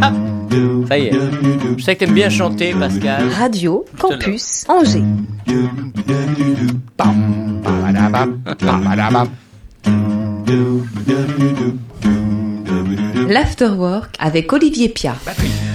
Ah, 0.00 0.12
ça 0.88 0.98
y 0.98 1.06
est. 1.06 1.12
Je 1.78 1.82
sais 1.82 1.94
que 1.94 2.00
t'aimes 2.04 2.14
bien 2.14 2.28
chanter, 2.28 2.74
Pascal. 2.74 3.28
Radio 3.28 3.84
Campus 3.98 4.64
Angers. 4.68 5.04
L'Afterwork 13.28 14.16
avec 14.18 14.52
Olivier 14.52 14.88
Pia. 14.88 15.14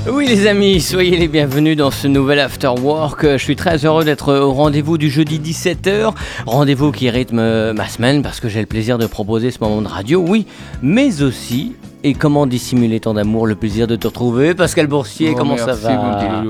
Oui 0.09 0.25
les 0.25 0.47
amis, 0.47 0.79
soyez 0.79 1.17
les 1.17 1.27
bienvenus 1.27 1.75
dans 1.75 1.91
ce 1.91 2.07
nouvel 2.07 2.39
After 2.39 2.69
Work. 2.81 3.23
Je 3.23 3.37
suis 3.43 3.57
très 3.57 3.85
heureux 3.85 4.05
d'être 4.05 4.33
au 4.33 4.53
rendez-vous 4.53 4.97
du 4.97 5.09
jeudi 5.09 5.39
17h. 5.39 6.13
Rendez-vous 6.45 6.91
qui 6.93 7.09
rythme 7.09 7.73
ma 7.73 7.87
semaine 7.89 8.21
parce 8.21 8.39
que 8.39 8.47
j'ai 8.47 8.61
le 8.61 8.65
plaisir 8.67 8.97
de 8.97 9.05
proposer 9.05 9.51
ce 9.51 9.59
moment 9.59 9.81
de 9.81 9.87
radio, 9.87 10.23
oui, 10.25 10.45
mais 10.81 11.21
aussi 11.21 11.73
et 12.03 12.13
comment 12.13 12.47
dissimuler 12.47 13.01
tant 13.01 13.15
d'amour, 13.15 13.47
le 13.47 13.55
plaisir 13.55 13.85
de 13.87 13.95
te 13.97 14.07
retrouver 14.07 14.53
Pascal 14.53 14.87
Boursier, 14.87 15.31
Oh, 15.33 15.35
comment 15.37 15.55
merci, 15.55 15.65
ça 15.65 15.73
va. 15.75 16.43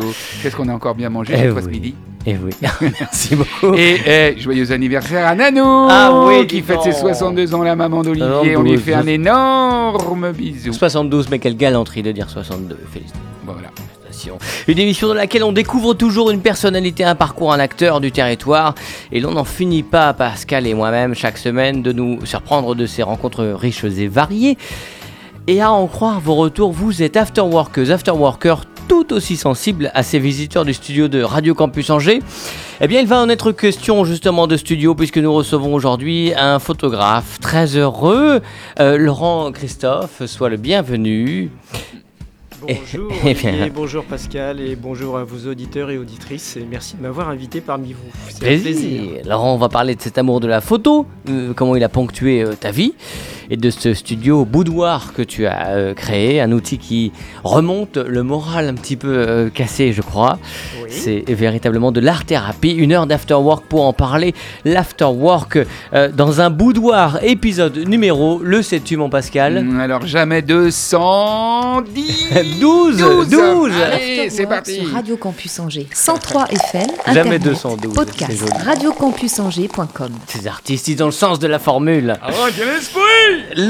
Qu'est-ce 0.43 0.55
qu'on 0.55 0.69
a 0.69 0.73
encore 0.73 0.93
bien 0.93 1.09
mangé 1.09 1.33
Eh 1.35 1.61
ce 1.61 1.67
midi? 1.67 1.95
Eh 2.25 2.35
oui, 2.43 2.51
merci 2.99 3.35
beaucoup. 3.35 3.73
Et 3.75 4.01
eh, 4.05 4.39
joyeux 4.39 4.71
anniversaire 4.71 5.25
à 5.27 5.35
Nanou 5.35 5.87
Ah 5.89 6.25
oui, 6.25 6.45
Qui 6.47 6.61
fête 6.61 6.81
ses 6.81 6.91
62 6.91 7.53
ans, 7.55 7.63
la 7.63 7.75
maman 7.75 8.01
d'Olivier. 8.01 8.57
On 8.57 8.63
lui 8.63 8.77
72. 8.77 8.81
fait 8.81 8.93
un 8.93 9.07
énorme 9.07 10.31
bisou. 10.33 10.73
72, 10.73 11.29
mais 11.29 11.39
quelle 11.39 11.55
galanterie 11.55 12.03
de 12.03 12.11
dire 12.11 12.29
62, 12.29 12.77
félicitations. 12.91 13.21
Voilà. 13.45 13.69
Une 14.67 14.79
émission 14.79 15.07
dans 15.07 15.13
laquelle 15.13 15.43
on 15.43 15.51
découvre 15.51 15.93
toujours 15.93 16.31
une 16.31 16.41
personnalité, 16.41 17.03
un 17.03 17.15
parcours, 17.15 17.53
un 17.53 17.59
acteur 17.59 18.01
du 18.01 18.11
territoire. 18.11 18.75
Et 19.11 19.19
l'on 19.19 19.31
n'en 19.31 19.43
finit 19.43 19.83
pas, 19.83 20.13
Pascal 20.13 20.67
et 20.67 20.73
moi-même, 20.73 21.13
chaque 21.13 21.37
semaine, 21.37 21.81
de 21.81 21.91
nous 21.91 22.25
surprendre 22.25 22.75
de 22.75 22.85
ces 22.85 23.03
rencontres 23.03 23.45
riches 23.45 23.83
et 23.83 24.07
variées. 24.07 24.57
Et 25.47 25.61
à 25.61 25.71
en 25.71 25.87
croire 25.87 26.19
vos 26.19 26.35
retours, 26.35 26.71
vous 26.71 27.01
êtes 27.03 27.15
afterworkers, 27.15 27.91
afterworkers 27.91 28.65
tout 28.87 29.13
aussi 29.13 29.35
sensibles 29.35 29.91
à 29.93 30.03
ces 30.03 30.19
visiteurs 30.19 30.65
du 30.65 30.73
studio 30.73 31.07
de 31.07 31.21
Radio 31.21 31.53
Campus 31.53 31.89
Angers. 31.89 32.21
Eh 32.79 32.87
bien, 32.87 33.01
il 33.01 33.07
va 33.07 33.19
en 33.19 33.29
être 33.29 33.51
question 33.51 34.05
justement 34.05 34.47
de 34.47 34.55
studio 34.55 34.95
puisque 34.95 35.17
nous 35.17 35.33
recevons 35.33 35.73
aujourd'hui 35.73 36.33
un 36.35 36.59
photographe 36.59 37.39
très 37.39 37.75
heureux. 37.75 38.41
Euh, 38.79 38.97
Laurent 38.97 39.51
Christophe, 39.51 40.25
soit 40.25 40.49
le 40.49 40.57
bienvenu. 40.57 41.51
Bonjour 42.61 43.11
Eh 43.25 43.33
bien. 43.33 43.49
Olivier, 43.49 43.69
bonjour 43.69 44.03
Pascal 44.03 44.59
et 44.59 44.75
bonjour 44.75 45.17
à 45.17 45.23
vos 45.23 45.49
auditeurs 45.49 45.91
et 45.91 45.97
auditrices 45.97 46.57
et 46.57 46.65
merci 46.69 46.95
de 46.97 47.01
m'avoir 47.01 47.29
invité 47.29 47.61
parmi 47.61 47.93
vous. 47.93 48.09
C'est 48.29 48.37
un 48.37 48.59
Plaisir. 48.59 49.21
Laurent, 49.25 49.53
on 49.53 49.57
va 49.57 49.69
parler 49.69 49.95
de 49.95 50.01
cet 50.01 50.17
amour 50.17 50.39
de 50.39 50.47
la 50.47 50.61
photo, 50.61 51.05
euh, 51.29 51.53
comment 51.53 51.75
il 51.75 51.83
a 51.83 51.89
ponctué 51.89 52.43
euh, 52.43 52.53
ta 52.53 52.71
vie, 52.71 52.93
et 53.49 53.57
de 53.57 53.69
ce 53.69 53.93
studio 53.93 54.45
boudoir 54.45 55.13
que 55.13 55.21
tu 55.21 55.45
as 55.45 55.69
euh, 55.69 55.93
créé, 55.93 56.41
un 56.41 56.51
outil 56.51 56.77
qui 56.77 57.11
remonte 57.43 57.97
le 57.97 58.23
moral 58.23 58.67
un 58.67 58.73
petit 58.73 58.95
peu 58.95 59.07
euh, 59.07 59.49
cassé, 59.49 59.93
je 59.93 60.01
crois. 60.01 60.39
Oui. 60.83 60.89
C'est 60.89 61.23
véritablement 61.29 61.91
de 61.91 61.99
l'art-thérapie, 61.99 62.71
une 62.71 62.91
heure 62.91 63.07
d'afterwork 63.07 63.65
pour 63.65 63.85
en 63.85 63.93
parler. 63.93 64.33
L'afterwork 64.65 65.59
euh, 65.93 66.09
dans 66.11 66.41
un 66.41 66.49
boudoir, 66.49 67.23
épisode 67.23 67.77
numéro, 67.77 68.39
le 68.43 68.61
sais-tu 68.61 68.97
mon 68.97 69.09
Pascal? 69.09 69.65
Alors 69.79 70.05
jamais 70.05 70.41
210 70.41 72.33
12, 72.59 73.29
12. 73.29 73.71
Allez, 73.81 74.29
c'est 74.29 74.45
parti 74.45 74.75
Sur 74.75 74.91
Radio 74.91 75.17
Campus 75.17 75.59
Angers. 75.59 75.87
103 75.93 76.45
FM. 76.45 76.81
Jamais 77.05 77.19
Internet, 77.19 77.43
212, 77.43 77.93
c'est 77.93 78.05
Podcast. 78.05 78.53
Radiocampusangers.com. 78.65 80.11
Ces 80.27 80.47
artistes, 80.47 80.87
ils 80.87 81.03
ont 81.03 81.07
le 81.07 81.11
sens 81.11 81.39
de 81.39 81.47
la 81.47 81.59
formule. 81.59 82.15
Ah, 82.21 82.29
quel 82.55 82.69
esprit 82.69 83.01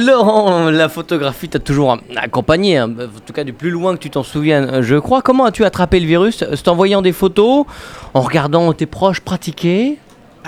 Laurent, 0.05 0.69
la 0.69 0.89
photographie 0.89 1.49
t'a 1.49 1.59
toujours 1.59 1.97
accompagné, 2.15 2.77
hein, 2.77 2.89
en 2.89 3.19
tout 3.25 3.33
cas 3.33 3.43
du 3.43 3.53
plus 3.53 3.69
loin 3.71 3.95
que 3.95 4.01
tu 4.01 4.09
t'en 4.09 4.23
souviens, 4.23 4.81
je 4.81 4.95
crois. 4.95 5.21
Comment 5.21 5.45
as-tu 5.45 5.65
attrapé 5.65 5.99
le 5.99 6.05
virus? 6.05 6.43
C'est 6.55 6.67
en 6.67 6.75
voyant 6.75 7.01
des 7.01 7.13
photos, 7.13 7.65
en 8.13 8.21
regardant 8.21 8.71
tes 8.73 8.85
proches 8.85 9.19
pratiquer? 9.21 9.97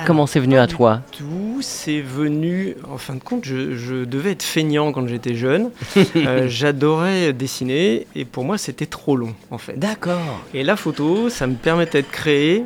Comment 0.06 0.26
c'est 0.28 0.40
venu 0.40 0.58
à 0.58 0.68
toi 0.68 1.02
Tout, 1.18 1.60
c'est 1.62 2.02
venu, 2.02 2.76
en 2.90 2.98
fin 2.98 3.16
de 3.16 3.20
compte, 3.24 3.46
je, 3.46 3.76
je 3.76 4.06
devais 4.06 4.32
être 4.32 4.44
feignant 4.44 4.92
quand 4.92 5.08
j'étais 5.08 5.36
jeune. 5.36 5.72
Euh, 6.16 6.48
J'adorais 6.48 7.34
dessiner 7.34 8.08
et 8.16 8.26
pour 8.26 8.44
moi 8.44 8.58
c'était 8.58 8.86
trop 8.86 9.16
long 9.16 9.34
en 9.52 9.58
fait. 9.58 9.78
D'accord. 9.78 10.42
Et 10.54 10.64
la 10.64 10.76
photo, 10.76 11.30
ça 11.30 11.48
me 11.48 11.56
permettait 11.56 12.02
de 12.02 12.08
créer. 12.08 12.64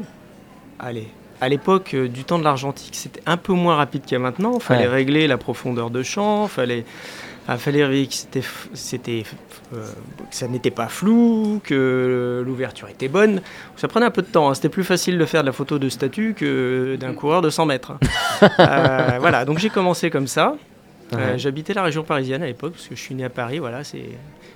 Allez, 0.80 1.08
à 1.42 1.50
l'époque 1.50 1.94
euh, 1.94 2.08
du 2.08 2.24
temps 2.24 2.40
de 2.40 2.44
l'argentique, 2.44 2.96
c'était 2.96 3.22
un 3.26 3.38
peu 3.38 3.54
moins 3.54 3.76
rapide 3.76 4.04
qu'à 4.06 4.20
maintenant. 4.20 4.54
Il 4.56 4.62
fallait 4.62 4.84
Ouais. 4.88 4.94
régler 4.94 5.28
la 5.28 5.38
profondeur 5.38 5.90
de 5.90 6.04
champ, 6.04 6.48
fallait, 6.48 6.86
fallait 7.58 7.80
vérifier 7.80 8.08
que 8.08 8.40
c'était, 8.74 9.24
euh, 9.74 9.86
que 10.30 10.36
ça 10.36 10.48
n'était 10.48 10.72
pas 10.72 10.88
flou, 10.88 11.60
que 11.64 12.44
l'ouverture 12.46 12.88
était 12.90 13.08
bonne. 13.10 13.42
Ça 13.76 13.88
prenait 13.88 14.06
un 14.06 14.12
peu 14.12 14.22
de 14.22 14.28
temps. 14.28 14.50
hein. 14.50 14.54
C'était 14.54 14.70
plus 14.70 14.84
facile 14.84 15.18
de 15.18 15.26
faire 15.26 15.42
de 15.42 15.48
la 15.48 15.52
photo 15.54 15.78
de 15.80 15.90
statut 15.90 16.34
que 16.38 16.96
d'un 17.00 17.14
coureur 17.14 17.42
de 17.42 17.50
100 17.50 17.66
mètres. 17.66 17.92
hein. 17.92 18.00
Euh, 18.60 19.18
voilà, 19.20 19.46
donc 19.46 19.60
j'ai 19.60 19.70
commencé 19.70 20.10
comme 20.10 20.28
ça. 20.28 20.56
Euh. 21.14 21.38
J'habitais 21.38 21.74
la 21.74 21.84
région 21.84 22.04
parisienne 22.04 22.42
à 22.44 22.48
l'époque 22.48 22.74
parce 22.74 22.88
que 22.88 22.96
je 22.96 23.00
suis 23.02 23.14
né 23.14 23.24
à 23.24 23.30
Paris. 23.30 23.60
Voilà, 23.60 23.84
c'est, 23.84 24.04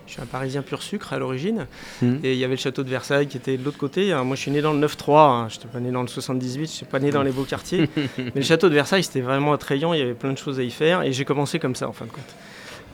je 0.08 0.12
suis 0.12 0.22
un 0.22 0.26
Parisien 0.26 0.62
pur 0.64 0.82
sucre 0.82 1.14
à 1.14 1.20
l'origine. 1.20 1.68
Mhm. 2.02 2.20
Et 2.24 2.34
il 2.34 2.40
y 2.40 2.44
avait 2.44 2.56
le 2.56 2.60
château 2.60 2.84
de 2.84 2.90
Versailles 2.90 3.28
qui 3.28 3.38
était 3.38 3.58
de 3.58 3.64
l'autre 3.64 3.78
côté. 3.78 4.12
Alors, 4.12 4.26
moi, 4.26 4.36
je 4.36 4.42
suis 4.42 4.52
né 4.52 4.62
dans 4.62 4.74
le 4.74 4.80
9-3. 4.80 5.20
Hein. 5.20 5.48
Je 5.50 5.56
n'étais 5.58 5.68
pas 5.68 5.80
né 5.80 5.92
dans 5.92 6.02
le 6.02 6.08
78. 6.08 6.66
Je 6.68 6.72
suis 6.72 6.86
pas 6.86 7.00
né 7.00 7.12
dans 7.12 7.22
les 7.22 7.32
beaux 7.32 7.44
quartiers. 7.44 7.90
Mais 8.18 8.32
le 8.36 8.42
château 8.42 8.70
de 8.70 8.74
Versailles, 8.74 9.04
c'était 9.04 9.22
vraiment 9.22 9.54
attrayant. 9.54 9.94
Il 9.94 10.00
y 10.00 10.02
avait 10.04 10.14
plein 10.16 10.32
de 10.32 10.38
choses 10.38 10.60
à 10.60 10.64
y 10.64 10.72
faire. 10.72 11.04
Et 11.04 11.12
j'ai 11.14 11.26
commencé 11.26 11.60
comme 11.60 11.76
ça, 11.76 11.88
en 11.88 11.94
fin 11.94 12.06
de 12.06 12.12
compte. 12.12 12.36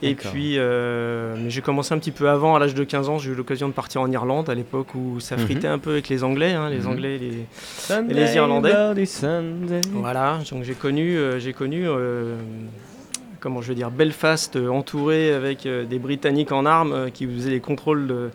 Et 0.09 0.15
puis, 0.31 0.55
euh, 0.57 1.35
mais 1.37 1.49
j'ai 1.49 1.61
commencé 1.61 1.93
un 1.93 1.97
petit 1.97 2.11
peu 2.11 2.29
avant, 2.29 2.55
à 2.55 2.59
l'âge 2.59 2.73
de 2.75 2.83
15 2.83 3.09
ans, 3.09 3.17
j'ai 3.19 3.31
eu 3.31 3.35
l'occasion 3.35 3.67
de 3.67 3.73
partir 3.73 4.01
en 4.01 4.11
Irlande 4.11 4.49
à 4.49 4.55
l'époque 4.55 4.95
où 4.95 5.19
ça 5.19 5.35
Mhm. 5.37 5.41
fritait 5.43 5.67
un 5.67 5.79
peu 5.79 5.91
avec 5.91 6.09
les 6.09 6.23
Anglais, 6.23 6.53
hein, 6.53 6.69
les 6.69 6.79
Mhm. 6.81 6.87
Anglais, 6.87 7.17
les, 7.17 7.45
Sunday, 7.77 8.13
les 8.13 8.35
Irlandais. 8.35 8.71
Voilà, 9.93 10.39
donc 10.51 10.63
j'ai 10.63 10.73
connu, 10.75 11.17
euh, 11.17 11.39
j'ai 11.39 11.53
connu 11.53 11.87
euh, 11.87 12.35
comment 13.39 13.61
je 13.61 13.67
veux 13.69 13.75
dire, 13.75 13.91
Belfast 13.91 14.55
euh, 14.55 14.69
entouré 14.69 15.33
avec 15.33 15.65
euh, 15.65 15.83
des 15.85 15.99
Britanniques 15.99 16.51
en 16.51 16.65
armes 16.65 16.93
euh, 16.93 17.09
qui 17.09 17.27
faisaient 17.27 17.49
les 17.51 17.59
contrôles 17.59 18.07
de, 18.07 18.29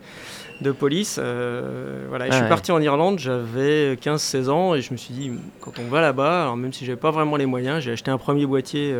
de 0.60 0.70
police. 0.70 1.18
voilà, 1.18 2.26
Et 2.26 2.28
je 2.28 2.32
Ah 2.32 2.36
suis 2.36 2.42
ouais. 2.42 2.48
parti 2.48 2.72
en 2.72 2.80
Irlande, 2.82 3.18
j'avais 3.18 3.94
15-16 3.96 4.48
ans 4.50 4.74
et 4.74 4.82
je 4.82 4.92
me 4.92 4.96
suis 4.98 5.14
dit, 5.14 5.30
quand 5.60 5.72
on 5.78 5.88
va 5.88 6.00
là-bas, 6.00 6.54
même 6.56 6.72
si 6.72 6.84
j'avais 6.84 6.98
pas 6.98 7.10
vraiment 7.10 7.36
les 7.36 7.46
moyens, 7.46 7.82
j'ai 7.82 7.92
acheté 7.92 8.10
un 8.10 8.18
premier 8.18 8.44
boîtier 8.44 8.94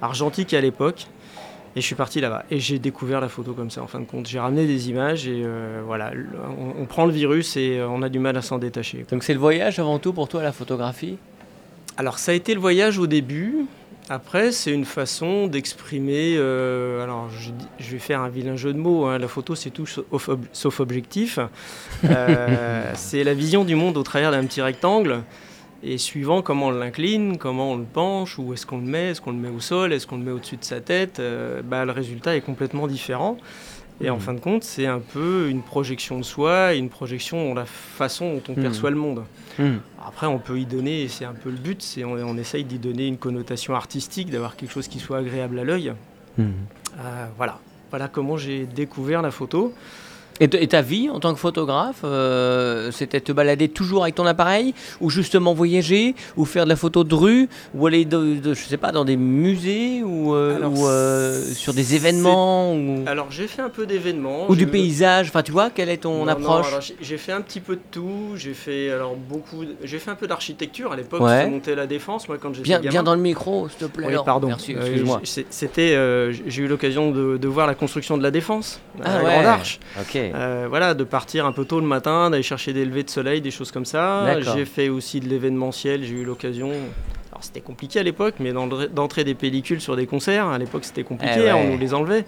argentique 0.00 0.54
à 0.54 0.60
l'époque. 0.60 1.06
Et 1.76 1.80
je 1.80 1.86
suis 1.86 1.94
parti 1.94 2.20
là-bas. 2.20 2.44
Et 2.50 2.58
j'ai 2.58 2.78
découvert 2.80 3.20
la 3.20 3.28
photo 3.28 3.52
comme 3.52 3.70
ça, 3.70 3.80
en 3.82 3.86
fin 3.86 4.00
de 4.00 4.04
compte. 4.04 4.26
J'ai 4.26 4.40
ramené 4.40 4.66
des 4.66 4.90
images 4.90 5.28
et 5.28 5.42
euh, 5.44 5.82
voilà, 5.86 6.10
on, 6.58 6.82
on 6.82 6.84
prend 6.86 7.06
le 7.06 7.12
virus 7.12 7.56
et 7.56 7.78
euh, 7.78 7.88
on 7.88 8.02
a 8.02 8.08
du 8.08 8.18
mal 8.18 8.36
à 8.36 8.42
s'en 8.42 8.58
détacher. 8.58 9.06
Donc 9.10 9.22
c'est 9.22 9.34
le 9.34 9.38
voyage 9.40 9.78
avant 9.78 9.98
tout 10.00 10.12
pour 10.12 10.26
toi 10.28 10.42
la 10.42 10.50
photographie? 10.52 11.16
Alors 11.96 12.18
ça 12.18 12.32
a 12.32 12.34
été 12.34 12.54
le 12.54 12.60
voyage 12.60 12.98
au 12.98 13.06
début. 13.06 13.66
Après, 14.08 14.50
c'est 14.50 14.72
une 14.72 14.84
façon 14.86 15.46
d'exprimer. 15.46 16.34
euh, 16.36 17.04
alors, 17.04 17.28
je, 17.78 17.92
vais 17.92 17.98
faire 18.00 18.20
un 18.20 18.28
vilain 18.28 18.56
jeu 18.56 18.72
de 18.72 18.78
mots. 18.78 19.04
hein, 19.06 19.18
la 19.18 19.28
photo, 19.28 19.54
c'est 19.54 19.70
tout 19.70 19.86
sauf, 19.86 20.28
ob- 20.28 20.46
sauf 20.52 20.80
objectif. 20.80 21.38
Euh, 22.04 22.90
c'est 22.94 23.22
la 23.22 23.34
vision 23.34 23.62
du 23.64 23.76
monde 23.76 23.96
au 23.96 24.02
travers 24.02 24.32
d'un 24.32 24.44
petit 24.46 24.62
rectangle. 24.62 25.22
Et 25.82 25.96
suivant 25.96 26.42
comment 26.42 26.66
on 26.66 26.70
l'incline, 26.72 27.38
comment 27.38 27.72
on 27.72 27.76
le 27.78 27.84
penche, 27.84 28.38
où 28.38 28.52
est-ce 28.52 28.66
qu'on 28.66 28.78
le 28.78 28.84
met, 28.86 29.10
est-ce 29.10 29.20
qu'on 29.20 29.30
le 29.32 29.38
met 29.38 29.48
au 29.48 29.60
sol, 29.60 29.92
est-ce 29.94 30.06
qu'on 30.06 30.18
le 30.18 30.24
met 30.24 30.30
au-dessus 30.30 30.56
de 30.58 30.64
sa 30.64 30.80
tête, 30.80 31.20
euh, 31.20 31.62
bah, 31.64 31.84
le 31.86 31.92
résultat 31.92 32.36
est 32.36 32.42
complètement 32.42 32.86
différent. 32.86 33.38
Et 34.02 34.08
en 34.10 34.14
Mhm. 34.16 34.20
fin 34.20 34.34
de 34.34 34.40
compte, 34.40 34.62
c'est 34.64 34.86
un 34.86 34.98
peu 35.00 35.48
une 35.48 35.62
projection 35.62 36.18
de 36.18 36.22
soi, 36.22 36.74
une 36.74 36.88
projection 36.90 37.50
de 37.52 37.56
la 37.56 37.64
façon 37.66 38.34
dont 38.34 38.42
on 38.50 38.52
Mhm. 38.56 38.62
perçoit 38.62 38.90
le 38.90 38.96
monde. 38.96 39.24
Hmm. 39.58 39.76
Après, 40.06 40.26
on 40.26 40.38
peut 40.38 40.58
y 40.58 40.64
donner, 40.66 41.02
et 41.02 41.08
c'est 41.08 41.24
un 41.26 41.34
peu 41.34 41.50
le 41.50 41.56
but, 41.56 41.82
c'est 41.82 42.04
on, 42.04 42.12
on 42.12 42.36
essaye 42.38 42.64
d'y 42.64 42.78
donner 42.78 43.06
une 43.06 43.18
connotation 43.18 43.74
artistique, 43.74 44.30
d'avoir 44.30 44.56
quelque 44.56 44.72
chose 44.72 44.88
qui 44.88 44.98
soit 45.00 45.18
agréable 45.18 45.58
à 45.58 45.64
l'œil. 45.64 45.92
Euh, 46.38 46.42
voilà. 47.36 47.58
Voilà 47.90 48.08
comment 48.08 48.36
j'ai 48.36 48.66
découvert 48.66 49.20
la 49.22 49.30
photo. 49.30 49.74
Et, 50.40 50.48
ta 50.68 50.80
vie 50.80 51.10
en 51.10 51.20
tant 51.20 51.34
que 51.34 51.38
photographe, 51.38 52.00
euh, 52.02 52.90
c'était 52.92 53.20
te 53.20 53.30
balader 53.30 53.68
toujours 53.68 54.04
avec 54.04 54.14
ton 54.14 54.24
appareil, 54.24 54.72
ou 55.00 55.10
justement 55.10 55.52
voyager, 55.52 56.14
ou 56.36 56.46
faire 56.46 56.64
de 56.64 56.70
la 56.70 56.76
photo 56.76 57.04
de 57.04 57.14
rue, 57.14 57.48
ou 57.74 57.86
aller, 57.86 58.04
de, 58.06 58.36
de- 58.36 58.54
je 58.54 58.64
sais 58.64 58.78
pas, 58.78 58.90
dans 58.90 59.04
des 59.04 59.16
musées, 59.16 60.02
ou, 60.02 60.34
euh, 60.34 60.56
Alors, 60.56 60.72
ou, 60.78 60.86
euh, 60.86 61.42
sur 61.52 61.74
des 61.74 61.94
événements, 61.94 62.72
ou, 62.74 63.02
Alors, 63.06 63.26
j'ai 63.30 63.46
fait 63.48 63.60
un 63.60 63.68
peu 63.68 63.84
d'événements. 63.86 64.46
ou 64.48 64.56
du 64.56 64.66
paysage. 64.66 65.28
Enfin, 65.28 65.42
tu 65.42 65.52
vois, 65.52 65.68
quelle 65.68 65.90
est 65.90 65.98
ton 65.98 66.24
Non, 66.24 66.28
approche? 66.28 66.68
alors, 66.68 66.80
j'ai- 67.00 67.18
fait 67.18 67.32
un 67.32 67.42
petit 67.42 67.60
peu 67.60 67.76
de 67.76 67.82
tout. 67.90 68.30
J'ai 68.36 68.54
fait 68.54 68.90
alors 68.90 69.14
beaucoup. 69.16 69.64
de- 69.66 69.76
J'ai 69.84 69.98
fait 69.98 70.10
un 70.10 70.14
peu 70.14 70.26
d'architecture 70.26 70.92
à 70.92 70.96
l'époque. 70.96 71.20
Ouais. 71.20 71.42
J'ai 71.44 71.50
monté 71.50 71.74
la 71.74 71.86
défense 71.86 72.26
moi 72.28 72.38
quand 72.40 72.54
j'étais 72.54 72.64
Bien, 72.64 72.78
gamin. 72.78 72.90
bien 72.90 73.02
dans 73.02 73.14
le 73.14 73.20
micro, 73.20 73.68
s'il 73.68 73.76
te 73.78 73.84
plaît. 73.92 74.06
Oui, 74.06 74.12
Laurent. 74.14 74.24
pardon. 74.24 74.48
Excuse-moi. 74.48 75.20
C'était. 75.24 75.98
j'ai 76.46 76.62
eu 76.62 76.66
l'occasion 76.66 77.10
de, 77.10 77.36
de 77.36 77.48
voir 77.48 77.66
la 77.66 77.74
construction 77.74 78.16
de 78.16 78.22
la 78.22 78.30
défense, 78.30 78.80
Ah 79.04 79.18
la 79.18 79.24
ouais. 79.24 79.30
Grande 79.34 79.46
Arche. 79.46 79.80
Ok. 80.00 80.18
Euh, 80.34 80.66
voilà, 80.68 80.94
de 80.94 81.04
partir 81.04 81.46
un 81.46 81.52
peu 81.52 81.64
tôt 81.64 81.80
le 81.80 81.86
matin, 81.86 82.30
d'aller 82.30 82.42
chercher 82.42 82.72
des 82.72 82.84
levées 82.84 83.02
de 83.04 83.10
soleil, 83.10 83.40
des 83.40 83.50
choses 83.50 83.70
comme 83.72 83.84
ça. 83.84 84.24
J'ai 84.40 84.64
fait 84.64 84.88
aussi 84.88 85.20
de 85.20 85.28
l'événementiel, 85.28 86.02
j'ai 86.04 86.14
eu 86.14 86.24
l'occasion. 86.24 86.70
Alors 87.32 87.42
c'était 87.44 87.60
compliqué 87.60 88.00
à 88.00 88.02
l'époque, 88.02 88.34
mais 88.40 88.52
d'en- 88.52 88.66
d'entrer 88.66 89.24
des 89.24 89.34
pellicules 89.34 89.80
sur 89.80 89.96
des 89.96 90.06
concerts, 90.06 90.46
à 90.48 90.58
l'époque 90.58 90.84
c'était 90.84 91.04
compliqué, 91.04 91.34
Eh 91.38 91.42
ouais. 91.44 91.52
on 91.52 91.72
nous 91.72 91.78
les 91.78 91.94
enlevait. 91.94 92.24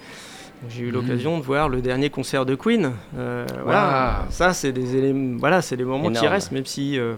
J'ai 0.71 0.83
eu 0.83 0.87
Mhm. 0.89 0.93
l'occasion 0.93 1.39
de 1.39 1.43
voir 1.43 1.69
le 1.69 1.81
dernier 1.83 2.09
concert 2.09 2.47
de 2.47 2.55
Queen. 2.55 2.93
Euh, 3.19 3.45
voilà, 3.65 4.27
ça 4.31 4.53
c'est 4.53 4.71
des 4.73 4.97
éléments, 4.97 5.39
voilà, 5.39 5.61
c'est 5.61 5.77
des 5.77 5.85
moments 5.85 6.11
qui 6.21 6.27
restent, 6.29 6.53
même 6.53 6.67
si 6.67 6.99
euh, 6.99 7.15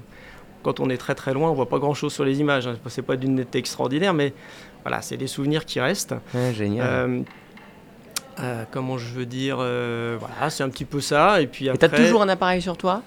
quand 0.62 0.80
on 0.80 0.88
est 0.88 0.96
très 0.96 1.14
très 1.14 1.34
loin, 1.34 1.50
on 1.50 1.54
voit 1.54 1.68
pas 1.68 1.78
grand 1.78 1.92
chose 1.92 2.12
sur 2.14 2.24
les 2.24 2.40
images. 2.40 2.66
hein. 2.66 2.76
C'est 2.86 3.02
pas 3.02 3.16
d'une 3.16 3.34
netteté 3.34 3.58
extraordinaire, 3.58 4.14
mais 4.14 4.32
voilà, 4.82 5.02
c'est 5.02 5.18
des 5.18 5.26
souvenirs 5.26 5.66
qui 5.66 5.78
restent. 5.78 6.14
Ouais, 6.32 6.54
génial. 6.54 6.86
Euh, 6.90 7.20
euh, 8.40 8.64
comment 8.70 8.98
je 8.98 9.12
veux 9.12 9.26
dire, 9.26 9.56
euh, 9.60 10.16
voilà, 10.18 10.50
c'est 10.50 10.62
un 10.62 10.68
petit 10.68 10.84
peu 10.84 11.00
ça. 11.00 11.40
Et 11.40 11.46
puis 11.46 11.68
après, 11.68 11.88
t'as 11.88 11.96
toujours 11.96 12.22
un 12.22 12.28
appareil 12.28 12.60
sur 12.62 12.76
toi? 12.76 13.02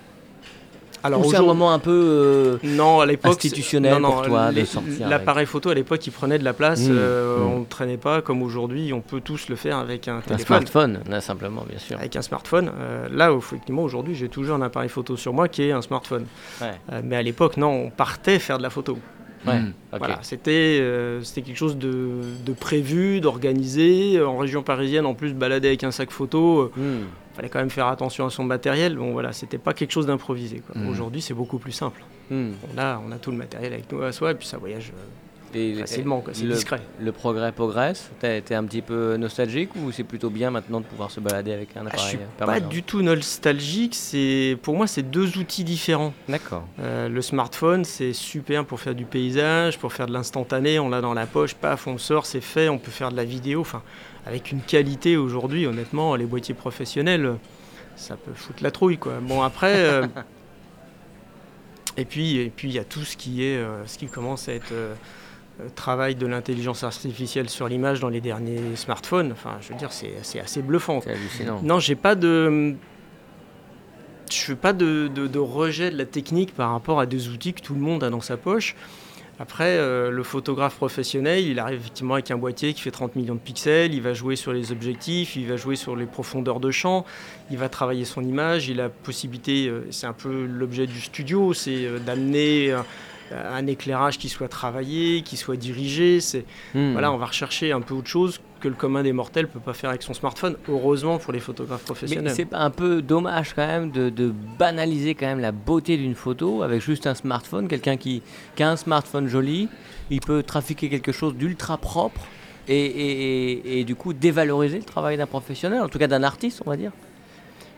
Alors 1.03 1.23
c'est 1.29 1.37
un 1.37 1.41
moment 1.43 1.71
un 1.71 1.79
peu. 1.79 1.91
euh, 1.91 2.57
Non, 2.63 2.99
à 3.01 3.05
l'époque. 3.05 3.31
institutionnel 3.31 3.93
c'est- 3.93 3.99
non, 3.99 4.07
non, 4.09 4.13
pour 4.15 4.25
toi 4.25 4.49
de 4.49 4.55
les- 4.55 4.65
sortir 4.65 5.07
L'appareil 5.07 5.45
photo 5.45 5.69
à 5.69 5.75
l'époque, 5.75 6.05
il 6.07 6.11
prenait 6.11 6.39
de 6.39 6.43
la 6.43 6.53
place. 6.53 6.81
Mmh, 6.81 6.91
euh, 6.91 7.37
mmh. 7.37 7.43
On 7.53 7.59
ne 7.59 7.65
traînait 7.65 7.97
pas 7.97 8.21
comme 8.23 8.41
aujourd'hui. 8.41 8.91
On 8.93 9.01
peut 9.01 9.21
tous 9.21 9.47
le 9.47 9.55
faire 9.55 9.77
avec 9.77 10.07
un 10.07 10.17
un 10.17 10.21
téléphone. 10.21 10.45
smartphone, 10.47 10.99
là, 11.07 11.21
simplement, 11.21 11.63
bien 11.69 11.77
sûr. 11.77 11.97
Avec 11.99 12.15
un 12.15 12.23
smartphone. 12.23 12.71
Euh, 12.79 13.07
là, 13.11 13.31
effectivement, 13.31 13.83
aujourd'hui, 13.83 14.15
j'ai 14.15 14.27
toujours 14.27 14.55
un 14.55 14.61
appareil 14.63 14.89
photo 14.89 15.15
sur 15.15 15.33
moi 15.33 15.47
qui 15.47 15.63
est 15.63 15.71
un 15.71 15.83
smartphone. 15.83 16.25
Ouais. 16.61 16.73
Mais 17.03 17.15
à 17.15 17.21
l'époque, 17.21 17.57
non, 17.57 17.69
on 17.69 17.89
partait 17.91 18.39
faire 18.39 18.57
de 18.57 18.63
la 18.63 18.71
photo. 18.71 18.97
Ouais, 19.47 19.59
Mm. 19.59 19.73
Voilà, 19.97 20.19
c'était 20.21 20.79
euh, 20.81 21.23
c'était 21.23 21.41
quelque 21.41 21.57
chose 21.57 21.77
de, 21.77 22.09
de 22.45 22.53
prévu, 22.53 23.19
d'organisé. 23.21 24.21
En 24.21 24.37
région 24.37 24.61
parisienne, 24.63 25.05
en 25.05 25.13
plus, 25.13 25.33
balader 25.33 25.69
avec 25.69 25.83
un 25.83 25.91
sac 25.91 26.11
photo, 26.11 26.59
euh, 26.59 26.71
Hmm. 26.75 27.05
fallait 27.35 27.49
quand 27.49 27.59
même 27.59 27.69
faire 27.69 27.87
attention 27.87 28.25
à 28.25 28.29
son 28.29 28.43
matériel. 28.43 28.95
Bon, 28.97 29.11
voilà, 29.11 29.31
c'était 29.33 29.57
pas 29.57 29.73
quelque 29.73 29.91
chose 29.91 30.05
d'improvisé. 30.07 30.61
Mhm. 30.75 30.89
Aujourd'hui, 30.89 31.21
c'est 31.21 31.33
beaucoup 31.33 31.57
plus 31.57 31.71
simple. 31.71 32.03
On 32.29 32.51
a, 32.77 33.01
on 33.07 33.11
a 33.11 33.17
tout 33.17 33.31
le 33.31 33.37
matériel 33.37 33.71
avec 33.73 33.91
nous 33.91 34.01
à 34.01 34.11
soi 34.11 34.31
et 34.31 34.35
puis 34.35 34.45
ça 34.47 34.57
voyage 34.57 34.91
euh, 34.93 35.01
Et- 35.53 35.75
facilement, 35.75 36.23
c'est 36.33 36.45
discret. 36.45 36.81
Le 36.99 37.11
progrès 37.11 37.51
progresse. 37.51 38.09
T'as 38.19 38.35
été 38.35 38.53
un 38.55 38.63
petit 38.65 38.81
peu 38.81 39.15
nostalgique 39.17 39.69
ou 39.75 39.91
c'est 39.91 40.03
plutôt 40.03 40.29
bien 40.29 40.51
maintenant 40.51 40.79
de 40.81 40.85
pouvoir 40.85 41.09
se 41.11 41.19
balader 41.19 41.53
avec 41.53 41.75
un 41.77 41.81
Ah, 41.81 41.83
je 41.83 41.87
appareil 41.95 42.09
suis 42.09 42.17
euh, 42.17 42.45
pas 42.45 42.59
du 42.59 42.83
tout 42.83 43.01
nostalgique. 43.01 43.95
C'est 43.95 44.57
pour 44.61 44.75
moi, 44.75 44.87
c'est 44.87 45.03
deux 45.03 45.37
outils 45.37 45.63
différents. 45.63 46.13
D'accord. 46.27 46.67
Euh, 46.79 47.07
le 47.09 47.21
smartphone, 47.21 47.85
c'est 47.85 48.13
super 48.13 48.65
pour 48.65 48.79
faire 48.79 48.95
du 48.95 49.05
paysage, 49.05 49.79
pour 49.79 49.93
faire 49.93 50.07
de 50.07 50.13
l'instantané. 50.13 50.79
On 50.79 50.89
l'a 50.89 51.01
dans 51.01 51.13
la 51.13 51.25
poche, 51.25 51.55
paf, 51.55 51.87
on 51.87 51.93
le 51.93 51.97
sort, 51.99 52.25
c'est 52.25 52.41
fait. 52.41 52.69
On 52.69 52.77
peut 52.77 52.91
faire 52.91 53.11
de 53.11 53.15
la 53.17 53.25
vidéo. 53.25 53.61
Enfin, 53.61 53.81
avec 54.25 54.51
une 54.51 54.61
qualité 54.61 55.17
aujourd'hui, 55.17 55.65
honnêtement, 55.65 56.15
les 56.15 56.25
boîtiers 56.25 56.55
professionnels, 56.55 57.35
ça 57.95 58.15
peut 58.17 58.33
foutre 58.35 58.61
la 58.61 58.71
trouille, 58.71 58.97
quoi. 58.97 59.13
Bon 59.21 59.41
après. 59.41 59.75
euh, 59.77 60.05
Et 61.99 62.05
puis, 62.05 62.37
et 62.37 62.51
puis 62.55 62.69
il 62.69 62.75
y 62.75 62.79
a 62.79 62.83
tout 62.83 63.01
ce 63.03 63.17
qui 63.17 63.43
est, 63.43 63.57
euh, 63.57 63.85
ce 63.87 63.97
qui 63.97 64.05
commence 64.05 64.47
à 64.49 64.53
être 64.53 64.71
travail 65.75 66.15
de 66.15 66.25
l'intelligence 66.27 66.83
artificielle 66.83 67.49
sur 67.49 67.67
l'image 67.67 67.99
dans 67.99 68.09
les 68.09 68.21
derniers 68.21 68.75
smartphones. 68.75 69.31
Enfin, 69.31 69.57
je 69.61 69.69
veux 69.73 69.79
dire, 69.79 69.91
c'est 69.91 70.39
assez 70.39 70.61
bluffant. 70.61 71.01
C'est 71.01 71.11
hallucinant. 71.11 71.59
Non, 71.63 71.79
j'ai 71.79 71.95
pas 71.95 72.15
de. 72.15 72.75
Je 74.29 74.37
fais 74.41 74.55
pas 74.55 74.73
de, 74.73 75.07
de- 75.13 75.27
de 75.27 75.39
rejet 75.39 75.89
de 75.89 75.97
la 75.97 76.05
technique 76.05 76.53
par 76.53 76.71
rapport 76.71 76.99
à 76.99 77.05
des 77.05 77.29
outils 77.29 77.53
que 77.53 77.61
tout 77.61 77.73
le 77.73 77.79
monde 77.79 78.03
a 78.03 78.09
dans 78.09 78.19
sa 78.21 78.35
poche. 78.35 78.75
Après, 79.39 79.77
euh, 79.77 80.09
le 80.09 80.23
photographe 80.23 80.75
professionnel, 80.75 81.45
il 81.45 81.59
arrive 81.59 81.79
effectivement 81.79 82.15
avec 82.15 82.31
un 82.31 82.37
boîtier 82.37 82.73
qui 82.73 82.81
fait 82.81 82.89
30 82.91 83.15
millions 83.15 83.35
de 83.35 83.39
pixels, 83.39 83.93
il 83.93 84.01
va 84.01 84.13
jouer 84.15 84.35
sur 84.35 84.51
les 84.51 84.71
objectifs, 84.71 85.35
il 85.35 85.47
va 85.47 85.57
jouer 85.57 85.75
sur 85.75 85.95
les 85.95 86.07
profondeurs 86.07 86.59
de 86.59 86.71
champ, 86.71 87.05
il 87.51 87.57
va 87.57 87.69
travailler 87.69 88.03
son 88.03 88.23
image, 88.23 88.67
il 88.67 88.79
a 88.81 88.85
la 88.85 88.89
possibilité, 88.89 89.67
euh, 89.67 89.85
c'est 89.91 90.07
un 90.07 90.13
peu 90.13 90.45
l'objet 90.45 90.87
du 90.87 90.99
studio, 90.99 91.53
c'est 91.53 91.85
euh, 91.85 91.99
d'amener 91.99 92.71
euh, 92.71 92.79
un 93.31 93.65
éclairage 93.67 94.17
qui 94.17 94.29
soit 94.29 94.47
travaillé, 94.47 95.21
qui 95.21 95.37
soit 95.37 95.55
dirigé. 95.57 96.19
C'est 96.21 96.45
Hmm. 96.73 96.91
voilà, 96.93 97.11
on 97.11 97.17
va 97.17 97.25
rechercher 97.25 97.71
un 97.71 97.81
peu 97.81 97.93
autre 97.93 98.07
chose 98.07 98.39
que 98.59 98.67
le 98.67 98.73
commun 98.73 99.03
des 99.03 99.13
mortels 99.13 99.47
peut 99.47 99.59
pas 99.59 99.73
faire 99.73 99.89
avec 99.91 100.01
son 100.01 100.13
smartphone. 100.15 100.55
Heureusement 100.67 101.19
pour 101.19 101.31
les 101.31 101.39
photographes 101.39 101.81
Mais 101.83 101.85
professionnels. 101.85 102.33
c'est 102.35 102.45
pas 102.45 102.57
un 102.59 102.71
peu 102.71 103.01
dommage 103.03 103.53
quand 103.53 103.67
même 103.67 103.91
de, 103.91 104.09
de 104.09 104.33
banaliser 104.57 105.13
quand 105.13 105.27
même 105.27 105.39
la 105.39 105.51
beauté 105.51 105.95
d'une 105.97 106.15
photo 106.15 106.63
avec 106.63 106.81
juste 106.81 107.05
un 107.05 107.13
smartphone. 107.13 107.67
Quelqu'un 107.67 107.97
qui, 107.97 108.23
qui 108.55 108.63
a 108.63 108.69
un 108.71 108.75
smartphone 108.75 109.27
joli, 109.27 109.69
il 110.09 110.21
peut 110.21 110.41
trafiquer 110.41 110.89
quelque 110.89 111.11
chose 111.11 111.35
d'ultra 111.35 111.77
propre 111.77 112.21
et, 112.67 112.75
et- 112.85 113.51
et- 113.51 113.79
et 113.79 113.83
du 113.83 113.95
coup 113.95 114.13
dévaloriser 114.13 114.79
le 114.79 114.83
travail 114.85 115.17
d'un 115.17 115.27
professionnel, 115.27 115.81
en 115.81 115.87
tout 115.87 115.99
cas 115.99 116.07
d'un 116.07 116.23
artiste, 116.23 116.63
on 116.65 116.69
va 116.71 116.77
dire. 116.77 116.91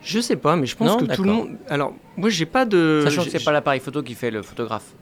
Je 0.01 0.21
sais 0.21 0.37
pas, 0.37 0.55
mais 0.55 0.65
je 0.65 0.77
pense 0.77 0.87
Non, 0.87 1.05
que 1.05 1.13
tout 1.13 1.23
le 1.23 1.31
monde. 1.33 1.49
Alors, 1.69 1.93
moi, 2.15 2.29
j'ai 2.29 2.45
pas 2.45 2.63
de. 2.65 3.01
Sachant 3.03 3.25
que 3.25 3.29
c'est 3.31 3.43
pas 3.43 3.51
l'appareil 3.51 3.81
photo 3.81 4.01
qui 4.01 4.13
fait 4.15 4.31
le 4.31 4.41
photographe. 4.41 4.93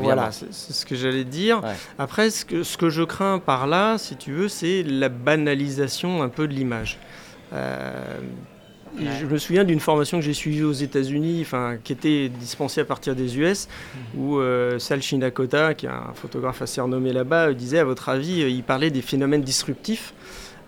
Voilà, 0.00 0.30
c'est 0.32 0.52
ce 0.52 0.86
que 0.86 0.94
j'allais 0.94 1.24
dire. 1.24 1.62
Ouais. 1.62 1.74
Après, 1.98 2.30
ce 2.30 2.44
que, 2.44 2.62
ce 2.62 2.76
que 2.76 2.88
je 2.88 3.02
crains 3.02 3.38
par 3.38 3.66
là, 3.66 3.98
si 3.98 4.16
tu 4.16 4.32
veux, 4.32 4.48
c'est 4.48 4.82
la 4.82 5.08
banalisation 5.08 6.22
un 6.22 6.28
peu 6.28 6.48
de 6.48 6.54
l'image. 6.54 6.98
Euh, 7.52 8.18
Je 8.98 9.26
me 9.26 9.38
souviens 9.38 9.64
d'une 9.64 9.80
formation 9.80 10.18
que 10.18 10.24
j'ai 10.24 10.34
suivie 10.34 10.62
aux 10.62 10.72
États-Unis, 10.72 11.46
qui 11.84 11.92
était 11.92 12.28
dispensée 12.28 12.80
à 12.80 12.84
partir 12.84 13.14
des 13.14 13.38
US, 13.38 13.68
où 14.16 14.38
euh, 14.38 14.78
Sal 14.78 15.00
Shinakota, 15.02 15.74
qui 15.74 15.86
est 15.86 15.90
un 15.90 16.12
photographe 16.14 16.60
assez 16.62 16.80
renommé 16.80 17.12
là-bas, 17.12 17.52
disait, 17.54 17.78
à 17.78 17.84
votre 17.84 18.08
avis, 18.08 18.42
euh, 18.42 18.48
il 18.48 18.62
parlait 18.62 18.90
des 18.90 19.02
phénomènes 19.02 19.42
disruptifs. 19.42 20.12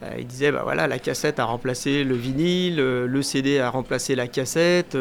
Euh, 0.04 0.16
il 0.18 0.26
disait, 0.26 0.52
bah 0.52 0.60
voilà, 0.64 0.86
la 0.86 0.98
cassette 0.98 1.38
a 1.38 1.44
remplacé 1.44 2.04
le 2.04 2.14
vinyle, 2.14 2.80
euh, 2.80 3.06
le 3.06 3.22
CD 3.22 3.58
a 3.58 3.70
remplacé 3.70 4.14
la 4.14 4.26
cassette, 4.26 4.96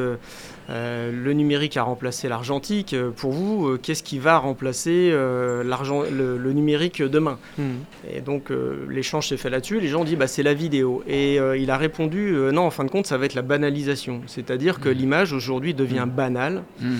euh, 0.69 1.11
le 1.11 1.33
numérique 1.33 1.77
a 1.77 1.83
remplacé 1.83 2.29
l'argentique. 2.29 2.95
Pour 3.17 3.31
vous, 3.31 3.67
euh, 3.67 3.79
qu'est-ce 3.81 4.03
qui 4.03 4.19
va 4.19 4.38
remplacer 4.38 5.09
euh, 5.11 5.63
l'argent, 5.63 6.03
le, 6.03 6.38
le 6.38 6.53
numérique 6.53 7.01
demain? 7.01 7.38
Hmm. 7.57 7.81
Et 8.09 8.21
donc 8.21 8.51
l'échange 8.89 9.29
s'est 9.29 9.38
fait 9.38 9.50
là-dessus. 9.50 9.79
Les 9.79 9.88
gens 9.88 10.01
ont 10.01 10.05
dit 10.05 10.15
bah, 10.15 10.27
c'est 10.27 10.44
la 10.44 10.53
vidéo. 10.53 11.03
Et 11.07 11.35
il 11.35 11.71
a 11.71 11.77
répondu 11.77 12.35
non, 12.51 12.63
en 12.63 12.71
fin 12.71 12.85
de 12.85 12.91
compte, 12.91 13.07
ça 13.07 13.17
va 13.17 13.25
être 13.25 13.35
la 13.35 13.41
banalisation. 13.41 14.21
C'est-à-dire 14.27 14.79
que 14.79 14.89
l'image 14.89 15.33
aujourd'hui 15.33 15.73
devient 15.73 16.07
banale. 16.07 16.63
Mm. 16.79 16.95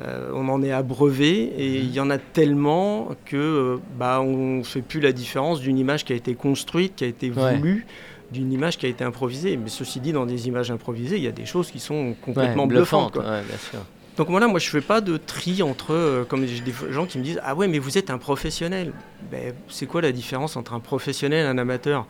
Euh, 0.00 0.30
on 0.34 0.48
en 0.48 0.60
est 0.62 0.72
abreuvé 0.72 1.52
et 1.56 1.76
il 1.76 1.92
y 1.92 2.00
en 2.00 2.10
a 2.10 2.18
tellement 2.18 3.10
que 3.26 3.36
euh, 3.36 3.76
bah, 3.96 4.20
on 4.20 4.58
ne 4.58 4.62
fait 4.64 4.82
plus 4.82 4.98
la 5.00 5.12
différence 5.12 5.60
d'une 5.60 5.78
image 5.78 6.04
qui 6.04 6.12
a 6.12 6.16
été 6.16 6.34
construite, 6.34 6.96
qui 6.96 7.04
a 7.04 7.06
été 7.06 7.30
Ouais. 7.30 7.56
voulue, 7.56 7.86
d'une 8.32 8.52
image 8.52 8.76
qui 8.76 8.86
a 8.86 8.88
été 8.88 9.04
improvisée. 9.04 9.56
Mais 9.56 9.68
ceci 9.68 10.00
dit, 10.00 10.12
dans 10.12 10.26
des 10.26 10.48
images 10.48 10.72
improvisées, 10.72 11.16
il 11.16 11.22
y 11.22 11.28
a 11.28 11.32
des 11.32 11.46
choses 11.46 11.70
qui 11.70 11.78
sont 11.78 12.08
Ouais, 12.08 12.16
complètement 12.20 12.66
bluffantes. 12.66 13.12
quoi. 13.12 13.22
ouais, 13.22 13.42
bien 13.46 13.56
sûr. 13.70 13.80
Donc 14.16 14.30
voilà, 14.30 14.46
moi 14.48 14.58
je 14.60 14.68
fais 14.70 14.80
pas 14.80 15.00
de 15.00 15.16
tri 15.16 15.62
entre, 15.62 15.92
euh, 15.92 16.24
comme 16.24 16.44
j'ai 16.46 16.60
des 16.60 16.72
gens 16.90 17.04
qui 17.06 17.18
me 17.18 17.24
disent, 17.24 17.40
ah 17.44 17.54
ouais 17.54 17.66
mais 17.68 17.78
vous 17.80 17.96
êtes 17.98 18.10
un 18.10 18.18
professionnel. 18.18 18.92
Ben, 19.30 19.52
c'est 19.68 19.86
quoi 19.86 20.02
la 20.02 20.12
différence 20.12 20.56
entre 20.56 20.72
un 20.72 20.80
professionnel 20.80 21.44
et 21.46 21.48
un 21.48 21.58
amateur? 21.58 22.06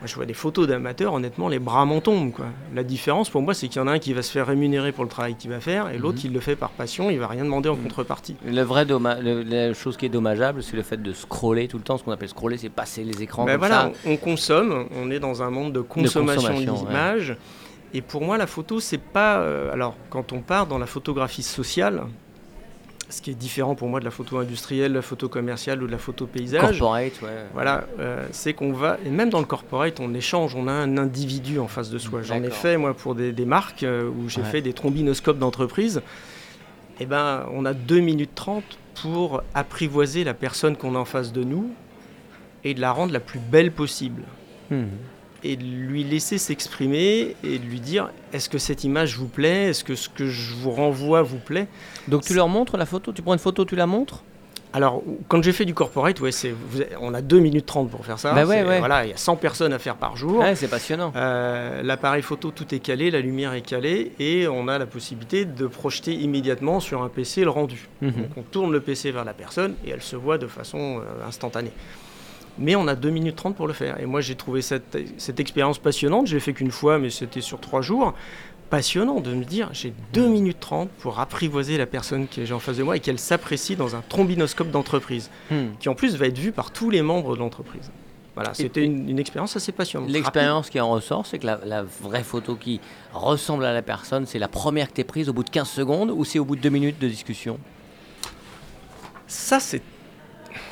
Moi 0.00 0.06
je 0.06 0.14
vois 0.14 0.24
des 0.26 0.34
photos 0.34 0.66
d'amateurs, 0.66 1.12
honnêtement 1.12 1.48
les 1.48 1.58
bras 1.58 1.84
m'en 1.84 2.00
tombent. 2.00 2.32
Quoi. 2.32 2.46
La 2.74 2.82
différence 2.82 3.28
pour 3.28 3.42
moi 3.42 3.52
c'est 3.54 3.68
qu'il 3.68 3.80
y 3.80 3.84
en 3.84 3.86
a 3.86 3.92
un 3.92 3.98
qui 3.98 4.12
va 4.14 4.22
se 4.22 4.32
faire 4.32 4.46
rémunérer 4.46 4.92
pour 4.92 5.04
le 5.04 5.10
travail 5.10 5.34
qu'il 5.34 5.50
va 5.50 5.60
faire 5.60 5.90
et 5.90 5.98
l'autre 5.98 6.20
il 6.24 6.32
le 6.32 6.40
fait 6.40 6.56
par 6.56 6.70
passion, 6.70 7.10
il 7.10 7.18
va 7.18 7.26
rien 7.26 7.44
demander 7.44 7.68
en 7.68 7.76
contrepartie. 7.76 8.36
Le 8.46 8.62
vrai 8.62 8.86
la 8.86 9.74
chose 9.74 9.96
qui 9.96 10.06
est 10.06 10.10
dommageable, 10.10 10.62
c'est 10.62 10.76
le 10.76 10.82
fait 10.82 11.02
de 11.02 11.12
scroller 11.12 11.68
tout 11.68 11.76
le 11.76 11.84
temps. 11.84 11.98
Ce 11.98 12.04
qu'on 12.04 12.12
appelle 12.12 12.28
scroller, 12.28 12.56
c'est 12.56 12.70
passer 12.70 13.04
les 13.04 13.22
écrans 13.22 13.44
Ben 13.44 13.52
comme 13.52 13.58
voilà, 13.60 13.82
ça. 13.82 13.92
on, 14.06 14.12
on 14.12 14.16
consomme, 14.16 14.86
on 14.96 15.10
est 15.10 15.20
dans 15.20 15.42
un 15.42 15.50
monde 15.50 15.72
de 15.72 15.80
consommation, 15.80 16.56
ouais. 16.56 16.64
d'images. 16.64 17.36
Et 17.92 18.02
pour 18.02 18.22
moi, 18.22 18.38
la 18.38 18.46
photo, 18.46 18.78
c'est 18.80 18.98
pas. 19.00 19.38
euh, 19.40 19.72
alors, 19.72 19.96
quand 20.10 20.32
on 20.32 20.40
part 20.40 20.66
dans 20.66 20.78
la 20.78 20.86
photographie 20.86 21.42
sociale, 21.42 22.04
ce 23.10 23.20
qui 23.22 23.30
est 23.30 23.34
différent 23.34 23.74
pour 23.74 23.88
moi 23.88 24.00
de 24.00 24.04
la 24.04 24.10
photo 24.10 24.38
industrielle, 24.38 24.90
de 24.92 24.96
la 24.96 25.02
photo 25.02 25.28
commerciale 25.28 25.82
ou 25.82 25.86
de 25.86 25.92
la 25.92 25.98
photo 25.98 26.26
paysage, 26.26 26.78
Corporate, 26.78 27.20
ouais. 27.22 27.28
voilà, 27.52 27.84
euh, 27.98 28.26
c'est 28.32 28.54
qu'on 28.54 28.72
va. 28.72 28.98
Et 29.04 29.10
même 29.10 29.28
dans 29.30 29.40
le 29.40 29.44
corporate, 29.46 30.00
on 30.00 30.14
échange, 30.14 30.54
on 30.54 30.68
a 30.68 30.72
un 30.72 30.96
individu 30.96 31.58
en 31.58 31.68
face 31.68 31.90
de 31.90 31.98
soi. 31.98 32.22
J'en 32.22 32.42
ai 32.42 32.50
fait, 32.50 32.76
moi, 32.76 32.94
pour 32.94 33.14
des, 33.14 33.32
des 33.32 33.44
marques 33.44 33.82
euh, 33.82 34.08
où 34.08 34.28
j'ai 34.28 34.40
Ouais. 34.40 34.46
fait 34.48 34.62
des 34.62 34.72
trombinoscopes 34.72 35.38
d'entreprise. 35.38 36.02
Et 37.00 37.06
ben, 37.06 37.46
on 37.52 37.64
a 37.64 37.74
2 37.74 38.00
minutes 38.00 38.34
30 38.34 38.62
pour 39.02 39.42
apprivoiser 39.54 40.24
la 40.24 40.34
personne 40.34 40.76
qu'on 40.76 40.94
a 40.94 40.98
en 40.98 41.04
face 41.04 41.32
de 41.32 41.42
nous 41.44 41.70
et 42.64 42.74
de 42.74 42.80
la 42.80 42.92
rendre 42.92 43.12
la 43.12 43.20
plus 43.20 43.38
belle 43.40 43.72
possible 43.72 44.22
Hmm. 44.70 44.84
Et 45.42 45.56
de 45.56 45.64
lui 45.64 46.04
laisser 46.04 46.38
s'exprimer 46.38 47.34
et 47.44 47.58
de 47.58 47.64
lui 47.64 47.80
dire 47.80 48.10
est-ce 48.32 48.48
que 48.48 48.58
cette 48.58 48.84
image 48.84 49.16
vous 49.16 49.28
plaît? 49.28 49.68
Est-ce 49.70 49.84
que 49.84 49.94
ce 49.94 50.08
que 50.08 50.26
je 50.26 50.54
vous 50.54 50.70
renvoie 50.70 51.22
vous 51.22 51.38
plaît? 51.38 51.66
Donc 52.08 52.22
tu 52.22 52.34
leur 52.34 52.48
montres 52.48 52.76
la 52.76 52.86
photo? 52.86 53.12
Tu 53.12 53.22
prends 53.22 53.32
une 53.32 53.38
photo, 53.38 53.64
tu 53.64 53.76
la 53.76 53.86
montres? 53.86 54.22
Alors, 54.72 55.02
quand 55.26 55.42
j'ai 55.42 55.50
fait 55.52 55.64
du 55.64 55.74
corporate, 55.74 56.20
ouais, 56.20 56.30
vous- 56.70 56.82
on 57.00 57.12
a 57.12 57.22
2 57.22 57.40
minutes 57.40 57.66
30 57.66 57.90
pour 57.90 58.06
faire 58.06 58.20
ça. 58.20 58.32
Bah 58.34 58.44
ouais, 58.44 58.62
ouais. 58.62 58.78
Voilà, 58.78 59.04
il 59.04 59.10
y 59.10 59.12
a 59.12 59.16
100 59.16 59.34
personnes 59.34 59.72
à 59.72 59.80
faire 59.80 59.96
par 59.96 60.16
jour. 60.16 60.44
C'est 60.54 60.68
passionnant. 60.70 61.12
Euh, 61.16 61.82
L'appareil 61.82 62.22
photo, 62.22 62.52
tout 62.52 62.72
est 62.72 62.78
calé, 62.78 63.10
la 63.10 63.18
lumière 63.20 63.52
est 63.54 63.62
calée 63.62 64.12
et 64.20 64.46
on 64.46 64.68
a 64.68 64.78
la 64.78 64.86
possibilité 64.86 65.44
de 65.44 65.66
projeter 65.66 66.12
immédiatement 66.14 66.78
sur 66.78 67.02
un 67.02 67.08
PC 67.08 67.42
le 67.42 67.50
rendu. 67.50 67.88
Mhm. 68.00 68.12
Donc 68.12 68.26
on 68.36 68.42
tourne 68.42 68.70
le 68.70 68.80
PC 68.80 69.10
vers 69.10 69.24
la 69.24 69.34
personne 69.34 69.74
et 69.84 69.90
elle 69.90 70.02
se 70.02 70.14
voit 70.14 70.38
de 70.38 70.46
façon 70.46 71.00
euh, 71.00 71.26
instantanée. 71.26 71.72
Mais 72.58 72.76
on 72.76 72.86
a 72.88 72.94
2 72.94 73.10
minutes 73.10 73.36
30 73.36 73.56
pour 73.56 73.66
le 73.66 73.72
faire. 73.72 74.00
Et 74.00 74.06
moi 74.06 74.20
j'ai 74.20 74.34
trouvé 74.34 74.60
cette, 74.62 74.98
cette 75.18 75.40
expérience 75.40 75.78
passionnante. 75.78 76.26
Je 76.26 76.34
l'ai 76.34 76.40
fait 76.40 76.52
qu'une 76.52 76.70
fois, 76.70 76.98
mais 76.98 77.10
c'était 77.10 77.40
sur 77.40 77.60
trois 77.60 77.80
jours. 77.82 78.14
passionnant 78.70 79.20
de 79.20 79.34
me 79.34 79.44
dire 79.44 79.68
j'ai 79.72 79.92
2 80.12 80.28
minutes 80.28 80.60
30 80.60 80.88
pour 81.00 81.18
apprivoiser 81.18 81.76
la 81.76 81.86
personne 81.86 82.28
que 82.28 82.44
j'ai 82.44 82.54
en 82.54 82.60
face 82.60 82.76
de 82.76 82.82
moi 82.84 82.96
et 82.96 83.00
qu'elle 83.00 83.18
s'apprécie 83.18 83.74
dans 83.76 83.96
un 83.96 84.02
trombinoscope 84.08 84.70
d'entreprise, 84.70 85.30
Hmm. 85.50 85.70
qui 85.80 85.88
en 85.88 85.94
plus 85.96 86.14
va 86.16 86.26
être 86.26 86.38
vu 86.38 86.52
par 86.52 86.70
tous 86.70 86.88
les 86.90 87.02
membres 87.02 87.34
de 87.34 87.40
l'entreprise. 87.40 87.90
Voilà, 88.36 88.54
c'était 88.54 88.84
une, 88.84 89.08
une 89.10 89.18
expérience 89.18 89.56
assez 89.56 89.72
passionnante. 89.72 90.08
L'expérience 90.08 90.70
qui 90.70 90.78
en 90.80 90.88
ressort, 90.90 91.26
c'est 91.26 91.40
que 91.40 91.46
la, 91.46 91.58
la 91.64 91.82
vraie 91.82 92.22
photo 92.22 92.54
qui 92.54 92.80
ressemble 93.12 93.64
à 93.64 93.72
la 93.74 93.82
personne, 93.82 94.24
c'est 94.24 94.38
la 94.38 94.46
première 94.48 94.88
que 94.88 94.94
tu 94.94 95.04
prise 95.04 95.28
au 95.28 95.32
bout 95.32 95.42
de 95.42 95.50
15 95.50 95.68
secondes 95.68 96.10
ou 96.12 96.24
c'est 96.24 96.38
au 96.38 96.44
bout 96.44 96.54
de 96.54 96.60
2 96.60 96.68
minutes 96.68 96.98
de 97.00 97.08
discussion? 97.08 97.58
Ça, 99.26 99.58
c'est. 99.60 99.82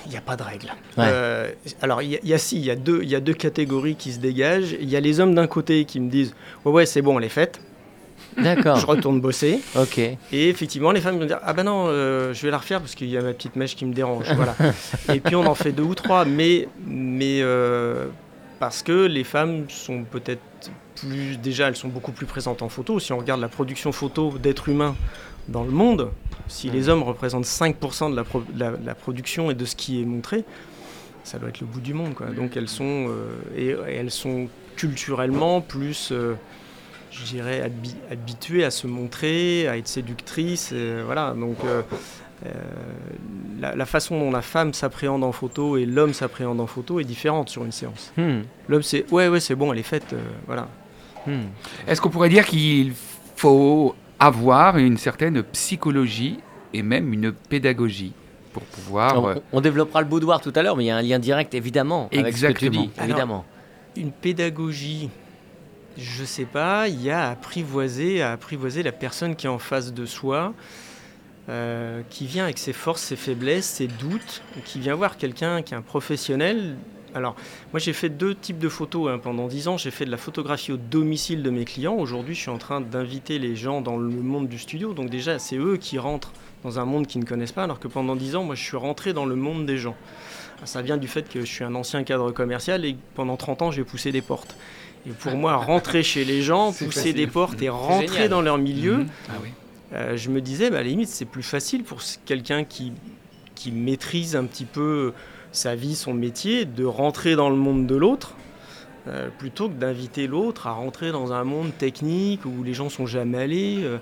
Il 0.06 0.10
n'y 0.10 0.16
a 0.16 0.20
pas 0.20 0.36
de 0.36 0.42
règle. 0.42 0.66
Ouais. 0.96 1.04
Euh, 1.06 1.50
alors, 1.82 2.02
il 2.02 2.10
y, 2.10 2.16
a- 2.16 2.20
il 2.22 2.28
y 2.28 2.34
a 2.34 2.38
si, 2.38 2.56
il 2.56 2.64
y, 2.64 2.70
a 2.70 2.76
deux- 2.76 3.02
y 3.04 3.14
a 3.14 3.20
deux 3.20 3.34
catégories 3.34 3.94
qui 3.96 4.12
se 4.12 4.18
dégagent. 4.18 4.76
Il 4.80 4.88
y 4.88 4.96
a 4.96 5.00
les 5.00 5.20
hommes 5.20 5.34
d'un 5.34 5.46
côté 5.46 5.84
qui 5.84 6.00
me 6.00 6.10
disent 6.10 6.34
Ouais, 6.64 6.72
ouais, 6.72 6.86
c'est 6.86 7.02
bon, 7.02 7.18
est 7.20 7.28
faite. 7.28 7.60
Je 8.36 8.42
D'accord. 8.42 8.84
retourne 8.86 9.20
bosser. 9.20 9.60
ok. 9.76 9.98
Et 9.98 10.48
effectivement, 10.48 10.92
les 10.92 11.00
femmes 11.00 11.18
vont 11.18 11.24
dire 11.26 11.40
Ah 11.42 11.52
ben 11.52 11.64
non, 11.64 11.86
euh, 11.88 12.32
je 12.32 12.42
vais 12.42 12.50
la 12.50 12.58
refaire 12.58 12.80
parce 12.80 12.94
qu'il 12.94 13.08
y 13.08 13.16
a 13.16 13.22
ma 13.22 13.32
petite 13.32 13.56
mèche 13.56 13.74
qui 13.74 13.84
me 13.84 13.92
dérange. 13.92 14.26
voilà. 14.34 14.54
Et 15.14 15.18
puis 15.20 15.34
on 15.34 15.46
en 15.46 15.54
fait 15.54 15.72
deux 15.72 15.82
ou 15.82 15.94
trois, 15.94 16.24
mais, 16.24 16.68
mais 16.86 17.40
euh, 17.42 18.06
parce 18.60 18.82
que 18.82 19.06
les 19.06 19.24
femmes 19.24 19.64
sont 19.68 20.04
peut-être 20.04 20.40
plus. 20.96 21.36
Déjà, 21.38 21.68
elles 21.68 21.76
sont 21.76 21.88
beaucoup 21.88 22.12
plus 22.12 22.26
présentes 22.26 22.62
en 22.62 22.68
photo. 22.68 22.98
Si 23.00 23.12
on 23.12 23.18
regarde 23.18 23.40
la 23.40 23.48
production 23.48 23.92
photo 23.92 24.34
d'êtres 24.40 24.68
humains 24.68 24.94
dans 25.48 25.64
le 25.64 25.70
monde, 25.70 26.10
si 26.48 26.70
les 26.70 26.88
hommes 26.88 27.02
représentent 27.02 27.44
5% 27.46 28.10
de 28.10 28.16
la, 28.16 28.24
pro- 28.24 28.42
de 28.52 28.58
la- 28.58 28.76
de 28.76 28.86
la 28.86 28.94
production 28.94 29.50
et 29.50 29.54
de 29.54 29.64
ce 29.64 29.76
qui 29.76 30.00
est 30.02 30.04
montré, 30.04 30.44
ça 31.24 31.38
doit 31.38 31.48
être 31.50 31.60
le 31.60 31.66
bout 31.66 31.80
du 31.80 31.94
monde. 31.94 32.14
Quoi. 32.14 32.28
Donc 32.28 32.56
elles 32.56 32.68
sont, 32.68 33.08
euh, 33.08 33.30
et, 33.56 33.66
et 33.92 33.96
elles 33.96 34.10
sont 34.10 34.48
culturellement 34.76 35.60
plus. 35.60 36.10
euh, 36.12 36.34
je 37.10 37.24
dirais, 37.24 37.62
habi- 37.66 37.96
habituées 38.12 38.64
à 38.64 38.70
se 38.70 38.86
montrer, 38.86 39.66
à 39.66 39.76
être 39.78 39.88
séductrices. 39.88 40.72
voilà, 41.06 41.32
donc 41.34 41.56
euh, 41.64 41.80
la, 43.60 43.74
la 43.74 43.86
façon 43.86 44.18
dont 44.18 44.30
la 44.30 44.42
femme 44.42 44.72
s'appréhende 44.74 45.24
en 45.24 45.32
photo 45.32 45.76
et 45.76 45.86
l'homme 45.86 46.12
s'appréhende 46.14 46.60
en 46.60 46.66
photo 46.66 47.00
est 47.00 47.04
différente 47.04 47.48
sur 47.48 47.64
une 47.64 47.72
séance. 47.72 48.12
Hmm. 48.16 48.40
L'homme, 48.68 48.82
c'est 48.82 49.10
ouais, 49.10 49.28
ouais, 49.28 49.40
c'est 49.40 49.54
bon, 49.54 49.72
elle 49.72 49.78
est 49.78 49.82
faite. 49.82 50.14
voilà. 50.46 50.68
Hmm. 51.26 51.46
Est-ce 51.86 52.00
qu'on 52.00 52.10
pourrait 52.10 52.28
dire 52.28 52.44
qu'il 52.46 52.92
faut 53.36 53.94
avoir 54.18 54.78
une 54.78 54.96
certaine 54.96 55.42
psychologie 55.42 56.38
et 56.72 56.82
même 56.82 57.12
une 57.12 57.32
pédagogie 57.32 58.12
pour 58.52 58.62
pouvoir... 58.64 59.24
euh, 59.24 59.34
on, 59.52 59.60
développera 59.60 60.00
le 60.00 60.06
boudoir 60.06 60.40
tout 60.40 60.52
à 60.54 60.62
l'heure, 60.62 60.76
mais 60.76 60.84
il 60.84 60.86
y 60.88 60.90
a 60.90 60.96
un 60.96 61.02
lien 61.02 61.18
direct 61.18 61.54
évidemment 61.54 62.08
avec 62.12 62.36
ce 62.36 62.46
que 62.46 62.52
tu 62.52 62.66
Exactement. 62.66 62.82
dis. 62.82 62.90
Alors, 62.96 63.10
évidemment. 63.10 63.44
Une 63.96 64.12
pédagogie, 64.12 65.10
je 65.96 66.24
sais 66.24 66.44
pas, 66.44 66.88
il 66.88 67.02
y 67.02 67.10
a 67.10 67.28
à 67.28 67.30
apprivoiser, 67.30 68.22
à 68.22 68.32
apprivoiser 68.32 68.82
la 68.82 68.92
personne 68.92 69.36
qui 69.36 69.46
est 69.46 69.50
en 69.50 69.58
face 69.58 69.92
de 69.92 70.06
soi, 70.06 70.54
euh, 71.48 72.02
qui 72.10 72.26
vient 72.26 72.44
avec 72.44 72.58
ses 72.58 72.72
forces, 72.72 73.02
ses 73.02 73.16
faiblesses, 73.16 73.66
ses 73.66 73.86
doutes, 73.86 74.42
qui 74.64 74.80
vient 74.80 74.94
voir 74.94 75.16
quelqu'un 75.16 75.62
qui 75.62 75.74
est 75.74 75.76
un 75.76 75.82
professionnel. 75.82 76.76
Alors, 77.18 77.34
moi 77.72 77.80
j'ai 77.80 77.92
fait 77.92 78.08
deux 78.08 78.34
types 78.34 78.58
de 78.58 78.68
photos 78.68 79.10
hein. 79.10 79.18
pendant 79.18 79.48
dix 79.48 79.66
ans. 79.66 79.76
J'ai 79.76 79.90
fait 79.90 80.04
de 80.04 80.10
la 80.10 80.16
photographie 80.16 80.70
au 80.70 80.76
domicile 80.76 81.42
de 81.42 81.50
mes 81.50 81.64
clients. 81.64 81.96
Aujourd'hui, 81.96 82.34
je 82.36 82.40
suis 82.40 82.50
en 82.50 82.58
train 82.58 82.80
d'inviter 82.80 83.40
les 83.40 83.56
gens 83.56 83.80
dans 83.80 83.96
le 83.96 84.08
monde 84.08 84.48
du 84.48 84.58
studio. 84.58 84.92
Donc 84.94 85.10
déjà, 85.10 85.40
c'est 85.40 85.56
eux 85.56 85.76
qui 85.76 85.98
rentrent 85.98 86.32
dans 86.62 86.78
un 86.78 86.84
monde 86.84 87.08
qu'ils 87.08 87.20
ne 87.20 87.26
connaissent 87.26 87.52
pas, 87.52 87.64
alors 87.64 87.80
que 87.80 87.88
pendant 87.88 88.14
dix 88.14 88.36
ans, 88.36 88.44
moi 88.44 88.54
je 88.54 88.62
suis 88.62 88.76
rentré 88.76 89.12
dans 89.12 89.26
le 89.26 89.34
monde 89.34 89.66
des 89.66 89.78
gens. 89.78 89.96
Ça 90.64 90.80
vient 90.80 90.96
du 90.96 91.08
fait 91.08 91.28
que 91.28 91.40
je 91.40 91.46
suis 91.46 91.64
un 91.64 91.74
ancien 91.74 92.04
cadre 92.04 92.30
commercial 92.30 92.84
et 92.84 92.96
pendant 93.14 93.36
30 93.36 93.62
ans, 93.62 93.70
j'ai 93.72 93.84
poussé 93.84 94.12
des 94.12 94.22
portes. 94.22 94.56
Et 95.06 95.10
pour 95.10 95.34
moi, 95.34 95.56
rentrer 95.56 96.04
chez 96.04 96.24
les 96.24 96.42
gens, 96.42 96.72
pousser 96.72 96.86
facile. 96.86 97.14
des 97.14 97.26
portes 97.26 97.62
et 97.62 97.68
rentrer 97.68 98.06
génial. 98.06 98.28
dans 98.28 98.42
leur 98.42 98.58
milieu, 98.58 98.98
mhm. 98.98 99.08
Ah 99.28 99.32
oui. 99.42 99.48
euh, 99.92 100.16
je 100.16 100.30
me 100.30 100.40
disais, 100.40 100.70
bah, 100.70 100.78
à 100.78 100.82
la 100.82 100.88
limite, 100.88 101.08
c'est 101.08 101.24
plus 101.24 101.42
facile 101.42 101.82
pour 101.82 102.00
quelqu'un 102.26 102.64
qui, 102.64 102.92
qui 103.54 103.72
maîtrise 103.72 104.36
un 104.36 104.44
petit 104.44 104.64
peu 104.64 105.12
sa 105.52 105.74
vie, 105.74 105.94
son 105.96 106.14
métier, 106.14 106.64
de 106.64 106.84
rentrer 106.84 107.34
dans 107.36 107.50
le 107.50 107.56
monde 107.56 107.86
de 107.86 107.96
l'autre, 107.96 108.34
euh, 109.08 109.28
plutôt 109.38 109.68
que 109.68 109.74
d'inviter 109.74 110.26
l'autre 110.26 110.66
à 110.66 110.72
rentrer 110.72 111.12
dans 111.12 111.32
un 111.32 111.44
monde 111.44 111.70
technique 111.78 112.44
où 112.44 112.62
les 112.62 112.74
gens 112.74 112.88
sont 112.90 113.06
jamais 113.06 113.38
allés. 113.38 113.78
euh, 113.82 113.98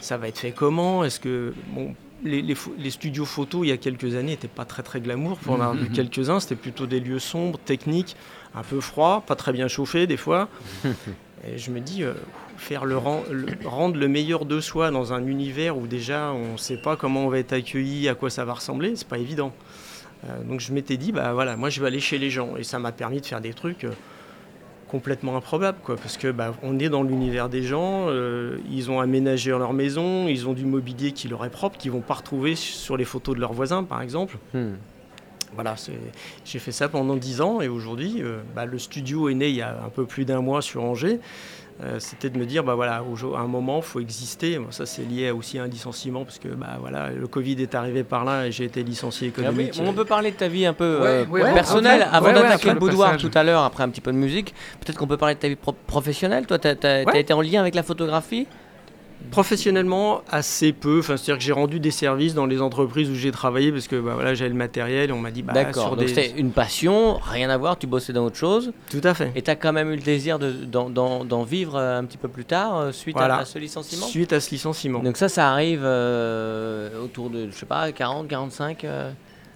ça 0.00 0.16
va 0.16 0.28
être 0.28 0.38
fait 0.38 0.52
comment? 0.52 1.04
Est-ce 1.04 1.20
que 1.20 1.52
bon, 1.74 1.94
les, 2.24 2.42
les 2.42 2.54
pho- 2.54 2.72
les 2.78 2.90
studios 2.90 3.24
photo 3.24 3.64
il 3.64 3.68
y 3.68 3.72
a 3.72 3.76
quelques 3.78 4.14
années 4.14 4.32
n'étaient 4.32 4.48
pas 4.48 4.64
très 4.66 4.82
très 4.82 5.00
glamour. 5.00 5.38
Pour 5.38 5.52
en 5.54 5.60
avoir 5.60 5.74
vu 5.74 5.84
Mhm. 5.88 5.92
quelques-uns, 5.92 6.40
c'était 6.40 6.56
plutôt 6.56 6.86
des 6.86 7.00
lieux 7.00 7.18
sombres, 7.18 7.58
techniques, 7.64 8.16
un 8.54 8.62
peu 8.62 8.80
froids, 8.80 9.22
pas 9.26 9.36
très 9.36 9.52
bien 9.52 9.68
chauffés 9.68 10.06
des 10.06 10.16
fois. 10.18 10.48
Et 11.46 11.56
je 11.56 11.70
me 11.70 11.80
dis, 11.80 12.02
euh, 12.02 12.12
faire 12.58 12.84
le- 12.84 12.98
rendre 13.64 13.96
le 13.96 14.08
meilleur 14.08 14.44
de 14.44 14.60
soi 14.60 14.90
dans 14.90 15.14
un 15.14 15.26
univers 15.26 15.78
où 15.78 15.86
déjà 15.86 16.32
on 16.32 16.52
ne 16.52 16.58
sait 16.58 16.76
pas 16.76 16.96
comment 16.96 17.24
on 17.24 17.28
va 17.30 17.38
être 17.38 17.54
accueilli, 17.54 18.08
à 18.10 18.14
quoi 18.14 18.28
ça 18.28 18.44
va 18.44 18.52
ressembler, 18.54 18.92
c'est 18.96 19.08
pas 19.08 19.16
évident. 19.18 19.52
Euh, 20.24 20.42
donc 20.42 20.60
je 20.60 20.72
m'étais 20.72 20.96
dit, 20.96 21.12
bah 21.12 21.32
voilà, 21.32 21.56
moi 21.56 21.70
je 21.70 21.80
vais 21.80 21.86
aller 21.86 22.00
chez 22.00 22.18
les 22.18 22.30
gens. 22.30 22.56
Et 22.56 22.62
ça 22.62 22.78
m'a 22.78 22.92
permis 22.92 23.20
de 23.20 23.26
faire 23.26 23.40
des 23.40 23.54
trucs 23.54 23.84
euh, 23.84 23.92
complètement 24.88 25.36
improbables, 25.36 25.78
quoi. 25.82 25.96
Parce 25.96 26.16
que 26.16 26.30
bah, 26.30 26.54
on 26.62 26.78
est 26.78 26.88
dans 26.88 27.02
l'univers 27.02 27.48
des 27.48 27.62
gens, 27.62 28.06
euh, 28.08 28.58
ils 28.70 28.90
ont 28.90 29.00
aménagé 29.00 29.50
leur 29.50 29.72
maison, 29.72 30.26
ils 30.28 30.48
ont 30.48 30.52
du 30.52 30.66
mobilier 30.66 31.12
qui 31.12 31.28
leur 31.28 31.44
est 31.44 31.50
propre, 31.50 31.78
qu'ils 31.78 31.92
vont 31.92 32.00
pas 32.00 32.14
retrouver 32.14 32.56
sur 32.56 32.96
les 32.96 33.04
photos 33.04 33.36
de 33.36 33.40
leurs 33.40 33.52
voisins, 33.52 33.84
par 33.84 34.02
exemple. 34.02 34.36
Hmm. 34.52 34.74
Voilà, 35.54 35.74
j'ai 36.44 36.58
fait 36.60 36.72
ça 36.72 36.88
pendant 36.88 37.16
10 37.16 37.40
ans 37.40 37.60
et 37.60 37.66
aujourd'hui, 37.66 38.16
euh, 38.20 38.40
bah, 38.54 38.66
le 38.66 38.78
studio 38.78 39.28
est 39.28 39.34
né 39.34 39.48
il 39.48 39.56
y 39.56 39.62
a 39.62 39.82
un 39.84 39.88
peu 39.88 40.06
plus 40.06 40.24
d'un 40.24 40.40
mois 40.40 40.62
sur 40.62 40.84
Angers. 40.84 41.18
Euh, 41.82 41.96
C'était 41.98 42.28
de 42.28 42.38
me 42.38 42.44
dire, 42.44 42.62
bah 42.62 42.74
voilà, 42.74 43.02
au- 43.02 43.34
à 43.34 43.40
un 43.40 43.46
moment, 43.46 43.78
il 43.78 43.82
faut 43.84 44.00
exister. 44.00 44.58
Bon, 44.58 44.70
ça, 44.70 44.84
c'est 44.84 45.02
lié 45.02 45.30
aussi 45.30 45.58
à 45.58 45.62
un 45.62 45.66
licenciement 45.66 46.24
parce 46.24 46.38
que 46.38 46.48
bah, 46.48 46.76
voilà, 46.78 47.10
le 47.10 47.26
Covid 47.26 47.60
est 47.62 47.74
arrivé 47.74 48.04
par 48.04 48.24
là 48.26 48.46
et 48.46 48.52
j'ai 48.52 48.64
été 48.64 48.82
licencié 48.82 49.32
Ah 49.34 49.38
oui, 49.38 49.44
économique. 49.64 49.80
on 49.82 49.92
peut 49.94 50.04
parler 50.04 50.30
de 50.30 50.36
ta 50.36 50.48
vie 50.48 50.66
un 50.66 50.74
peu 50.74 50.98
Ouais, 51.00 51.06
euh, 51.06 51.24
ouais, 51.26 51.54
personnelle 51.54 52.00
ouais, 52.00 52.06
avant 52.12 52.26
ouais, 52.26 52.34
d'attaquer 52.34 52.72
le 52.72 52.78
boudoir 52.78 53.12
passage. 53.12 53.30
tout 53.30 53.38
à 53.38 53.42
l'heure 53.44 53.62
après 53.62 53.82
un 53.82 53.88
petit 53.88 54.02
peu 54.02 54.12
de 54.12 54.18
musique. 54.18 54.54
Peut-être 54.80 54.98
qu'on 54.98 55.06
peut 55.06 55.16
parler 55.16 55.36
de 55.36 55.40
ta 55.40 55.48
vie 55.48 55.56
pro- 55.56 55.72
professionnelle. 55.86 56.46
Toi, 56.46 56.58
tu 56.58 56.68
as, 56.68 57.04
Ouais. 57.04 57.20
été 57.20 57.32
en 57.32 57.40
lien 57.40 57.60
avec 57.60 57.74
la 57.74 57.82
photographie? 57.82 58.46
Professionnellement, 59.30 60.22
assez 60.30 60.72
peu. 60.72 60.98
Enfin, 61.00 61.16
C'est-à-dire 61.16 61.38
que 61.38 61.42
j'ai 61.44 61.52
rendu 61.52 61.80
des 61.80 61.90
services 61.90 62.34
dans 62.34 62.46
les 62.46 62.60
entreprises 62.60 63.08
où 63.10 63.14
j'ai 63.14 63.30
travaillé 63.30 63.70
parce 63.72 63.88
que 63.88 63.96
bah, 63.96 64.12
voilà, 64.14 64.34
j'avais 64.34 64.50
le 64.50 64.56
matériel 64.56 65.10
et 65.10 65.12
on 65.12 65.18
m'a 65.18 65.30
dit, 65.30 65.42
bah, 65.42 65.52
D'accord. 65.52 65.90
Donc 65.96 66.00
des... 66.00 66.08
c'était 66.08 66.34
une 66.36 66.50
passion, 66.52 67.14
rien 67.22 67.48
à 67.50 67.56
voir. 67.56 67.78
Tu 67.78 67.86
bossais 67.86 68.12
dans 68.12 68.24
autre 68.24 68.36
chose. 68.36 68.72
Tout 68.90 69.00
à 69.04 69.14
fait. 69.14 69.32
Et 69.34 69.42
tu 69.42 69.50
as 69.50 69.56
quand 69.56 69.72
même 69.72 69.90
eu 69.90 69.96
le 69.96 70.02
désir 70.02 70.38
de- 70.38 70.52
d'en 70.64 71.42
vivre 71.44 71.76
euh, 71.76 71.98
un 71.98 72.04
petit 72.04 72.18
peu 72.18 72.28
plus 72.28 72.44
tard 72.44 72.76
euh, 72.78 72.92
suite 72.92 73.16
Voilà. 73.16 73.36
à, 73.36 73.40
à 73.40 73.44
ce 73.44 73.58
licenciement? 73.58 74.06
Suite 74.06 74.32
à 74.32 74.40
ce 74.40 74.50
licenciement. 74.50 74.98
Donc 75.00 75.16
ça, 75.16 75.28
ça 75.28 75.50
arrive 75.50 75.82
euh, 75.84 77.02
autour 77.04 77.30
de, 77.30 77.48
je 77.50 77.56
sais 77.56 77.66
pas, 77.66 77.90
40, 77.92 78.28
45. 78.28 78.84
euh, 78.84 79.10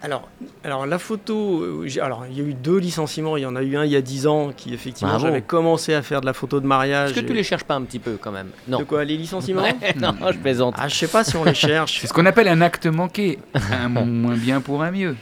Alors, 0.05 0.29
alors 0.65 0.85
la 0.87 0.99
photo, 0.99 1.63
euh, 1.63 1.89
alors 2.03 2.27
il 2.31 2.37
y 2.37 2.41
a 2.43 2.45
eu 2.45 2.53
deux 2.53 2.77
licenciements. 2.77 3.39
Il 3.39 3.43
y 3.43 3.47
en 3.47 3.57
a 3.57 3.63
eu 3.63 3.75
un 3.77 3.85
il 3.87 3.91
y 3.91 3.97
a 3.97 4.03
10 4.03 4.27
ans 4.27 4.53
qui 4.55 4.75
effectivement 4.75 5.13
Bravo. 5.15 5.27
j'avais 5.27 5.41
commencé 5.41 5.95
à 5.95 6.03
faire 6.03 6.21
de 6.21 6.27
la 6.27 6.35
photo 6.35 6.61
de 6.61 6.67
mariage. 6.67 7.11
Est-ce 7.11 7.21
que 7.21 7.25
et- 7.25 7.29
tu 7.29 7.33
les 7.33 7.43
cherches 7.43 7.65
pas 7.65 7.75
un 7.75 7.83
petit 7.83 7.99
peu 7.99 8.19
quand 8.21 8.31
même? 8.31 8.49
Non. 8.69 8.79
De 8.81 8.85
quoi 8.85 9.03
les 9.05 9.17
licenciements? 9.17 9.63
Ouais, 9.63 9.75
non, 10.01 10.15
je 10.31 10.37
plaisante. 10.39 10.75
Ah, 10.77 10.89
je 10.89 10.95
sais 10.95 11.09
pas 11.09 11.25
si 11.25 11.37
on 11.37 11.45
les 11.45 11.55
cherche. 11.55 12.01
C'est 12.01 12.07
ce 12.07 12.13
qu'on 12.13 12.27
appelle 12.27 12.49
un 12.49 12.61
acte 12.61 12.87
manqué. 12.87 13.39
Un 13.73 13.89
moins 13.89 14.37
bien 14.37 14.61
pour 14.61 14.83
un 14.83 14.91
mieux. 14.91 15.17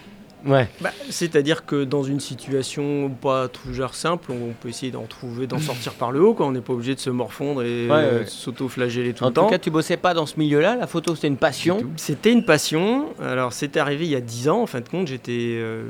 Ouais. 0.45 0.69
Bah, 0.81 0.91
C'est-à-dire 1.11 1.65
que 1.67 1.85
dans 1.85 2.03
une 2.03 2.19
situation 2.21 3.11
pas 3.11 3.49
toujours 3.49 3.95
simple, 3.95 4.33
on 4.33 4.53
peut 4.61 4.69
essayer 4.69 4.91
d'en 4.91 5.05
trouver, 5.05 5.47
d'en 5.47 5.59
sortir 5.59 5.93
par 5.95 6.11
le 6.13 6.21
haut. 6.21 6.37
On 6.41 6.53
n'est 6.53 6.61
pas 6.61 6.73
obligé 6.73 6.95
de 6.95 7.01
se 7.01 7.11
morfondre 7.11 7.63
et 7.63 7.87
Ouais, 7.87 7.93
euh, 7.95 8.19
ouais. 8.21 8.27
s'auto-flageller 8.27 9.15
tout 9.15 9.25
En 9.25 9.29
le 9.29 9.35
tout 9.35 9.41
temps. 9.43 9.47
cas, 9.49 9.59
tu 9.59 9.71
bossais 9.71 9.97
pas 9.97 10.15
dans 10.15 10.27
ce 10.27 10.39
milieu-là. 10.39 10.77
La 10.77 10.87
photo, 10.87 11.15
c'était 11.15 11.29
une 11.29 11.37
passion. 11.37 11.79
Tout. 11.81 11.91
C'était 11.97 12.33
une 12.33 12.45
passion. 12.45 13.07
Alors, 13.21 13.53
c'était 13.53 13.79
arrivé 13.81 14.05
il 14.07 14.11
y 14.11 14.17
a 14.17 14.21
10 14.21 14.49
ans. 14.49 14.63
En 14.63 14.67
fin 14.67 14.81
de 14.81 14.89
compte, 14.89 15.07
j'étais. 15.07 15.55
euh, 15.61 15.85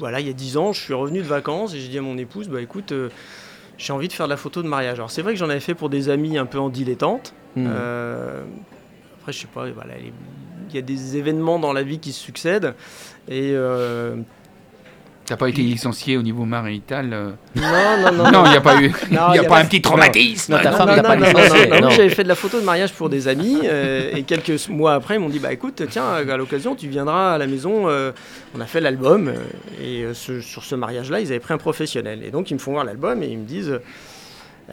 voilà, 0.00 0.18
il 0.20 0.26
y 0.26 0.30
a 0.30 0.34
10 0.34 0.56
ans, 0.56 0.72
je 0.72 0.80
suis 0.80 0.92
revenu 0.94 1.20
de 1.20 1.26
vacances 1.26 1.72
et 1.74 1.78
j'ai 1.78 1.88
dit 1.88 1.98
à 1.98 2.02
mon 2.02 2.18
épouse 2.18 2.48
bah 2.48 2.60
écoute, 2.60 2.90
euh, 2.90 3.10
j'ai 3.78 3.92
envie 3.92 4.08
de 4.08 4.12
faire 4.12 4.26
de 4.26 4.30
la 4.30 4.36
photo 4.36 4.60
de 4.62 4.68
mariage. 4.68 4.98
Alors, 4.98 5.10
c'est 5.12 5.22
vrai 5.22 5.34
que 5.34 5.38
j'en 5.38 5.48
avais 5.50 5.60
fait 5.60 5.74
pour 5.74 5.88
des 5.88 6.08
amis 6.08 6.36
un 6.36 6.46
peu 6.46 6.58
en 6.58 6.68
dilettante. 6.68 7.32
Hmm. 7.54 7.66
Euh, 7.68 8.42
après, 9.20 9.32
je 9.32 9.38
sais 9.38 9.46
pas, 9.46 9.70
voilà, 9.70 9.94
les- 9.96 10.12
il 10.70 10.74
y 10.74 10.78
a 10.78 10.82
des 10.82 11.16
événements 11.16 11.60
dans 11.60 11.72
la 11.72 11.84
vie 11.84 12.00
qui 12.00 12.12
se 12.12 12.20
succèdent. 12.20 12.74
Et. 13.28 13.52
euh, 13.54 14.16
T'as 15.26 15.38
pas 15.38 15.48
été 15.48 15.62
licencié 15.62 16.18
au 16.18 16.22
niveau 16.22 16.44
marital 16.44 17.10
euh, 17.14 17.30
non, 17.56 17.62
non, 17.62 18.24
non. 18.24 18.30
Non, 18.30 18.44
il 18.44 18.50
n'y 18.50 18.56
a 18.58 18.60
pas 18.60 18.78
eu. 18.78 18.92
Il 19.08 19.14
y 19.14 19.16
a 19.16 19.30
a 19.40 19.44
pas 19.44 19.58
un 19.60 19.64
petit 19.64 19.80
traumatisme. 19.80 20.52
Non, 20.52 20.58
ta 20.62 20.72
femme 20.72 21.00
pas 21.00 21.16
licencié. 21.16 21.70
J'avais 21.96 22.10
fait 22.10 22.24
de 22.24 22.28
la 22.28 22.34
photo 22.34 22.60
de 22.60 22.64
mariage 22.66 22.92
pour 22.92 23.08
des 23.08 23.26
amis 23.26 23.60
euh, 23.64 24.10
et 24.14 24.22
quelques 24.24 24.68
mois 24.68 24.92
après, 24.92 25.14
ils 25.14 25.20
m'ont 25.20 25.30
dit 25.30 25.38
bah 25.38 25.50
écoute, 25.50 25.82
tiens, 25.88 26.04
à 26.12 26.36
l'occasion, 26.36 26.74
tu 26.74 26.88
viendras 26.88 27.32
à 27.32 27.38
la 27.38 27.46
maison. 27.46 27.88
euh, 27.88 28.12
on 28.54 28.60
a 28.60 28.66
fait 28.66 28.82
l'album 28.82 29.28
euh, 29.28 29.34
et 29.82 30.02
euh, 30.04 30.12
ce- 30.12 30.42
sur 30.42 30.62
ce 30.62 30.74
mariage-là, 30.74 31.20
ils 31.20 31.28
avaient 31.28 31.40
pris 31.40 31.54
un 31.54 31.58
professionnel 31.58 32.22
et 32.22 32.30
donc 32.30 32.50
ils 32.50 32.54
me 32.54 32.58
font 32.58 32.72
voir 32.72 32.84
l'album 32.84 33.22
et 33.22 33.28
ils 33.28 33.38
me 33.38 33.46
disent 33.46 33.80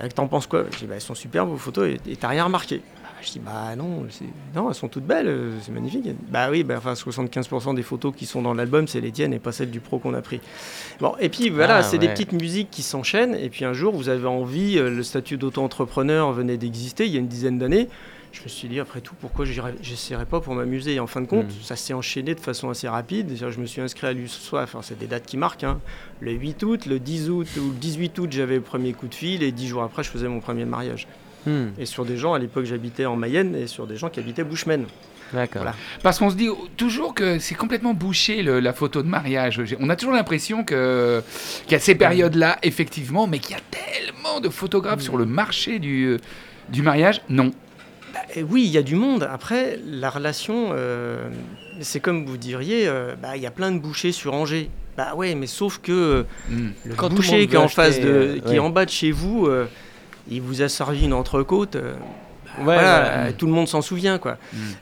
Euh, 0.02 0.08
T'en 0.14 0.28
penses 0.28 0.48
quoi 0.48 0.66
Je 0.74 0.80
dis 0.80 0.86
bah, 0.86 0.96
elles 0.96 1.02
sont 1.02 1.16
superbes 1.16 1.48
vos 1.50 1.58
photos 1.58 1.88
et 1.88 2.12
et 2.12 2.16
t'as 2.18 2.28
rien 2.28 2.44
remarqué. 2.44 2.82
Je 3.24 3.32
dis 3.34 3.40
bah 3.40 3.76
non, 3.78 4.06
non, 4.56 4.70
elles 4.70 4.76
sont 4.76 4.88
toutes 4.88 5.06
belles, 5.06 5.28
euh, 5.28 5.52
c'est 5.62 5.72
magnifique. 5.72 6.08
Bah 6.30 6.50
oui, 6.50 6.64
bah, 6.64 6.76
enfin 6.78 6.94
75% 6.94 7.76
des 7.76 7.84
photos 7.84 8.14
qui 8.16 8.26
sont 8.26 8.42
dans 8.42 8.54
l'album, 8.56 8.88
c'est 8.88 9.00
les 9.02 9.12
tiennes 9.12 9.34
et 9.34 9.40
pas 9.40 9.52
celles 9.52 9.70
du 9.70 9.80
pro 9.80 10.00
qu'on 10.00 10.14
a 10.16 10.22
pris. 10.22 10.40
Bon, 11.00 11.14
et 11.20 11.30
puis 11.30 11.50
voilà, 11.50 11.78
Ah, 11.78 11.84
c'est 11.84 11.98
des 12.00 12.08
petites 12.10 12.32
musiques 12.34 12.70
qui 12.72 12.82
s'enchaînent. 12.82 13.36
Et 13.36 13.50
puis 13.50 13.64
un 13.64 13.74
jour, 13.74 13.94
vous 13.94 14.10
avez 14.10 14.26
envie, 14.28 14.78
euh, 14.80 14.90
le 14.90 15.04
statut 15.04 15.38
d'auto-entrepreneur 15.38 16.32
venait 16.34 16.58
d'exister 16.58 17.06
il 17.06 17.12
y 17.12 17.18
a 17.18 17.20
une 17.20 17.28
dizaine 17.28 17.60
d'années. 17.60 17.90
Je 18.32 18.42
me 18.44 18.48
suis 18.48 18.70
dit, 18.70 18.80
après 18.80 19.02
tout, 19.02 19.14
pourquoi 19.20 19.44
j'essaierais 19.82 20.26
pas 20.26 20.40
pour 20.40 20.56
m'amuser? 20.56 20.94
Et 20.96 21.00
en 21.02 21.06
fin 21.08 21.20
de 21.20 21.28
compte, 21.28 21.48
Mm. 21.48 21.64
ça 21.64 21.76
s'est 21.76 21.94
enchaîné 21.94 22.34
de 22.34 22.40
façon 22.40 22.70
assez 22.70 22.88
rapide. 22.88 23.36
Je 23.36 23.60
me 23.60 23.66
suis 23.66 23.82
inscrit 23.82 24.08
à 24.08 24.14
l'USOIF, 24.14 24.64
enfin, 24.74 24.80
c'est 24.82 24.98
des 24.98 25.06
dates 25.08 25.26
qui 25.26 25.36
marquent. 25.36 25.66
hein. 25.66 25.80
Le 26.22 26.32
8 26.32 26.64
août, 26.64 26.86
le 26.86 26.98
10 26.98 27.30
août 27.30 27.48
ou 27.58 27.68
le 27.72 27.76
18 27.76 28.18
août, 28.20 28.30
j'avais 28.32 28.56
le 28.56 28.62
premier 28.62 28.94
coup 28.94 29.08
de 29.08 29.14
fil. 29.16 29.44
Et 29.44 29.52
10 29.52 29.68
jours 29.68 29.84
après, 29.84 30.02
je 30.04 30.10
faisais 30.10 30.30
mon 30.30 30.40
premier 30.40 30.64
mariage. 30.64 31.08
Hmm, 31.46 31.68
Et 31.80 31.86
sur 31.86 32.06
des 32.06 32.18
gens, 32.18 32.34
à 32.34 32.40
l'époque, 32.40 32.66
j'habitais 32.66 33.06
en 33.06 33.16
Mayenne 33.16 33.56
et 33.56 33.68
sur 33.68 33.88
des 33.88 33.98
gens 33.98 34.10
qui 34.10 34.20
habitaient 34.20 34.44
Bushman. 34.44 34.86
D'accord. 35.34 35.62
Voilà. 35.62 35.78
Parce 36.04 36.20
qu'on 36.20 36.30
se 36.30 36.36
dit 36.36 36.50
toujours 36.78 37.14
que 37.16 37.40
c'est 37.40 37.56
complètement 37.56 37.94
bouché 37.94 38.44
le- 38.44 38.60
la 38.60 38.74
photo 38.74 39.02
de 39.02 39.08
mariage. 39.08 39.62
On 39.80 39.90
a 39.90 39.96
toujours 39.96 40.14
l'impression 40.14 40.64
que- 40.66 41.24
qu'il 41.64 41.72
y 41.72 41.76
a 41.76 41.80
ces 41.80 41.96
périodes-là, 41.96 42.58
effectivement, 42.64 43.28
mais 43.28 43.40
qu'il 43.40 43.56
y 43.56 43.58
a 43.60 43.62
tellement 43.72 44.42
de 44.42 44.50
photographes 44.50 45.02
sur 45.02 45.16
le 45.18 45.26
marché 45.26 45.80
du, 45.80 46.18
du 46.70 46.82
mariage. 46.82 47.22
Non. 47.30 47.52
Et 48.36 48.44
oui, 48.44 48.64
il 48.66 48.72
y 48.72 48.78
a 48.78 48.84
du 48.84 48.96
monde. 48.96 49.26
Après, 49.32 49.80
la 49.88 50.10
relation, 50.10 50.72
euh, 50.74 51.30
c'est 51.80 52.02
comme 52.02 52.26
vous 52.26 52.36
diriez, 52.38 52.88
euh, 52.88 53.16
bah, 53.22 53.38
il 53.38 53.42
y 53.42 53.46
a 53.48 53.52
plein 53.52 53.72
de 53.72 53.80
bouchers 53.80 54.12
sur 54.12 54.34
Angers. 54.34 54.70
Bah 54.98 55.16
ouais, 55.16 55.34
mais 55.36 55.48
sauf 55.48 55.80
que 55.82 56.26
Hmm. 56.50 56.72
le 56.86 56.96
Quand 56.96 57.10
boucher 57.10 57.48
qui 57.48 57.56
est 57.56 57.58
en 57.58 57.70
face 57.70 58.02
de, 58.02 58.08
euh, 58.10 58.40
qui 58.40 58.50
ouais. 58.50 58.56
est 58.56 58.60
en 58.60 58.70
bas 58.70 58.84
de 58.84 58.90
chez 58.92 59.12
vous, 59.12 59.48
euh, 59.48 59.66
il 60.30 60.42
vous 60.42 60.62
a 60.62 60.70
servi 60.70 61.06
une 61.06 61.14
entrecôte. 61.14 61.76
euh, 61.76 61.94
Ouais, 62.58 62.64
voilà, 62.66 62.82
voilà. 62.82 63.18
euh, 63.28 63.32
tout 63.38 63.46
le 63.46 63.54
monde 63.54 63.70
s'en 63.70 63.82
souvient, 63.82 64.18
quoi. 64.18 64.36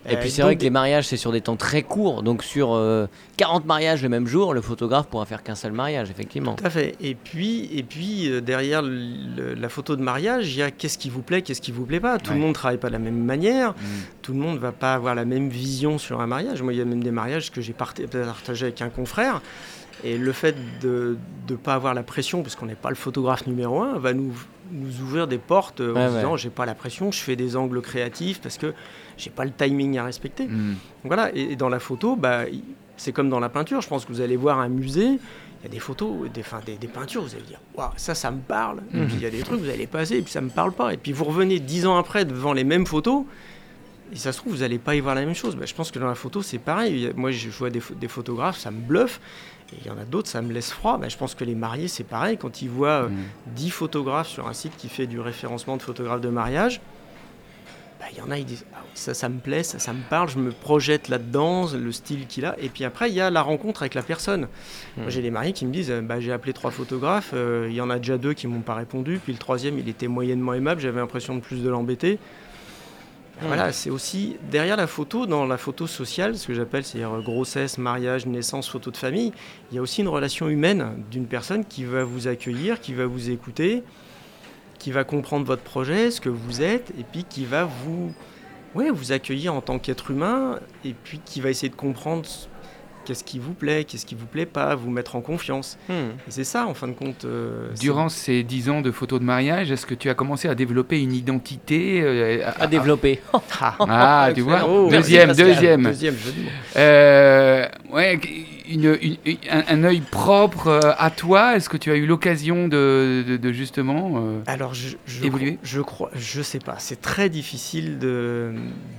Et 0.10 0.16
Euh, 0.16 0.20
puis 0.20 0.32
c'est 0.32 0.42
vrai 0.42 0.56
que 0.56 0.64
les 0.64 0.72
mariages, 0.72 1.06
c'est 1.08 1.18
sur 1.18 1.32
des 1.32 1.40
temps 1.42 1.56
très 1.56 1.84
courts. 1.84 2.24
Donc 2.24 2.42
sur 2.44 2.74
euh, 2.74 3.06
40 3.38 3.66
mariages 3.66 4.02
le 4.02 4.10
même 4.10 4.26
jour, 4.26 4.56
le 4.56 4.62
photographe 4.62 5.06
pourra 5.06 5.28
faire 5.28 5.44
qu'un 5.44 5.54
seul 5.54 5.72
mariage, 5.72 6.10
effectivement. 6.10 6.56
Tout 6.56 6.66
à 6.66 6.72
fait. 6.72 6.96
Et 7.00 7.14
puis, 7.14 7.70
et 7.72 7.84
puis 7.84 8.28
euh, 8.28 8.42
derrière 8.42 8.82
le- 8.82 9.54
la 9.54 9.70
photo 9.70 9.96
de 9.96 10.02
mariage, 10.02 10.52
il 10.52 10.58
y 10.58 10.64
a 10.64 10.72
qu'est-ce 10.72 10.98
qui 10.98 11.12
vous 11.12 11.22
plaît, 11.22 11.44
qu'est-ce 11.44 11.62
qui 11.62 11.72
vous 11.72 11.86
plaît 11.86 12.00
pas. 12.00 12.18
Tout 12.18 12.34
le 12.34 12.40
monde 12.40 12.56
travaille 12.56 12.80
pas 12.80 12.88
de 12.88 12.94
la 12.94 12.98
même 13.00 13.24
manière. 13.24 13.74
Hmm. 13.74 13.84
tout 14.24 14.34
le 14.34 14.40
monde 14.40 14.58
va 14.58 14.72
pas 14.72 14.96
avoir 14.96 15.14
la 15.14 15.26
même 15.26 15.50
vision 15.50 16.00
sur 16.00 16.22
un 16.22 16.28
mariage. 16.28 16.64
Moi, 16.64 16.74
il 16.74 16.80
y 16.80 16.82
a 16.82 16.86
même 16.86 17.04
des 17.04 17.12
mariages 17.12 17.52
que 17.52 17.62
j'ai 17.62 17.74
partagé 17.74 18.66
avec 18.66 18.82
un 18.82 18.90
confrère. 18.90 19.42
Et 20.04 20.18
le 20.18 20.32
fait 20.32 20.56
de 20.82 21.18
ne 21.50 21.56
pas 21.56 21.74
avoir 21.74 21.94
la 21.94 22.04
pression, 22.04 22.42
parce 22.42 22.56
qu'on 22.56 22.66
n'est 22.66 22.76
pas 22.76 22.90
le 22.90 22.96
photographe 22.96 23.48
numéro 23.48 23.82
un, 23.82 23.98
va 23.98 24.14
nous, 24.14 24.34
nous 24.72 25.02
ouvrir 25.02 25.28
des 25.28 25.38
portes 25.38 25.82
euh, 25.82 25.96
en 25.96 26.10
se 26.10 26.16
disant 26.16 26.32
ouais. 26.34 26.38
j'ai 26.38 26.50
pas 26.50 26.66
la 26.66 26.76
pression, 26.76 27.12
je 27.12 27.20
fais 27.20 27.36
des 27.36 27.56
angles 27.56 27.82
créatifs 27.82 28.40
parce 28.40 28.58
que 28.58 28.74
j'ai 29.18 29.30
pas 29.30 29.46
le 29.46 29.52
timing 29.52 29.98
à 29.98 30.04
respecter. 30.04 30.48
Hmm. 30.48 30.76
Voilà. 31.04 31.36
Et, 31.36 31.52
et 31.52 31.56
dans 31.56 31.70
la 31.70 31.80
photo, 31.80 32.16
bah, 32.16 32.44
c'est 32.98 33.12
comme 33.12 33.30
dans 33.30 33.40
la 33.40 33.50
peinture. 33.50 33.82
Je 33.82 33.88
pense 33.88 34.06
que 34.06 34.14
vous 34.14 34.22
allez 34.22 34.38
voir 34.38 34.60
un 34.60 34.70
musée. 34.70 35.20
Il 35.62 35.64
y 35.64 35.66
a 35.66 35.70
des 35.70 35.80
photos, 35.80 36.30
des, 36.34 36.40
enfin, 36.40 36.62
des, 36.66 36.78
des 36.78 36.88
peintures, 36.88 37.22
vous 37.22 37.36
allez 37.36 37.44
dire, 37.44 37.60
Waouh, 37.76 37.90
ça, 37.98 38.16
ça 38.16 38.32
me 38.32 38.40
parle. 38.40 38.80
Et 38.94 39.06
puis 39.06 39.16
il 39.16 39.22
y 39.22 39.26
a 39.26 39.30
des 39.30 39.42
trucs, 39.42 39.60
vous 39.60 39.70
allez 39.70 39.88
passer, 39.88 40.16
et 40.16 40.22
puis 40.22 40.32
ça 40.32 40.40
me 40.40 40.50
parle 40.50 40.72
pas. 40.72 40.94
Et 40.94 40.98
puis 40.98 41.12
vous 41.12 41.26
revenez 41.26 41.60
dix 41.60 41.86
ans 41.86 41.98
après 41.98 42.24
devant 42.24 42.54
les 42.54 42.64
mêmes 42.64 42.86
photos, 42.88 43.26
et 44.14 44.16
ça 44.16 44.32
se 44.32 44.38
trouve, 44.38 44.54
vous 44.54 44.60
n'allez 44.60 44.80
pas 44.80 44.96
y 44.96 45.02
voir 45.02 45.16
la 45.16 45.26
même 45.26 45.36
chose. 45.36 45.58
Bah, 45.58 45.66
je 45.66 45.74
pense 45.74 45.92
que 45.92 46.00
dans 46.00 46.08
la 46.08 46.16
photo, 46.16 46.42
c'est 46.42 46.60
pareil. 46.60 47.12
Moi, 47.16 47.32
je 47.32 47.50
vois 47.50 47.70
des 47.70 48.08
photographes, 48.08 48.58
ça 48.58 48.72
me 48.72 48.80
bluffe. 48.80 49.20
Et 49.74 49.78
il 49.82 49.88
y 49.88 49.90
en 49.92 49.98
a 49.98 50.04
d'autres, 50.06 50.28
ça 50.30 50.42
me 50.42 50.52
laisse 50.52 50.72
froid. 50.72 50.98
Bah, 50.98 51.10
je 51.10 51.18
pense 51.18 51.36
que 51.36 51.44
les 51.44 51.56
mariés, 51.56 51.88
c'est 51.88 52.04
pareil. 52.04 52.38
Quand 52.38 52.62
ils 52.62 52.70
voient 52.70 53.04
euh, 53.04 53.10
Hmm. 53.10 53.24
10 53.56 53.70
photographes 53.70 54.28
sur 54.30 54.48
un 54.48 54.54
site 54.54 54.76
qui 54.78 54.90
fait 54.90 55.08
du 55.08 55.20
référencement 55.20 55.78
de 55.78 55.82
photographes 55.82 56.22
de 56.22 56.30
mariage, 56.30 56.82
bah, 58.00 58.06
il 58.12 58.18
y 58.18 58.22
en 58.22 58.32
a, 58.32 58.38
ils 58.38 58.46
disent 58.46 58.66
Ah 58.74 58.78
oui, 58.84 58.90
ça, 58.94 59.14
ça 59.14 59.28
me 59.30 59.40
plaît, 59.40 59.62
ça, 59.62 59.78
ça 59.78 59.92
me 59.94 60.02
parle, 60.10 60.30
je 60.30 60.38
me 60.40 60.52
projette 60.52 61.10
là-dedans, 61.10 61.68
le 61.74 61.92
style 61.92 62.26
qu'il 62.28 62.46
a. 62.46 62.56
Et 62.60 62.70
puis 62.70 62.84
après, 62.86 63.10
il 63.10 63.16
y 63.16 63.22
a 63.22 63.30
la 63.30 63.42
rencontre 63.42 63.82
avec 63.84 63.94
la 63.94 64.02
personne. 64.04 64.48
Moi, 64.98 65.06
Hmm. 65.06 65.10
j'ai 65.10 65.22
des 65.22 65.32
mariés 65.32 65.54
qui 65.54 65.66
me 65.66 65.72
disent 65.72 65.92
euh, 65.92 66.02
bah, 66.02 66.20
J'ai 66.20 66.32
appelé 66.32 66.54
trois 66.54 66.72
photographes, 66.72 67.32
euh, 67.34 67.68
il 67.70 67.76
y 67.76 67.82
en 67.82 67.90
a 67.90 67.98
déjà 67.98 68.18
deux 68.18 68.34
qui 68.34 68.48
m'ont 68.48 68.62
pas 68.62 68.76
répondu, 68.76 69.20
puis 69.24 69.34
le 69.34 69.40
troisième, 69.40 69.78
il 69.78 69.88
était 69.90 70.08
moyennement 70.08 70.54
aimable, 70.54 70.82
j'avais 70.82 71.00
l'impression 71.00 71.36
de 71.36 71.42
plus 71.42 71.62
de 71.62 71.70
l'embêter. 71.70 72.18
Hmm. 73.42 73.48
Voilà, 73.48 73.72
c'est 73.72 73.90
aussi 73.90 74.38
derrière 74.52 74.76
la 74.76 74.88
photo, 74.88 75.26
dans 75.26 75.46
la 75.46 75.58
photo 75.58 75.88
sociale, 75.88 76.38
ce 76.38 76.48
que 76.48 76.54
j'appelle, 76.54 76.84
c'est-à-dire 76.84 77.14
euh, 77.14 77.22
grossesse, 77.22 77.78
mariage, 77.78 78.26
naissance, 78.26 78.70
photo 78.70 78.92
de 78.92 78.98
famille, 78.98 79.32
il 79.72 79.76
y 79.76 79.78
a 79.78 79.82
aussi 79.82 80.02
une 80.02 80.10
relation 80.10 80.50
humaine 80.50 81.04
d'une 81.10 81.26
personne 81.26 81.64
qui 81.64 81.86
va 81.86 82.04
vous 82.04 82.28
accueillir, 82.28 82.82
qui 82.82 82.94
va 82.94 83.06
vous 83.06 83.30
écouter, 83.30 83.84
qui 84.78 84.92
va 84.92 85.06
comprendre 85.06 85.46
votre 85.46 85.62
projet, 85.62 86.12
ce 86.12 86.20
que 86.20 86.30
vous 86.30 86.62
êtes, 86.62 86.92
et 87.00 87.04
puis 87.10 87.24
qui 87.24 87.46
va 87.46 87.64
vous, 87.64 88.14
ouais, 88.76 88.90
vous 88.90 89.14
accueillir 89.14 89.54
en 89.54 89.62
tant 89.62 89.80
qu'être 89.80 90.12
humain, 90.12 90.60
et 90.84 90.94
puis 90.94 91.22
qui 91.24 91.40
va 91.40 91.50
essayer 91.50 91.70
de 91.70 91.76
comprendre 91.76 92.28
qu'est-ce 93.10 93.24
qui 93.24 93.40
vous 93.40 93.54
plaît, 93.54 93.86
qu'est-ce 93.86 94.06
qui 94.06 94.14
vous 94.14 94.28
plaît 94.28 94.46
pas, 94.46 94.76
vous 94.76 94.92
mettre 94.92 95.16
en 95.16 95.22
confiance. 95.22 95.80
Hmm. 95.90 95.94
Et 96.28 96.30
c'est 96.30 96.44
ça, 96.44 96.68
en 96.68 96.76
fin 96.76 96.88
de 96.88 96.94
compte. 96.94 97.26
euh, 97.26 97.70
Durant 97.80 98.08
ces 98.08 98.44
10 98.44 98.70
ans 98.70 98.82
de 98.82 98.92
photos 98.92 99.20
de 99.20 99.26
mariage, 99.26 99.72
est-ce 99.72 99.88
que 99.88 99.96
tu 99.96 100.12
as 100.12 100.14
commencé 100.14 100.48
à 100.48 100.54
développer 100.54 101.02
une 101.02 101.14
identité 101.14 102.02
euh, 102.04 102.48
À 102.60 102.68
développer. 102.68 103.20
Ah, 103.62 103.76
Ah, 103.80 104.30
tu 104.34 104.42
vois 104.42 104.62
Oh, 104.70 104.88
Deuxième, 104.92 105.34
deuxième. 105.34 105.84
Deuxième. 105.84 106.16
Euh, 106.76 107.66
ouais, 107.92 108.20
une, 108.70 108.98
une- 109.02 109.18
un, 109.50 109.64
un 109.68 109.84
œil 109.84 110.02
propre 110.02 110.68
euh, 110.68 110.92
à 110.98 111.10
toi. 111.10 111.56
Est-ce 111.56 111.68
que 111.70 111.78
tu 111.78 111.92
as 111.92 111.96
eu 111.96 112.06
l'occasion 112.06 112.68
de, 112.68 113.24
de- 113.28 113.38
de 113.38 113.52
justement 113.52 114.14
euh, 114.18 114.40
Alors, 114.46 114.74
je, 114.74 114.90
je, 115.08 115.24
Évoluer 115.26 115.56
crois- 115.56 115.60
je 115.64 115.82
crois, 115.82 116.12
je 116.16 116.42
sais 116.42 116.60
pas. 116.60 116.76
C'est 116.78 117.02
très 117.02 117.30
difficile 117.30 117.98
de, 118.00 118.54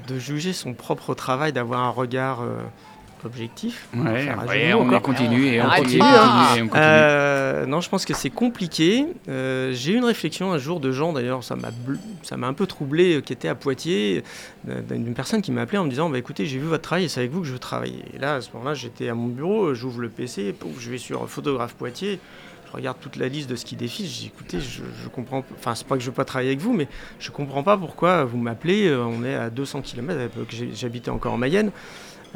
de 0.09 0.19
juger 0.19 0.53
son 0.53 0.75
propre 0.75 1.15
travail, 1.15 1.53
d'avoir 1.53 1.81
un 1.81 1.91
regard 1.91 2.43
euh, 2.43 2.59
objectif. 3.27 3.89
Ouais, 3.95 4.29
on 4.75 4.87
encore. 4.87 5.03
continue 5.03 5.47
et 5.47 5.61
on 5.63 5.69
continue, 5.69 5.83
continue, 5.83 6.05
et 6.05 6.11
on 6.11 6.13
hein. 6.25 6.47
continue, 6.49 6.69
continue. 6.69 6.83
Euh, 6.83 7.67
non, 7.67 7.81
je 7.81 7.89
pense 7.89 8.05
que 8.05 8.15
c'est 8.15 8.31
compliqué. 8.31 9.07
Euh, 9.29 9.73
J'ai 9.73 9.93
eu 9.93 9.97
une 9.97 10.05
réflexion 10.05 10.53
un 10.53 10.59
jour 10.59 10.81
de 10.81 10.93
gens, 10.93 11.13
d'ailleurs, 11.13 11.45
ça 11.45 11.57
m'a 11.57 11.69
bl- 11.71 11.99
ça 12.23 12.37
m'a 12.37 12.47
un 12.47 12.55
peu 12.55 12.67
troublé, 12.67 13.17
euh, 13.17 13.21
qui 13.21 13.33
était 13.33 13.49
à 13.49 13.55
Poitiers, 13.55 14.23
d'une 14.65 15.15
personne 15.15 15.43
qui 15.43 15.53
m'a 15.53 15.63
appelé 15.63 15.79
en 15.79 15.85
me 15.85 15.91
disant 15.91 16.09
bah, 16.11 16.19
écoutez, 16.19 16.47
j'ai 16.47 16.59
vu 16.59 16.67
votre 16.67 16.83
travail 16.83 17.05
et 17.05 17.09
c'est 17.09 17.21
avec 17.21 17.33
vous 17.33 17.41
que 17.41 17.47
je 17.47 17.53
veux 17.53 17.59
travailler? 17.59 18.05
Et 18.15 18.19
là, 18.19 18.37
à 18.37 18.41
ce 18.41 18.51
moment-là, 18.55 18.75
j'étais 18.75 19.09
à 19.09 19.15
mon 19.15 19.27
bureau, 19.29 19.75
j'ouvre 19.75 20.01
le 20.01 20.09
PC, 20.09 20.53
pouf, 20.53 20.81
je 20.81 20.91
vais 20.91 20.99
sur 20.99 21.29
photographe 21.29 21.75
Poitiers. 21.75 22.19
Je 22.73 22.77
regarde 22.77 22.99
toute 23.01 23.17
la 23.17 23.27
liste 23.27 23.51
de 23.51 23.57
ce 23.57 23.65
qui 23.65 23.75
défile. 23.75 24.07
Je 24.07 24.13
dis 24.13 24.27
écoutez, 24.33 24.61
je, 24.61 24.83
je 25.03 25.09
comprends. 25.09 25.45
Enfin, 25.59 25.75
c'est 25.75 25.85
pas 25.85 25.97
que 25.97 26.03
je 26.03 26.07
veux 26.07 26.15
pas 26.15 26.25
travailler 26.25 26.51
avec 26.51 26.61
vous, 26.61 26.73
mais 26.73 26.87
je 27.19 27.33
comprends 27.33 27.65
pas 27.65 27.77
pourquoi 27.77 28.25
vous 28.25 28.39
m'appelez. 28.39 28.95
On 28.95 29.25
est 29.25 29.35
à 29.35 29.51
200 29.51 29.83
km. 29.83 30.17
À 30.21 30.23
l'époque, 30.23 30.47
j'ai- 30.51 30.71
j'habitais 30.73 31.11
encore 31.11 31.33
en 31.33 31.37
Mayenne. 31.37 31.73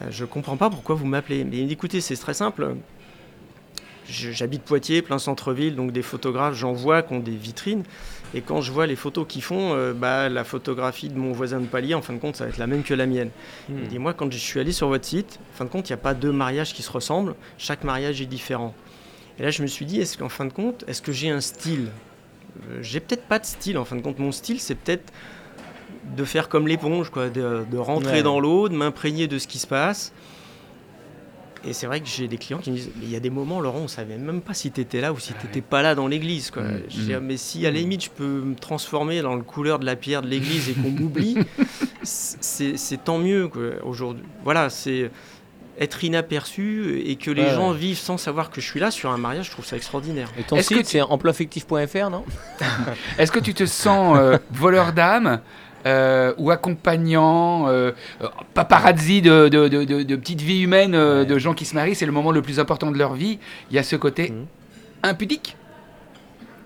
Euh, 0.01 0.07
je 0.11 0.25
comprends 0.25 0.57
pas 0.57 0.71
pourquoi 0.71 0.95
vous 0.95 1.07
m'appelez. 1.07 1.45
Mais 1.45 1.61
écoutez, 1.61 2.01
c'est 2.01 2.17
très 2.17 2.35
simple. 2.35 2.77
J'habite 4.07 4.63
Poitiers, 4.63 5.01
plein 5.01 5.19
centre-ville, 5.19 5.77
donc 5.77 5.91
des 5.91 6.03
photographes, 6.03 6.55
j'en 6.55 6.75
vois 6.75 7.03
qui 7.03 7.15
ont 7.15 7.21
des 7.21 7.37
vitrines. 7.37 7.85
Et 8.35 8.43
quand 8.43 8.61
je 8.61 8.71
vois 8.71 8.87
les 8.87 8.97
photos 8.97 9.27
qu'ils 9.27 9.43
font, 9.43 9.75
euh, 9.75 9.93
bah, 9.95 10.29
la 10.29 10.45
photographie 10.45 11.09
de 11.09 11.17
mon 11.17 11.33
voisin 11.33 11.61
de 11.61 11.67
palier, 11.67 11.95
en 11.95 12.03
fin 12.03 12.13
de 12.13 12.19
compte, 12.19 12.37
ça 12.37 12.45
va 12.45 12.51
être 12.51 12.59
la 12.59 12.67
même 12.67 12.83
que 12.83 12.93
la 12.93 13.07
mienne. 13.07 13.31
Hmm. 13.69 13.85
Dit, 13.85 13.99
moi, 13.99 14.13
quand 14.13 14.31
je 14.31 14.37
suis 14.37 14.61
allé 14.61 14.73
sur 14.73 14.89
votre 14.89 15.07
site, 15.07 15.39
en 15.55 15.57
fin 15.57 15.65
de 15.65 15.71
compte, 15.71 15.89
il 15.89 15.93
n'y 15.93 15.99
a 16.01 16.03
pas 16.03 16.15
deux 16.15 16.33
mariages 16.33 16.75
qui 16.75 16.83
se 16.83 16.91
ressemblent. 16.91 17.35
Chaque 17.57 17.85
mariage 17.85 18.21
est 18.21 18.27
différent. 18.27 18.75
Et 19.39 19.43
là, 19.43 19.51
je 19.51 19.63
me 19.63 19.67
suis 19.67 19.87
dit, 19.87 20.01
est-ce 20.01 20.19
qu'en 20.19 20.29
fin 20.29 20.45
de 20.45 20.53
compte, 20.53 20.85
est-ce 20.87 21.01
que 21.01 21.13
j'ai 21.13 21.31
un 21.31 21.41
style? 21.41 21.89
Euh, 22.69 22.83
J'ai 22.83 23.01
peut-être 23.01 23.25
pas 23.25 23.39
de 23.39 23.47
style. 23.47 23.79
En 23.79 23.85
fin 23.85 23.97
de 23.97 24.03
compte, 24.03 24.19
mon 24.19 24.33
style, 24.33 24.61
c'est 24.61 24.75
peut-être 24.75 25.13
de 26.17 26.25
faire 26.25 26.49
comme 26.49 26.69
l'éponge, 26.69 27.11
quoi, 27.11 27.29
de, 27.31 27.65
de 27.71 27.79
rentrer 27.79 28.17
Ouais. 28.17 28.23
dans 28.23 28.41
l'eau, 28.41 28.69
de 28.69 28.75
m'imprégner 28.75 29.27
de 29.29 29.39
ce 29.39 29.47
qui 29.47 29.59
se 29.59 29.67
passe. 29.67 30.13
Et 31.67 31.73
c'est 31.73 31.87
vrai 31.87 32.01
que 32.01 32.07
j'ai 32.07 32.29
des 32.29 32.37
clients 32.37 32.59
qui 32.59 32.71
me 32.71 32.77
disent 32.77 32.91
Mais 32.97 33.07
il 33.07 33.11
y 33.11 33.17
a 33.17 33.21
des 33.21 33.31
moments, 33.31 33.59
Laurent, 33.59 33.79
on 33.85 33.89
savait 33.89 34.19
même 34.19 34.43
pas 34.43 34.53
si 34.53 34.71
tu 34.71 34.83
étais 34.83 35.01
là 35.01 35.15
ou 35.15 35.19
si 35.19 35.33
tu 35.33 35.47
n'étais 35.47 35.63
pas 35.63 35.81
là 35.81 35.95
dans 35.95 36.07
l'église. 36.07 36.51
quoi. 36.51 36.63
Mm, 36.63 36.81
Je 36.91 37.01
dis, 37.01 37.13
mm. 37.13 37.15
Ah, 37.17 37.21
Mais 37.21 37.37
si 37.39 37.67
à 37.67 37.71
la 37.71 37.79
limite 37.79 38.05
je 38.05 38.11
peux 38.11 38.43
me 38.43 38.55
transformer 38.55 39.23
dans 39.23 39.35
le 39.35 39.43
couleur 39.43 39.79
de 39.79 39.87
la 39.87 39.97
pierre 39.97 40.21
de 40.21 40.29
l'église 40.29 40.69
et 40.69 40.75
qu'on 40.75 40.91
m'oublie, 40.91 41.39
c'est 42.03 42.77
c'est 42.77 43.03
tant 43.03 43.17
mieux 43.19 43.49
quoi, 43.49 43.63
aujourd'hui. 43.83 44.25
Voilà, 44.45 44.69
c'est 44.69 45.11
être 45.81 46.05
inaperçu 46.05 47.01
et 47.07 47.17
que 47.17 47.31
les 47.31 47.43
Ouais, 47.45 47.51
gens 47.55 47.73
ouais. 47.73 47.79
vivent 47.79 47.99
sans 47.99 48.19
savoir 48.19 48.51
que 48.51 48.61
je 48.61 48.67
suis 48.67 48.79
là 48.79 48.91
sur 48.91 49.11
un 49.11 49.17
mariage, 49.19 49.47
je 49.47 49.51
trouve 49.53 49.65
ça 49.65 49.77
extraordinaire. 49.77 50.31
Et 50.39 50.43
ton 50.43 50.57
Est-ce 50.57 50.69
que 50.69 50.77
site, 50.77 50.87
c'est 50.87 51.01
emploieffectif.fr, 51.01 52.11
non? 52.11 52.25
Est-ce 53.19 53.33
que 53.33 53.41
tu 53.41 53.55
te 53.55 53.65
sens 53.65 54.19
euh, 54.19 54.37
voleur 54.53 54.93
d'âme? 54.93 55.41
Ou 56.39 56.51
accompagnant, 56.51 57.69
euh, 57.69 57.93
euh, 58.23 58.29
paparazzi 58.55 59.21
de, 59.23 59.49
de, 59.49 59.69
de, 59.69 59.85
de- 59.85 60.03
de 60.03 60.17
petites 60.17 60.41
vies 60.41 60.63
humaines, 60.63 60.95
euh, 60.95 61.21
Ouais. 61.21 61.27
de 61.27 61.39
gens 61.39 61.55
qui 61.55 61.65
se 61.65 61.75
marient, 61.75 61.95
c'est 61.95 62.07
le 62.07 62.13
moment 62.13 62.33
le 62.33 62.43
plus 62.43 62.59
important 62.61 62.91
de 62.91 62.99
leur 62.99 63.15
vie. 63.15 63.39
Il 63.71 63.77
y 63.77 63.79
a 63.79 63.83
ce 63.83 63.97
côté 63.97 64.31
Mhm. 64.31 64.47
impudique 65.03 65.57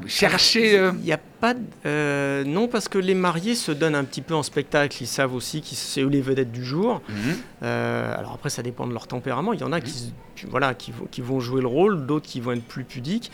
chercher. 0.06 0.78
euh, 0.78 0.92
Il 1.00 1.04
n'y 1.04 1.12
a 1.12 1.18
pas 1.40 1.54
de- 1.54 1.60
euh, 1.86 2.44
non 2.44 2.68
parce 2.68 2.88
que 2.88 2.98
les 2.98 3.14
mariés 3.14 3.54
se 3.56 3.72
donnent 3.72 3.96
un 3.96 4.04
petit 4.04 4.22
peu 4.22 4.34
en 4.34 4.42
spectacle. 4.44 4.96
Ils 5.00 5.06
savent 5.08 5.34
aussi 5.34 5.60
qui 5.60 5.74
c'est 5.74 6.02
eux 6.02 6.08
les 6.08 6.20
vedettes 6.20 6.52
du 6.52 6.64
jour. 6.64 7.02
mhm. 7.08 7.16
Euh, 7.64 8.14
alors 8.16 8.34
après, 8.34 8.50
ça 8.50 8.62
dépend 8.62 8.86
de 8.86 8.92
leur 8.92 9.06
tempérament. 9.08 9.52
Il 9.52 9.60
y 9.60 9.64
en 9.64 9.72
a 9.72 9.80
qui, 9.80 9.90
se- 9.90 10.10
qui- 10.36 10.46
voilà, 10.46 10.74
qui, 10.74 10.92
vont, 10.92 11.06
qui 11.10 11.20
vont 11.20 11.40
jouer 11.40 11.60
le 11.60 11.66
rôle, 11.66 12.06
d'autres 12.06 12.26
qui 12.26 12.40
vont 12.40 12.52
être 12.52 12.62
plus 12.64 12.84
pudiques. 12.84 13.32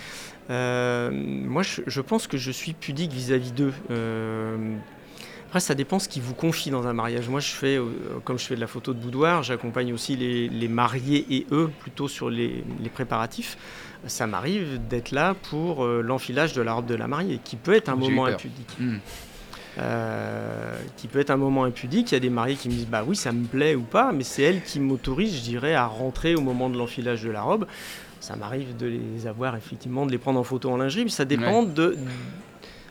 Euh, 0.50 1.10
moi, 1.12 1.62
je, 1.62 1.82
je 1.86 2.00
pense 2.00 2.26
que 2.26 2.36
je 2.38 2.50
suis 2.50 2.72
pudique 2.72 3.12
vis-à-vis 3.12 3.52
d'eux. 3.52 3.72
Après, 5.54 5.60
ça 5.60 5.76
dépend 5.76 6.00
ce 6.00 6.08
qu'ils 6.08 6.22
vous 6.22 6.34
confient 6.34 6.72
dans 6.72 6.88
un 6.88 6.92
mariage. 6.92 7.28
Moi, 7.28 7.38
je 7.38 7.52
fais, 7.52 7.76
euh, 7.76 7.84
comme 8.24 8.40
je 8.40 8.44
fais 8.44 8.56
de 8.56 8.60
la 8.60 8.66
photo 8.66 8.92
de 8.92 8.98
boudoir, 8.98 9.44
j'accompagne 9.44 9.92
aussi 9.92 10.16
les, 10.16 10.48
les 10.48 10.66
mariés 10.66 11.24
et 11.30 11.46
eux 11.52 11.70
plutôt 11.78 12.08
sur 12.08 12.28
les, 12.28 12.64
les 12.82 12.88
préparatifs. 12.88 13.56
Ça 14.08 14.26
m'arrive 14.26 14.80
d'être 14.88 15.12
là 15.12 15.36
pour 15.48 15.84
euh, 15.84 16.02
l'enfilage 16.02 16.54
de 16.54 16.62
la 16.62 16.72
robe 16.72 16.86
de 16.86 16.96
la 16.96 17.06
mariée, 17.06 17.38
qui 17.44 17.54
peut 17.54 17.72
être 17.72 17.88
un 17.88 17.94
moment 17.94 18.24
impudique. 18.24 18.76
Hmm. 18.80 18.96
Euh, 19.78 20.76
qui 20.96 21.06
peut 21.06 21.20
être 21.20 21.30
un 21.30 21.36
moment 21.36 21.62
impudique. 21.62 22.10
Il 22.10 22.14
y 22.14 22.16
a 22.16 22.20
des 22.20 22.30
mariés 22.30 22.56
qui 22.56 22.68
me 22.68 22.74
disent 22.74 22.88
bah 22.88 23.04
oui, 23.06 23.14
ça 23.14 23.30
me 23.30 23.44
plaît 23.44 23.76
ou 23.76 23.82
pas, 23.82 24.10
mais 24.10 24.24
c'est 24.24 24.42
elle 24.42 24.60
qui 24.60 24.80
m'autorise, 24.80 25.36
je 25.36 25.42
dirais, 25.42 25.74
à 25.74 25.86
rentrer 25.86 26.34
au 26.34 26.40
moment 26.40 26.68
de 26.68 26.76
l'enfilage 26.76 27.22
de 27.22 27.30
la 27.30 27.42
robe. 27.42 27.68
Ça 28.18 28.34
m'arrive 28.34 28.76
de 28.76 28.86
les 28.86 29.28
avoir 29.28 29.54
effectivement, 29.54 30.04
de 30.04 30.10
les 30.10 30.18
prendre 30.18 30.40
en 30.40 30.44
photo 30.44 30.68
en 30.70 30.78
lingerie, 30.78 31.04
mais 31.04 31.10
ça 31.10 31.24
dépend 31.24 31.62
de. 31.62 31.96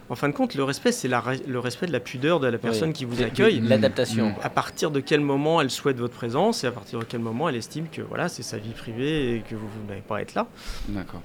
En 0.09 0.15
fin 0.15 0.27
de 0.29 0.33
compte, 0.33 0.53
le 0.55 0.63
respect, 0.63 0.91
c'est 0.91 1.07
le 1.07 1.59
respect 1.59 1.87
de 1.87 1.91
la 1.93 1.99
pudeur 1.99 2.39
de 2.39 2.47
la 2.47 2.57
personne 2.57 2.89
Oui. 2.89 2.93
qui 2.93 3.05
vous 3.05 3.21
accueille. 3.23 3.61
L'adaptation. 3.61 4.35
À 4.43 4.49
partir 4.49 4.91
de 4.91 4.99
quel 4.99 5.21
moment 5.21 5.61
elle 5.61 5.69
souhaite 5.69 5.97
votre 5.97 6.13
présence 6.13 6.63
et 6.63 6.67
à 6.67 6.71
partir 6.71 6.99
de 6.99 7.05
quel 7.05 7.21
moment 7.21 7.47
elle 7.49 7.55
estime 7.55 7.87
que 7.91 8.01
voilà, 8.01 8.27
c'est 8.29 8.43
sa 8.43 8.57
vie 8.57 8.71
privée 8.73 9.37
et 9.37 9.39
que 9.49 9.55
vous, 9.55 9.67
vous 9.67 9.87
n'allez 9.87 10.01
pas 10.01 10.21
être 10.21 10.35
là. 10.35 10.47
D'accord. 10.89 11.21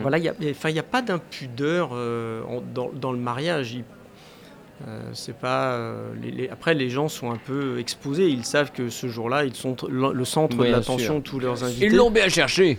Voilà, 0.00 0.16
il 0.16 0.22
n'y 0.22 0.28
a, 0.28 0.34
enfin, 0.50 0.70
il 0.70 0.76
y 0.76 0.78
a 0.78 0.82
pas 0.82 1.02
d'impudeur 1.02 1.90
euh, 1.92 2.42
dans, 2.74 2.90
dans 2.94 3.12
le 3.12 3.18
mariage. 3.18 3.72
Il- 3.74 3.84
euh, 4.88 5.00
c'est 5.12 5.36
pas, 5.36 5.72
euh, 5.72 6.12
les- 6.22 6.30
les- 6.30 6.48
après, 6.48 6.72
les 6.74 6.88
gens 6.88 7.08
sont 7.08 7.30
un 7.30 7.36
peu 7.36 7.78
exposés. 7.78 8.28
Ils 8.28 8.44
savent 8.46 8.72
que 8.72 8.88
ce 8.88 9.06
jour-là, 9.08 9.44
ils 9.44 9.54
sont 9.54 9.76
le 9.90 10.24
centre 10.24 10.56
de 10.56 10.64
l'attention 10.64 11.16
de 11.18 11.22
tous 11.22 11.38
leurs 11.40 11.62
invités. 11.64 11.86
Ils 11.86 11.94
l'ont 11.96 12.10
bien 12.10 12.28
cherché. 12.30 12.78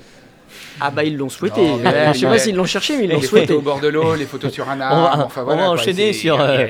Ah 0.79 0.91
bah 0.91 1.03
ils 1.03 1.15
l'ont 1.17 1.29
souhaité. 1.29 1.61
Non, 1.61 1.77
mais- 1.77 1.93
Euh, 1.93 2.13
je 2.13 2.19
sais 2.19 2.25
pas 2.27 2.37
s'ils 2.39 2.55
l'ont 2.55 2.65
cherché, 2.65 2.97
mais 2.97 3.05
ils 3.05 3.11
l'ont 3.11 3.19
Les 3.19 3.25
souhaité. 3.27 3.47
photos 3.47 3.59
au 3.59 3.61
bord 3.65 3.79
de 3.79 3.87
l'eau, 3.87 4.15
les 4.15 4.25
photos 4.25 4.51
sur 4.51 4.69
un 4.69 4.77
On 4.77 4.81
arbre. 4.81 5.17
va- 5.17 5.25
enfin, 5.25 5.41
on 5.43 5.45
va 5.45 5.55
quoi, 5.55 5.69
enchaîner 5.69 6.13
sur, 6.13 6.39
euh. 6.39 6.65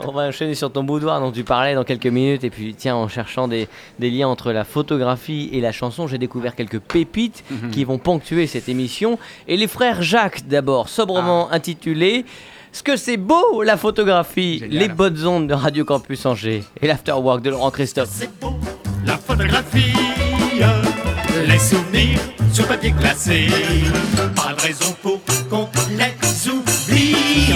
On 0.00 0.12
va 0.12 0.22
enchaîner 0.28 0.54
sur 0.54 0.70
ton 0.72 0.84
boudoir 0.84 1.20
dont 1.20 1.32
tu 1.32 1.44
parlais 1.44 1.74
dans 1.74 1.84
quelques 1.84 2.06
minutes. 2.06 2.44
Et 2.44 2.50
puis, 2.50 2.74
tiens, 2.74 2.96
en 2.96 3.08
cherchant 3.08 3.48
des, 3.48 3.68
des 3.98 4.10
liens 4.10 4.28
entre 4.28 4.52
la 4.52 4.64
photographie 4.64 5.50
et 5.52 5.60
la 5.60 5.72
chanson, 5.72 6.06
j'ai 6.06 6.18
découvert 6.18 6.54
quelques 6.54 6.78
pépites 6.80 7.44
Mhm. 7.50 7.70
qui 7.70 7.84
vont 7.84 7.98
ponctuer 7.98 8.46
cette 8.46 8.68
émission. 8.68 9.18
Et 9.48 9.56
les 9.56 9.66
frères 9.68 10.02
Jacques, 10.02 10.46
d'abord, 10.48 10.88
sobrement 10.88 11.50
intitulé 11.50 12.24
Ce 12.74 12.82
que 12.82 12.96
c'est 12.96 13.18
beau, 13.18 13.62
la 13.62 13.76
photographie, 13.76 14.60
Génial. 14.60 14.78
les 14.78 14.88
bonnes 14.88 15.26
ondes 15.26 15.46
de 15.46 15.52
Radio 15.52 15.84
Campus 15.84 16.24
Angers 16.24 16.64
et 16.80 16.86
l'afterwork 16.86 17.42
de 17.42 17.50
Laurent 17.50 17.70
Christophe. 17.70 18.08
C'est 18.10 18.30
beau, 18.40 18.54
la 19.04 19.18
photographie, 19.18 19.92
les 21.46 21.58
souvenirs 21.58 22.18
sur 22.52 22.66
papier 22.66 22.92
glacé. 22.92 23.46
Pas 24.36 24.54
de 24.54 24.60
raison 24.60 24.96
pour 25.02 25.20
qu'on 25.48 25.68
les 25.90 26.50
oublie. 26.50 27.54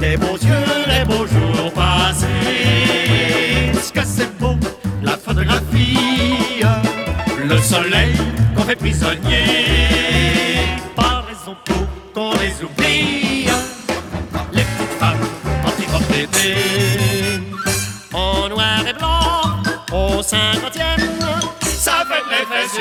Les 0.00 0.16
beaux 0.16 0.36
yeux, 0.36 0.86
les 0.86 1.04
beaux 1.04 1.26
jours 1.26 1.72
passés. 1.72 2.26
Ce 3.74 3.92
que 3.92 4.04
c'est 4.04 4.38
beau, 4.38 4.56
la 5.02 5.16
photographie, 5.16 6.62
le 7.44 7.58
soleil 7.58 8.14
qu'on 8.56 8.62
fait 8.62 8.76
prisonnier. 8.76 9.44
Pas 10.94 11.22
de 11.22 11.28
raison 11.28 11.56
pour 11.64 11.86
qu'on 12.14 12.32
les 12.38 12.54
oublie. 12.64 13.48
Les 14.52 14.62
petites 14.62 14.98
femmes 14.98 15.26
en 15.64 15.70
petite 15.70 17.17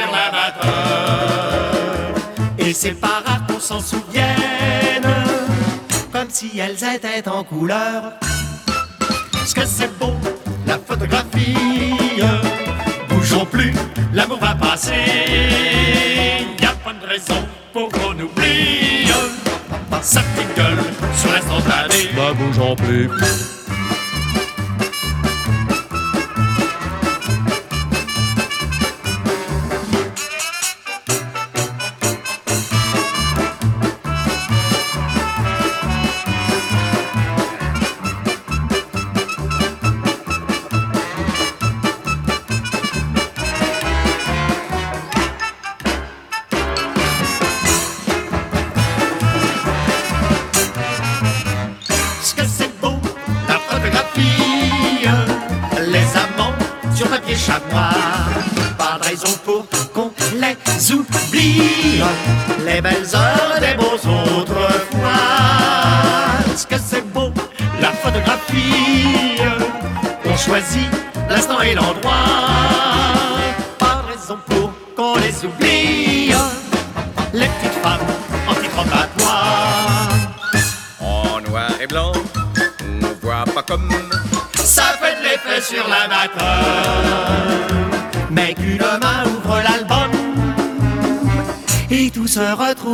sur. 0.05 0.61
Et 2.57 2.73
c'est 2.73 2.99
pas 2.99 3.21
rare 3.25 3.45
qu'on 3.47 3.59
s'en 3.59 3.79
souvienne, 3.79 5.07
comme 6.11 6.29
si 6.29 6.59
elles 6.59 6.83
étaient 6.83 7.27
en 7.27 7.43
couleur. 7.43 8.13
Ce 9.45 9.53
que 9.55 9.65
c'est 9.65 9.97
beau, 9.97 10.13
la 10.65 10.77
photographie, 10.77 12.21
bougeons 13.09 13.45
plus, 13.45 13.73
l'amour 14.13 14.39
va 14.39 14.55
passer. 14.55 14.93
Y 16.61 16.65
a 16.65 16.73
pas 16.83 16.93
de 16.93 17.07
raison 17.07 17.47
pour 17.71 17.89
qu'on 17.89 18.11
oublie. 18.19 19.07
Sa 20.01 20.21
petite 20.21 20.55
gueule 20.55 20.83
sur 21.15 21.31
l'instantané. 21.31 22.09
Ne 22.15 22.33
bougeons 22.33 22.75
plus. 22.75 23.09
Pas 57.59 58.97
de 58.99 59.07
raison 59.07 59.37
pour 59.45 59.65
qu'on 59.93 60.11
les 60.33 60.91
oublie. 60.91 62.01
Les 62.65 62.81
belles 62.81 63.07
heures 63.13 63.59
des 63.59 63.75
beaux 63.75 63.86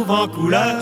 se 0.03 0.09
retrouve 0.09 0.21
en 0.21 0.27
couleur. 0.27 0.72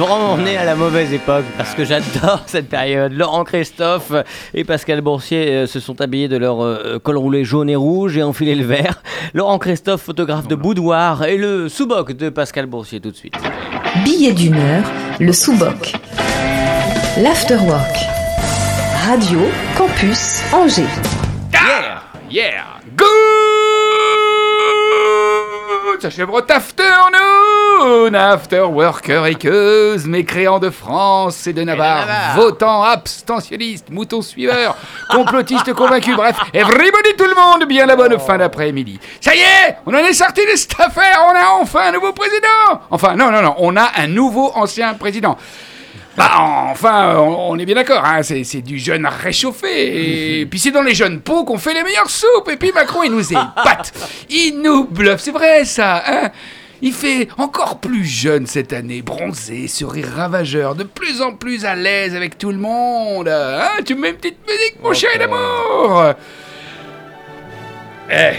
Vraiment 0.00 0.38
né 0.38 0.56
à 0.56 0.64
la 0.64 0.74
mauvaise 0.74 1.12
époque 1.12 1.44
parce 1.58 1.74
que 1.74 1.84
j'adore 1.84 2.42
cette 2.46 2.68
période. 2.68 3.12
Laurent 3.12 3.44
Christophe 3.44 4.12
et 4.54 4.64
Pascal 4.64 5.02
Boursier 5.02 5.48
euh, 5.50 5.66
se 5.66 5.78
sont 5.78 6.00
habillés 6.00 6.28
de 6.28 6.38
leur 6.38 6.64
euh, 6.64 6.98
col 6.98 7.18
roulé 7.18 7.44
jaune 7.44 7.68
et 7.68 7.76
rouge 7.76 8.16
et 8.16 8.22
enfilé 8.22 8.54
le 8.54 8.64
vert. 8.64 9.02
Laurent 9.34 9.58
Christophe, 9.58 10.02
photographe 10.02 10.48
de 10.48 10.54
boudoir, 10.54 11.24
et 11.24 11.36
le 11.36 11.68
sous-boc 11.68 12.12
de 12.12 12.30
Pascal 12.30 12.66
Boursier 12.66 13.00
tout 13.00 13.10
de 13.10 13.16
suite. 13.16 13.34
Billet 14.04 14.32
d'une 14.32 14.56
heure, 14.56 14.84
le 15.18 15.32
sous-boc. 15.32 15.92
L'afterwork. 17.18 17.96
Radio 19.06 19.40
Campus 19.76 20.42
Angers. 20.52 20.82
Yeah! 21.52 22.02
Yeah! 22.30 22.69
Good! 26.00 26.10
Chèvre 26.10 26.44
afternoon! 26.48 28.14
After 28.14 28.62
worker 28.62 29.26
équeuse, 29.26 30.06
mécréants 30.06 30.58
de 30.58 30.70
France 30.70 31.46
et 31.46 31.52
de 31.52 31.62
Navarre, 31.62 32.06
votants 32.36 32.82
abstentionnistes, 32.82 33.90
moutons 33.90 34.22
suiveurs, 34.22 34.76
complotistes 35.10 35.72
convaincus, 35.74 36.16
bref, 36.16 36.36
everybody, 36.54 37.16
tout 37.16 37.24
le 37.24 37.34
monde, 37.34 37.68
bien 37.68 37.86
la 37.86 37.96
bonne 37.96 38.18
fin 38.18 38.38
d'après-midi. 38.38 38.98
Ça 39.20 39.34
y 39.34 39.40
est, 39.40 39.76
on 39.86 39.94
en 39.94 39.98
est 39.98 40.12
sorti 40.12 40.42
de 40.42 40.56
cette 40.56 40.78
affaire, 40.78 41.18
on 41.28 41.36
a 41.36 41.60
enfin 41.60 41.88
un 41.88 41.92
nouveau 41.92 42.12
président! 42.12 42.80
Enfin, 42.90 43.14
non, 43.14 43.30
non, 43.30 43.42
non, 43.42 43.54
on 43.58 43.76
a 43.76 43.90
un 43.96 44.06
nouveau 44.06 44.52
ancien 44.54 44.94
président. 44.94 45.36
Bah, 46.20 46.68
enfin, 46.70 47.16
on, 47.16 47.52
on 47.52 47.58
est 47.58 47.64
bien 47.64 47.76
d'accord, 47.76 48.04
hein, 48.04 48.22
c'est 48.22 48.44
c'est 48.44 48.60
du 48.60 48.78
jeune 48.78 49.06
réchauffé. 49.06 50.40
Et 50.40 50.44
puis 50.44 50.58
c'est 50.58 50.70
dans 50.70 50.82
les 50.82 50.94
jeunes 50.94 51.20
pots 51.20 51.44
qu'on 51.46 51.56
fait 51.56 51.72
les 51.72 51.82
meilleures 51.82 52.10
soupes. 52.10 52.50
Et 52.52 52.58
puis 52.58 52.72
Macron, 52.72 53.02
il 53.04 53.10
nous 53.12 53.32
épate. 53.32 53.94
Il 54.28 54.60
nous 54.62 54.84
bluffe, 54.84 55.20
c'est 55.20 55.30
vrai 55.30 55.64
ça. 55.64 56.02
Hein 56.06 56.30
il 56.82 56.92
fait 56.92 57.28
encore 57.38 57.78
plus 57.78 58.04
jeune 58.04 58.46
cette 58.46 58.74
année, 58.74 59.00
bronzé, 59.00 59.66
sourire 59.66 60.08
ravageur, 60.14 60.74
de 60.74 60.84
plus 60.84 61.22
en 61.22 61.34
plus 61.34 61.64
à 61.64 61.74
l'aise 61.74 62.14
avec 62.14 62.36
tout 62.36 62.50
le 62.50 62.58
monde. 62.58 63.28
Hein 63.28 63.68
tu 63.86 63.94
me 63.94 64.02
mets 64.02 64.10
une 64.10 64.16
petite 64.16 64.46
musique, 64.46 64.76
mon 64.82 64.92
chéri 64.92 65.18
d'amour 65.18 66.04
Eh 68.10 68.32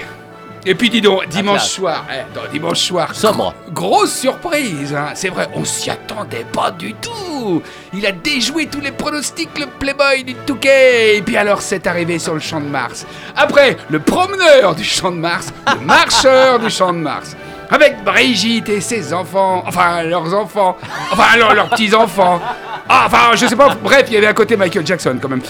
Et 0.65 0.76
puis 0.76 0.89
dis 0.89 1.02
donc, 1.02 1.28
dimanche 1.28 1.58
classe. 1.58 1.71
soir, 1.71 2.06
eh, 2.12 2.36
non, 2.36 2.41
dimanche 2.52 2.80
soir, 2.80 3.15
Sobre. 3.15 3.54
Grosse 3.74 4.13
surprise, 4.13 4.93
hein. 4.93 5.10
c'est 5.15 5.30
vrai, 5.30 5.50
on 5.56 5.65
s'y 5.65 5.89
attendait 5.89 6.45
pas 6.54 6.69
du 6.69 6.93
tout. 6.93 7.63
Il 7.93 8.06
a 8.06 8.12
déjoué 8.12 8.67
tous 8.67 8.80
les 8.82 8.91
pronostics, 8.91 9.58
le 9.58 9.65
playboy 9.65 10.24
du 10.24 10.36
Touquet. 10.36 11.17
Et 11.17 11.21
puis 11.24 11.36
alors, 11.36 11.62
c'est 11.62 11.88
arrivé 11.88 12.19
sur 12.19 12.36
le 12.36 12.39
champ 12.39 12.60
de 12.60 12.67
Mars. 12.67 13.08
Après, 13.36 13.78
le 13.89 14.00
promeneur 14.00 14.76
du 14.76 14.84
champ 14.84 15.12
de 15.12 15.17
Mars, 15.17 15.52
le 15.74 15.80
marcheur 15.86 16.60
du 16.60 16.69
champ 16.69 16.93
de 16.93 17.00
Mars. 17.00 17.36
Avec 17.71 18.04
Brigitte 18.04 18.69
et 18.69 18.82
ses 18.82 19.13
enfants, 19.13 19.63
enfin 19.65 20.04
leurs 20.04 20.34
enfants, 20.34 20.78
enfin 21.12 21.38
leurs, 21.38 21.56
leurs 21.56 21.69
petits-enfants. 21.69 22.41
Ah, 22.89 23.06
enfin, 23.08 23.36
je 23.36 23.46
sais 23.46 23.56
pas, 23.56 23.76
bref, 23.76 24.06
il 24.08 24.13
y 24.13 24.17
avait 24.17 24.28
à 24.28 24.34
côté 24.34 24.58
Michael 24.58 24.86
Jackson 24.86 25.17
quand 25.22 25.30
même. 25.30 25.41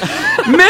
Mais 0.48 0.63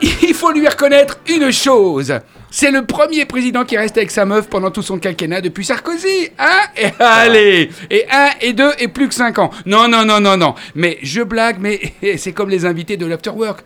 il 0.00 0.34
faut 0.34 0.52
lui 0.52 0.66
reconnaître 0.68 1.18
une 1.28 1.50
chose. 1.52 2.12
C'est 2.50 2.70
le 2.70 2.86
premier 2.86 3.26
président 3.26 3.64
qui 3.64 3.76
reste 3.76 3.96
avec 3.98 4.10
sa 4.10 4.24
meuf 4.24 4.48
pendant 4.48 4.70
tout 4.70 4.82
son 4.82 4.98
quinquennat 4.98 5.40
depuis 5.40 5.64
Sarkozy, 5.64 6.30
hein? 6.38 6.60
Et 6.76 6.86
allez 6.98 7.70
Et 7.90 8.06
un, 8.10 8.30
et 8.40 8.52
deux, 8.52 8.72
et 8.78 8.88
plus 8.88 9.08
que 9.08 9.14
cinq 9.14 9.38
ans. 9.38 9.50
Non, 9.66 9.88
non, 9.88 10.04
non, 10.04 10.20
non, 10.20 10.36
non. 10.36 10.54
Mais 10.74 10.98
je 11.02 11.22
blague, 11.22 11.56
mais 11.60 11.80
c'est 12.16 12.32
comme 12.32 12.48
les 12.48 12.64
invités 12.64 12.96
de 12.96 13.04
l'Afterwork. 13.06 13.60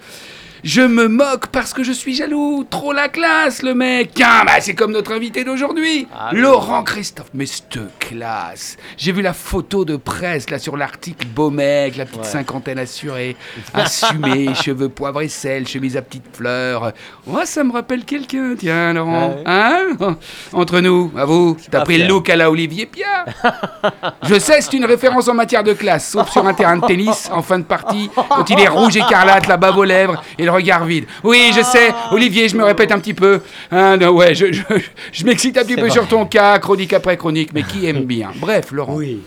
Je 0.63 0.83
me 0.83 1.09
moque 1.09 1.47
parce 1.49 1.73
que 1.73 1.83
je 1.83 1.93
suis 1.93 2.15
jaloux. 2.15 2.65
Trop 2.69 2.93
la 2.93 3.09
classe, 3.09 3.63
le 3.63 3.75
mec. 3.75 4.11
Tiens, 4.15 4.45
bah, 4.45 4.61
c'est 4.61 4.75
comme 4.75 4.93
notre 4.93 5.13
invité 5.13 5.43
d'aujourd'hui. 5.45 6.07
Ah. 6.15 6.31
Laurent 6.33 6.83
Christophe. 6.83 7.29
Mais 7.35 7.47
cette 7.47 7.79
classe. 7.99 8.77
J'ai 8.97 9.13
vu 9.13 9.23
la 9.23 9.33
photo 9.33 9.85
de 9.85 9.97
presse, 9.97 10.51
là, 10.51 10.59
sur 10.59 10.77
l'article. 10.77 11.27
Beau 11.29 11.51
mec, 11.51 11.97
la 11.97 12.05
petite 12.05 12.21
Ouais. 12.21 12.27
cinquantaine 12.27 12.79
assurée. 12.79 13.37
Assumé, 13.73 14.55
cheveux 14.63 14.89
poivre 14.91 15.23
et 15.23 15.29
sel, 15.29 15.67
chemise 15.67 15.97
à 15.97 16.03
petites 16.03 16.37
fleurs. 16.37 16.93
Oh, 17.27 17.39
ça 17.45 17.65
me 17.65 17.73
rappelle 17.73 18.05
quelqu'un, 18.05 18.55
tiens, 18.59 18.93
Laurent. 18.93 19.37
Hein? 19.47 19.87
Entre 20.53 20.81
nous, 20.81 21.11
à 21.17 21.25
vous. 21.25 21.57
T'as 21.71 21.81
pris 21.83 21.99
le 21.99 22.07
look 22.07 22.29
à 22.29 22.37
la 22.37 22.51
Olivier 22.51 22.87
Pierre. 22.87 23.25
Je 24.25 24.39
sais, 24.39 24.61
c'est 24.61 24.75
une 24.75 24.85
référence 24.85 25.29
en 25.29 25.35
matière 25.35 25.65
de 25.65 25.73
classe, 25.73 26.11
sauf 26.11 26.31
sur 26.31 26.47
un 26.47 26.53
terrain 26.55 26.77
de 26.77 26.87
tennis, 26.87 27.31
en 27.33 27.43
fin 27.43 27.59
de 27.59 27.65
partie, 27.65 28.11
quand 28.15 28.51
il 28.51 28.61
est 28.61 28.69
rouge 28.69 28.97
écarlate, 28.97 29.47
la 29.47 29.57
bave 29.57 29.79
aux 29.79 29.85
lèvres 29.85 30.23
et 30.39 30.45
le 30.45 30.50
regard 30.51 30.85
vide. 30.85 31.05
Oui, 31.25 31.53
je 31.57 31.63
sais, 31.63 31.93
Olivier, 32.13 32.49
je 32.49 32.57
me 32.57 32.65
répète 32.65 32.93
un 32.93 32.99
petit 32.99 33.15
peu. 33.15 33.41
Hein, 33.71 33.97
non, 33.97 34.11
ouais, 34.11 34.35
je, 34.35 34.53
je, 34.53 34.63
je 35.13 35.25
m'excite 35.25 35.57
un 35.59 35.65
petit 35.65 35.77
peu 35.77 35.91
sur 35.91 36.07
ton 36.07 36.27
cas, 36.27 36.59
chronique 36.59 36.93
après 36.93 37.17
chronique, 37.17 37.51
mais 37.55 37.63
qui 37.63 37.87
aime 37.87 38.05
bien? 38.05 38.31
Bref, 38.37 38.73
Laurent. 38.73 38.95
Oui. 38.97 39.21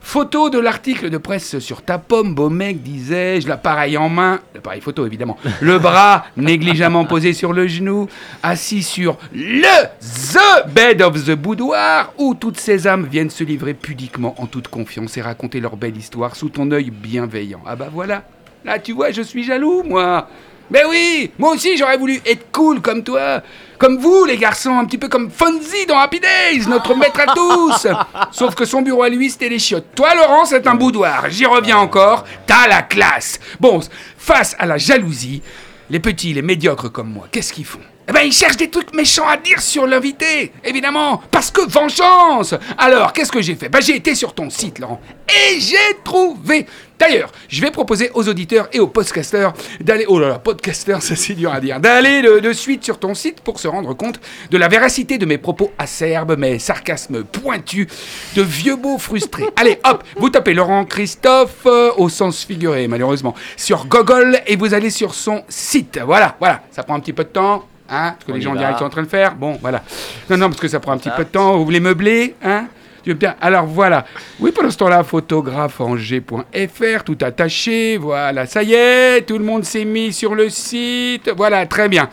Photo 0.00 0.48
de 0.48 0.58
l'article 0.58 1.10
de 1.10 1.18
presse 1.18 1.58
sur 1.58 1.82
ta 1.82 1.98
pomme, 1.98 2.34
beau 2.34 2.48
mec, 2.48 2.82
disais-je, 2.82 3.46
l'appareil 3.46 3.98
en 3.98 4.08
main, 4.08 4.40
l'appareil 4.54 4.80
photo 4.80 5.04
évidemment, 5.04 5.36
le 5.60 5.78
bras 5.78 6.24
négligemment 6.38 7.04
posé 7.04 7.34
sur 7.34 7.52
le 7.52 7.66
genou, 7.66 8.08
assis 8.42 8.82
sur 8.82 9.18
le 9.34 9.84
The 10.00 10.66
Bed 10.72 11.02
of 11.02 11.26
the 11.26 11.32
Boudoir, 11.32 12.14
où 12.16 12.34
toutes 12.34 12.58
ces 12.58 12.86
âmes 12.86 13.04
viennent 13.04 13.28
se 13.28 13.44
livrer 13.44 13.74
pudiquement 13.74 14.34
en 14.38 14.46
toute 14.46 14.68
confiance 14.68 15.18
et 15.18 15.20
raconter 15.20 15.60
leur 15.60 15.76
belle 15.76 15.98
histoire 15.98 16.36
sous 16.36 16.48
ton 16.48 16.70
œil 16.70 16.90
bienveillant. 16.90 17.60
Ah 17.66 17.76
bah 17.76 17.90
voilà, 17.92 18.22
là 18.64 18.78
tu 18.78 18.92
vois, 18.92 19.10
je 19.10 19.20
suis 19.20 19.44
jaloux, 19.44 19.82
moi. 19.82 20.26
Mais 20.70 20.84
oui, 20.88 21.30
moi 21.38 21.52
aussi 21.52 21.76
j'aurais 21.76 21.96
voulu 21.96 22.20
être 22.26 22.50
cool 22.52 22.80
comme 22.80 23.02
toi. 23.02 23.42
Comme 23.78 23.98
vous, 23.98 24.24
les 24.24 24.36
garçons, 24.36 24.76
un 24.76 24.84
petit 24.86 24.98
peu 24.98 25.08
comme 25.08 25.30
Fonzie 25.30 25.86
dans 25.86 25.98
Happy 25.98 26.18
Days, 26.18 26.66
notre 26.66 26.94
maître 26.98 27.20
à 27.20 27.32
tous. 27.32 27.86
Sauf 28.32 28.56
que 28.56 28.64
son 28.64 28.82
bureau 28.82 29.04
à 29.04 29.08
lui, 29.08 29.30
c'était 29.30 29.48
les 29.48 29.60
chiottes. 29.60 29.94
Toi, 29.94 30.16
Laurent, 30.16 30.44
c'est 30.44 30.66
un 30.66 30.74
boudoir. 30.74 31.26
J'y 31.30 31.46
reviens 31.46 31.78
encore. 31.78 32.24
T'as 32.44 32.66
la 32.66 32.82
classe. 32.82 33.38
Bon, 33.60 33.80
face 34.16 34.56
à 34.58 34.66
la 34.66 34.78
jalousie, 34.78 35.42
les 35.90 36.00
petits, 36.00 36.34
les 36.34 36.42
médiocres 36.42 36.90
comme 36.90 37.12
moi, 37.12 37.28
qu'est-ce 37.30 37.52
qu'ils 37.52 37.64
font? 37.64 37.78
Eh 38.08 38.12
ben, 38.12 38.22
ils 38.22 38.32
cherchent 38.32 38.56
des 38.56 38.70
trucs 38.70 38.94
méchants 38.94 39.28
à 39.28 39.36
dire 39.36 39.60
sur 39.60 39.86
l'invité, 39.86 40.52
évidemment, 40.64 41.22
parce 41.30 41.50
que 41.50 41.60
vengeance 41.68 42.54
Alors, 42.78 43.12
qu'est-ce 43.12 43.32
que 43.32 43.42
j'ai 43.42 43.54
fait? 43.54 43.68
Ben, 43.68 43.82
j'ai 43.82 43.96
été 43.96 44.14
sur 44.14 44.32
ton 44.32 44.48
site, 44.48 44.78
Laurent, 44.78 45.00
et 45.28 45.60
j'ai 45.60 45.76
trouvé 46.02 46.66
D'ailleurs, 46.98 47.30
je 47.48 47.60
vais 47.60 47.70
proposer 47.70 48.10
aux 48.14 48.28
auditeurs 48.28 48.68
et 48.72 48.80
aux 48.80 48.88
podcasteurs 48.88 49.52
d'aller... 49.80 50.04
Oh 50.08 50.18
là 50.18 50.28
là, 50.28 50.38
podcasteurs, 50.40 51.00
ça 51.02 51.14
c'est 51.14 51.34
dur 51.34 51.52
à 51.52 51.60
dire. 51.60 51.78
D'aller 51.78 52.22
de, 52.22 52.40
de 52.40 52.52
suite 52.52 52.82
sur 52.82 52.98
ton 52.98 53.14
site 53.14 53.40
pour 53.40 53.60
se 53.60 53.68
rendre 53.68 53.94
compte 53.94 54.18
de 54.50 54.58
la 54.58 54.66
véracité 54.66 55.16
de 55.16 55.24
mes 55.24 55.38
propos 55.38 55.70
acerbes, 55.78 56.36
mes 56.36 56.58
sarcasmes 56.58 57.22
pointus, 57.22 57.86
de 58.34 58.42
vieux 58.42 58.76
beaux 58.76 58.98
frustrés. 58.98 59.44
Allez, 59.54 59.78
hop, 59.84 60.02
vous 60.16 60.30
tapez 60.30 60.54
Laurent 60.54 60.84
Christophe, 60.84 61.66
euh, 61.66 61.92
au 61.98 62.08
sens 62.08 62.44
figuré 62.44 62.88
malheureusement, 62.88 63.34
sur 63.56 63.86
Google 63.86 64.40
et 64.46 64.56
vous 64.56 64.74
allez 64.74 64.90
sur 64.90 65.14
son 65.14 65.44
site. 65.48 66.00
Voilà, 66.04 66.36
voilà, 66.40 66.62
ça 66.72 66.82
prend 66.82 66.94
un 66.94 67.00
petit 67.00 67.12
peu 67.12 67.24
de 67.24 67.28
temps. 67.28 67.64
Hein, 67.90 68.12
parce 68.12 68.24
que 68.26 68.32
On 68.32 68.34
les 68.34 68.40
gens 68.42 68.52
va. 68.52 68.58
direct 68.58 68.78
sont 68.78 68.84
en 68.84 68.90
train 68.90 69.02
de 69.02 69.08
faire. 69.08 69.34
Bon, 69.34 69.58
voilà. 69.60 69.82
Non, 70.28 70.36
non, 70.36 70.48
parce 70.48 70.60
que 70.60 70.68
ça 70.68 70.78
prend 70.80 70.92
un 70.92 70.98
petit 70.98 71.10
peu 71.16 71.24
de 71.24 71.30
temps. 71.30 71.56
Vous 71.56 71.64
voulez 71.64 71.80
meubler, 71.80 72.34
hein? 72.44 72.66
Bien 73.06 73.36
Alors 73.40 73.64
voilà. 73.64 74.04
Oui, 74.38 74.52
pendant 74.52 74.70
ce 74.70 74.76
temps-là, 74.76 75.02
photographe 75.02 75.80
en 75.80 75.96
g.fr, 75.96 77.04
tout 77.04 77.16
attaché. 77.22 77.96
Voilà, 77.96 78.44
ça 78.44 78.62
y 78.62 78.74
est, 78.74 79.22
tout 79.26 79.38
le 79.38 79.44
monde 79.46 79.64
s'est 79.64 79.86
mis 79.86 80.12
sur 80.12 80.34
le 80.34 80.50
site. 80.50 81.30
Voilà, 81.34 81.64
très 81.64 81.88
bien. 81.88 82.10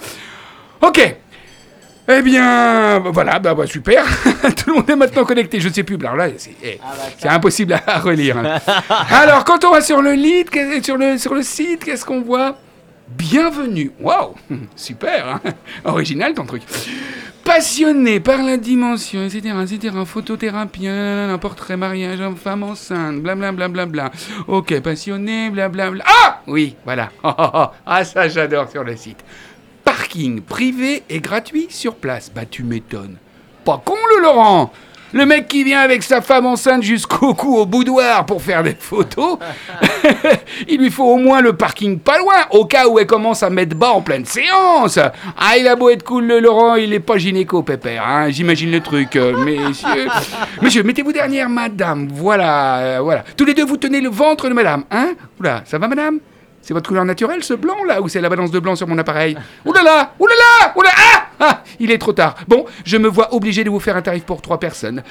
Ok. 0.81 1.15
Eh 2.07 2.21
bien, 2.21 2.99
voilà, 2.99 3.39
bah, 3.39 3.53
bah, 3.55 3.65
super. 3.67 4.05
tout 4.55 4.69
le 4.69 4.73
monde 4.75 4.89
est 4.89 4.95
maintenant 4.95 5.25
connecté. 5.25 5.59
Je 5.59 5.67
ne 5.67 5.73
sais 5.73 5.83
plus. 5.83 5.97
Alors 5.99 6.15
là, 6.15 6.27
c'est 6.37 6.51
eh, 6.63 6.79
c'est 7.17 7.27
impossible 7.27 7.73
à, 7.73 7.81
à 7.87 7.99
relire. 7.99 8.37
hein. 8.37 8.59
Alors, 9.09 9.43
quand 9.43 9.65
on 9.65 9.71
va 9.71 9.81
sur 9.81 10.01
le, 10.01 10.13
lead, 10.13 10.47
sur 10.81 10.95
le, 10.95 11.17
sur 11.17 11.33
le 11.33 11.41
site, 11.41 11.83
qu'est-ce 11.83 12.05
qu'on 12.05 12.21
voit? 12.21 12.57
Bienvenue. 13.07 13.91
Waouh, 13.99 14.33
super, 14.75 15.27
hein 15.27 15.41
original 15.83 16.33
ton 16.33 16.45
truc. 16.45 16.63
Passionné 17.43 18.19
par 18.19 18.41
la 18.41 18.57
dimension, 18.57 19.23
etc., 19.23 19.53
etc., 19.61 19.95
photothérapeute, 20.03 20.87
un 20.87 21.37
portrait 21.37 21.77
mariage, 21.77 22.19
homme, 22.19 22.35
femme 22.35 22.63
enceinte, 22.63 23.21
blablabla. 23.21 23.67
Bla, 23.67 23.85
bla, 23.85 24.09
bla. 24.09 24.11
Ok, 24.47 24.79
passionné, 24.79 25.51
blablabla. 25.51 26.03
Ah 26.07 26.41
Oui, 26.47 26.75
voilà. 26.83 27.11
Ah, 27.85 28.03
ça 28.03 28.27
j'adore 28.27 28.71
sur 28.71 28.83
le 28.83 28.95
site. 28.97 29.23
Parking 29.83 30.41
privé 30.41 31.03
et 31.07 31.19
gratuit 31.19 31.67
sur 31.69 31.95
place. 31.95 32.31
Bah 32.33 32.45
tu 32.49 32.63
m'étonnes. 32.63 33.17
Pas 33.63 33.81
con 33.85 33.95
le 34.15 34.23
Laurent 34.23 34.71
le 35.15 35.25
mec 35.25 35.47
qui 35.47 35.63
vient 35.63 35.79
avec 35.79 36.03
sa 36.03 36.19
femme 36.19 36.45
enceinte 36.45 36.83
jusqu'au 36.83 37.33
cou 37.33 37.55
au 37.55 37.65
boudoir 37.65 38.25
pour 38.25 38.41
faire 38.41 38.63
des 38.63 38.75
photos, 38.77 39.39
il 40.67 40.77
lui 40.77 40.91
faut 40.91 41.05
au 41.05 41.15
moins 41.15 41.39
le 41.39 41.53
parking 41.53 41.99
pas 41.99 42.19
loin, 42.19 42.35
au 42.51 42.65
cas 42.65 42.85
où 42.85 42.99
elle 42.99 43.07
commence 43.07 43.41
à 43.41 43.49
mettre 43.49 43.77
bas 43.77 43.91
en 43.91 44.01
pleine 44.01 44.25
séance. 44.25 44.99
Ah, 45.37 45.57
il 45.57 45.69
a 45.69 45.77
beau 45.77 45.89
être 45.89 46.03
cool, 46.03 46.25
le 46.25 46.41
Laurent, 46.41 46.75
il 46.75 46.93
est 46.93 46.99
pas 46.99 47.17
gynéco, 47.17 47.63
pépère, 47.63 48.05
hein, 48.05 48.29
j'imagine 48.29 48.69
le 48.71 48.81
truc. 48.81 49.15
euh, 49.15 49.37
messieurs, 49.37 50.07
messieurs, 50.61 50.83
mettez-vous 50.83 51.13
derrière 51.13 51.47
madame, 51.47 52.09
voilà, 52.11 52.77
euh, 52.79 52.99
voilà. 53.01 53.23
Tous 53.37 53.45
les 53.45 53.53
deux, 53.53 53.63
vous 53.63 53.77
tenez 53.77 54.01
le 54.01 54.09
ventre 54.09 54.49
de 54.49 54.53
madame, 54.53 54.83
hein 54.91 55.13
Oula, 55.39 55.61
ça 55.63 55.77
va 55.77 55.87
madame? 55.87 56.19
C'est 56.61 56.73
votre 56.73 56.89
couleur 56.89 57.05
naturelle, 57.05 57.41
ce 57.41 57.53
blanc 57.53 57.85
là, 57.87 58.01
ou 58.01 58.09
c'est 58.09 58.19
la 58.19 58.27
balance 58.27 58.51
de 58.51 58.59
blanc 58.59 58.75
sur 58.75 58.87
mon 58.87 58.97
appareil? 58.97 59.37
Oulala 59.63 60.11
Oulala 60.19 60.73
Oulala 60.75 60.95
ah, 60.97 61.24
ah 61.39 61.63
Il 61.79 61.91
est 61.91 61.97
trop 61.97 62.13
tard. 62.13 62.35
Bon, 62.47 62.65
je 62.85 62.97
me 62.97 63.07
vois 63.07 63.33
obligé 63.33 63.63
de 63.63 63.69
vous 63.69 63.79
faire 63.79 63.97
un 63.97 64.01
tarif 64.01 64.23
pour 64.23 64.41
trois 64.41 64.59
personnes. 64.59 65.03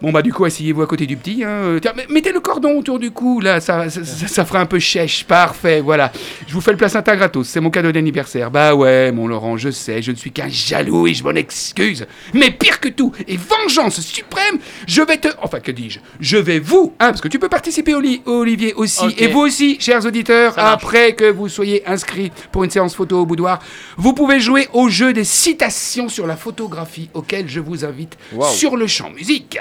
Bon 0.00 0.12
bah 0.12 0.22
du 0.22 0.32
coup, 0.32 0.44
asseyez-vous 0.44 0.82
à 0.82 0.86
côté 0.86 1.06
du 1.06 1.16
petit. 1.16 1.42
Hein. 1.42 1.48
Euh, 1.48 1.78
Tiens, 1.80 1.92
mettez 2.08 2.30
le 2.30 2.38
cordon 2.40 2.78
autour 2.78 2.98
du 3.00 3.10
cou, 3.10 3.40
là, 3.40 3.60
ça, 3.60 3.90
ça, 3.90 4.04
ça- 4.04 4.28
ça 4.28 4.44
fera 4.44 4.60
un 4.60 4.66
peu 4.66 4.78
chèche. 4.78 5.24
Parfait, 5.24 5.80
voilà. 5.80 6.12
Je 6.46 6.52
vous 6.54 6.60
fais 6.60 6.70
le 6.70 6.76
placenta 6.76 7.16
gratos, 7.16 7.48
c'est 7.48 7.60
mon 7.60 7.70
cadeau 7.70 7.90
d'anniversaire. 7.90 8.50
Bah 8.50 8.74
ouais, 8.76 9.10
mon 9.10 9.26
Laurent, 9.26 9.56
je 9.56 9.70
sais, 9.70 10.00
je 10.00 10.12
ne 10.12 10.16
suis 10.16 10.30
qu'un 10.30 10.48
jaloux 10.48 11.06
et 11.08 11.14
je 11.14 11.24
m'en 11.24 11.32
excuse. 11.32 12.06
Mais 12.32 12.50
pire 12.52 12.78
que 12.78 12.88
tout, 12.88 13.12
et 13.26 13.36
vengeance 13.36 14.00
suprême, 14.00 14.58
je 14.86 15.02
vais 15.02 15.16
te... 15.16 15.28
Enfin, 15.42 15.58
que 15.60 15.72
dis-je 15.72 15.98
Je 16.20 16.36
vais 16.36 16.60
vous, 16.60 16.92
hein, 17.00 17.08
parce 17.08 17.20
que 17.20 17.28
tu 17.28 17.38
peux 17.40 17.48
participer, 17.48 17.92
Oli- 17.94 18.22
Olivier, 18.24 18.74
aussi, 18.74 19.04
et 19.18 19.26
vous 19.26 19.40
aussi, 19.40 19.78
chers 19.80 20.06
auditeurs, 20.06 20.54
après 20.58 21.14
que 21.14 21.28
vous 21.30 21.48
soyez 21.48 21.84
inscrits 21.88 22.30
pour 22.52 22.62
une 22.62 22.70
séance 22.70 22.94
photo 22.94 23.18
au 23.20 23.26
boudoir, 23.26 23.58
vous 23.96 24.12
pouvez 24.12 24.38
jouer 24.38 24.68
au 24.74 24.88
jeu 24.88 25.12
des 25.12 25.24
citations 25.24 26.08
sur 26.08 26.26
la 26.28 26.36
photographie 26.36 27.10
auquel 27.14 27.48
je 27.48 27.58
vous 27.60 27.84
invite 27.84 28.16
Wow. 28.32 28.46
sur 28.48 28.76
le 28.76 28.86
champ 28.86 29.10
musique. 29.10 29.58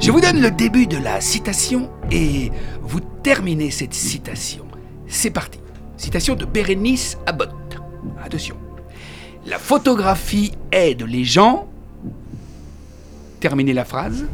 Je 0.00 0.10
vous 0.10 0.20
donne 0.20 0.40
le 0.40 0.50
début 0.50 0.86
de 0.86 0.96
la 0.96 1.20
citation 1.20 1.90
et 2.10 2.50
vous 2.82 3.00
terminez 3.22 3.70
cette 3.70 3.94
citation. 3.94 4.66
C'est 5.06 5.30
parti. 5.30 5.58
Citation 5.96 6.34
de 6.34 6.44
Bérénice 6.44 7.18
Abbott. 7.26 7.50
Attention. 8.22 8.56
La 9.46 9.58
photographie 9.58 10.52
aide 10.72 11.02
les 11.02 11.24
gens. 11.24 11.68
Terminez 13.40 13.72
la 13.72 13.84
phrase. 13.84 14.26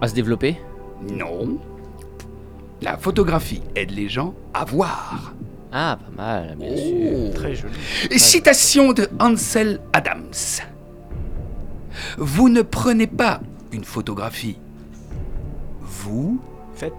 À 0.00 0.08
se 0.08 0.14
développer 0.14 0.56
Non. 1.10 1.58
La 2.82 2.96
photographie 2.96 3.62
aide 3.74 3.92
les 3.92 4.08
gens 4.08 4.34
à 4.52 4.64
voir. 4.64 5.34
Ah, 5.72 5.98
pas 6.00 6.22
mal, 6.22 6.56
bien 6.58 6.76
sûr. 6.76 7.34
Très 7.34 7.54
joli. 7.54 7.74
Citation 8.16 8.92
de 8.92 9.08
Ansel 9.18 9.80
Adams. 9.92 10.32
Vous 12.18 12.48
ne 12.48 12.62
prenez 12.62 13.06
pas 13.06 13.40
une 13.76 13.84
photographie. 13.84 14.58
Vous 15.82 16.40
Faites. 16.74 16.92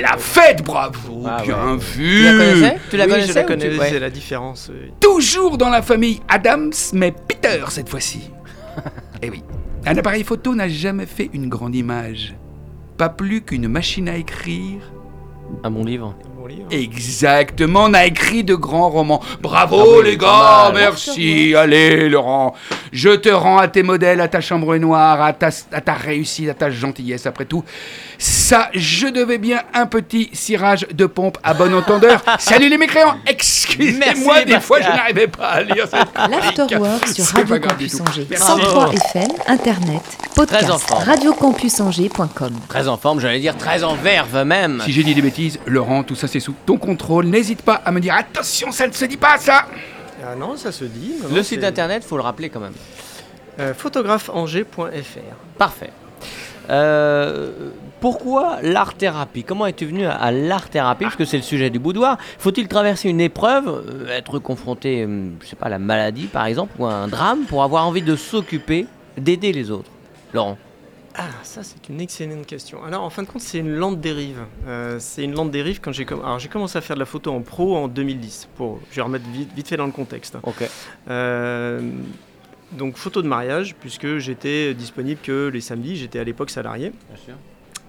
la 0.00 0.16
faites, 0.16 0.64
bravo, 0.64 1.22
Ah 1.24 1.40
bien 1.42 1.72
ouais. 1.74 1.76
vu. 1.78 2.18
Tu 2.18 2.24
la 2.24 2.32
connaissais 2.32 2.76
Tu 2.90 2.96
la 2.96 3.04
oui, 3.04 3.10
connaissais 3.10 3.28
je 3.28 3.34
la 3.34 3.40
ou 3.40 3.46
tu- 3.46 3.52
connais, 3.52 3.78
ouais. 3.78 3.88
c'est 3.90 4.00
la 4.00 4.10
différence. 4.10 4.70
euh, 4.70 4.88
Toujours 4.98 5.56
dans 5.56 5.68
la 5.68 5.82
famille 5.82 6.20
Adams, 6.26 6.72
mais 6.94 7.12
Peter 7.12 7.62
cette 7.68 7.88
fois-ci. 7.88 8.30
Eh 9.22 9.30
oui, 9.30 9.42
un 9.86 9.96
appareil 9.96 10.24
photo 10.24 10.54
n'a 10.54 10.68
jamais 10.68 11.06
fait 11.06 11.30
une 11.32 11.48
grande 11.48 11.74
image. 11.76 12.34
Pas 12.98 13.08
plus 13.08 13.40
qu'une 13.42 13.68
machine 13.68 14.08
à 14.08 14.16
écrire. 14.16 14.80
À 15.62 15.70
mon 15.70 15.84
livre. 15.84 16.16
Livre. 16.46 16.66
Exactement, 16.70 17.88
n'a 17.88 18.06
écrit 18.06 18.44
de 18.44 18.54
grands 18.54 18.90
romans. 18.90 19.22
Bravo 19.40 19.76
Ah 19.80 19.98
oui, 19.98 20.04
les 20.04 20.16
gars, 20.16 20.72
merci. 20.74 21.54
Allez 21.54 22.08
Laurent, 22.08 22.54
je 22.92 23.10
te 23.10 23.28
rends 23.28 23.58
à 23.58 23.68
tes 23.68 23.82
modèles, 23.82 24.20
à 24.20 24.28
ta 24.28 24.40
chambre 24.40 24.76
noire, 24.76 25.20
à 25.22 25.32
ta, 25.32 25.48
à 25.72 25.80
ta 25.80 25.94
réussite, 25.94 26.48
à 26.48 26.54
ta 26.54 26.70
gentillesse. 26.70 27.26
Après 27.26 27.44
tout, 27.44 27.64
ça, 28.18 28.70
je 28.74 29.06
devais 29.06 29.38
bien 29.38 29.62
un 29.72 29.86
petit 29.86 30.30
cirage 30.32 30.86
de 30.92 31.06
pompe 31.06 31.38
à 31.42 31.54
bon 31.54 31.74
entendeur. 31.74 32.22
Salut 32.38 32.68
les 32.68 32.78
mécréants, 32.78 33.16
excusez-moi, 33.26 34.44
des 34.44 34.60
fois 34.60 34.80
je 34.80 34.88
n'arrivais 34.88 35.28
pas 35.28 35.46
à 35.46 35.62
lire 35.62 35.86
cette 35.88 36.08
L'Afterwork 36.30 37.08
sur 37.08 37.24
Radio 37.26 37.58
Campus. 37.58 38.00
Angers. 38.00 38.26
Merci. 38.28 38.46
103 38.46 38.92
FM, 38.92 39.28
Internet, 39.46 40.02
podcast, 40.34 40.90
radiocampusangers.com. 40.90 42.52
Très 42.68 42.88
en 42.88 42.96
forme, 42.96 43.20
j'allais 43.20 43.40
dire 43.40 43.56
très 43.56 43.84
en 43.84 43.94
verve 43.94 44.44
même. 44.44 44.82
Si 44.84 44.92
j'ai 44.92 45.02
dit 45.02 45.14
des 45.14 45.22
bêtises, 45.22 45.58
Laurent, 45.66 46.02
tout 46.02 46.14
ça 46.14 46.28
c'est 46.34 46.40
sous 46.40 46.54
ton 46.66 46.78
contrôle. 46.78 47.26
N'hésite 47.26 47.62
pas 47.62 47.74
à 47.84 47.92
me 47.92 48.00
dire 48.00 48.12
attention, 48.14 48.72
ça 48.72 48.88
ne 48.88 48.92
se 48.92 49.04
dit 49.04 49.16
pas 49.16 49.38
ça. 49.38 49.66
Ah 50.20 50.34
non, 50.34 50.56
ça 50.56 50.72
se 50.72 50.84
dit. 50.84 51.12
Le 51.32 51.44
site 51.44 51.60
c'est, 51.60 51.66
internet, 51.66 52.02
faut 52.02 52.16
le 52.16 52.24
rappeler 52.24 52.48
quand 52.48 52.58
même. 52.58 52.72
euh, 53.60 53.72
photographeenangers.fr. 53.72 55.36
Parfait. 55.56 55.90
Euh, 56.70 57.70
pourquoi 58.00 58.58
l'art-thérapie? 58.62 59.44
Comment 59.44 59.66
es-tu 59.66 59.86
venu 59.86 60.06
à, 60.06 60.14
à 60.14 60.32
l'art-thérapie? 60.32 61.04
Parce 61.04 61.14
que 61.14 61.24
c'est 61.24 61.36
le 61.36 61.42
sujet 61.44 61.70
du 61.70 61.78
boudoir. 61.78 62.18
Faut-il 62.38 62.66
traverser 62.66 63.10
une 63.10 63.20
épreuve, 63.20 63.68
euh, 63.68 64.08
être 64.10 64.40
confronté, 64.40 65.04
euh, 65.06 65.28
je 65.40 65.46
sais 65.46 65.56
pas, 65.56 65.66
à 65.66 65.68
la 65.70 65.78
maladie 65.78 66.26
par 66.26 66.46
exemple, 66.46 66.72
ou 66.80 66.86
à 66.86 66.94
un 66.94 67.06
drame, 67.06 67.44
pour 67.44 67.62
avoir 67.62 67.86
envie 67.86 68.02
de 68.02 68.16
s'occuper, 68.16 68.86
d'aider 69.16 69.52
les 69.52 69.70
autres? 69.70 69.90
Laurent 70.32 70.58
Ah, 71.16 71.28
ça 71.44 71.62
c'est 71.62 71.88
une 71.88 72.00
excellente 72.00 72.44
question. 72.46 72.82
Alors 72.82 73.02
en 73.04 73.10
fin 73.10 73.22
de 73.22 73.28
compte, 73.28 73.40
c'est 73.42 73.58
une 73.58 73.72
lente 73.74 74.00
dérive. 74.00 74.40
Euh, 74.66 74.96
c'est 74.98 75.22
une 75.22 75.34
lente 75.34 75.52
dérive 75.52 75.80
quand 75.80 75.92
j'ai 75.92 76.04
com- 76.04 76.22
commencé 76.50 76.76
à 76.76 76.80
faire 76.80 76.96
de 76.96 77.00
la 77.00 77.06
photo 77.06 77.30
en 77.32 77.40
pro 77.40 77.76
en 77.76 77.86
2010. 77.86 78.48
Pour, 78.56 78.80
je 78.90 78.96
vais 78.96 79.02
remettre 79.02 79.28
vite, 79.28 79.50
vite 79.54 79.68
fait 79.68 79.76
dans 79.76 79.86
le 79.86 79.92
contexte. 79.92 80.36
Ok. 80.42 80.68
Euh, 81.08 81.80
donc 82.72 82.96
photo 82.96 83.22
de 83.22 83.28
mariage, 83.28 83.76
puisque 83.78 84.18
j'étais 84.18 84.74
disponible 84.74 85.20
que 85.22 85.48
les 85.52 85.60
samedis. 85.60 85.96
J'étais 85.96 86.18
à 86.18 86.24
l'époque 86.24 86.50
salarié. 86.50 86.90
Bien 87.08 87.24
sûr. 87.24 87.34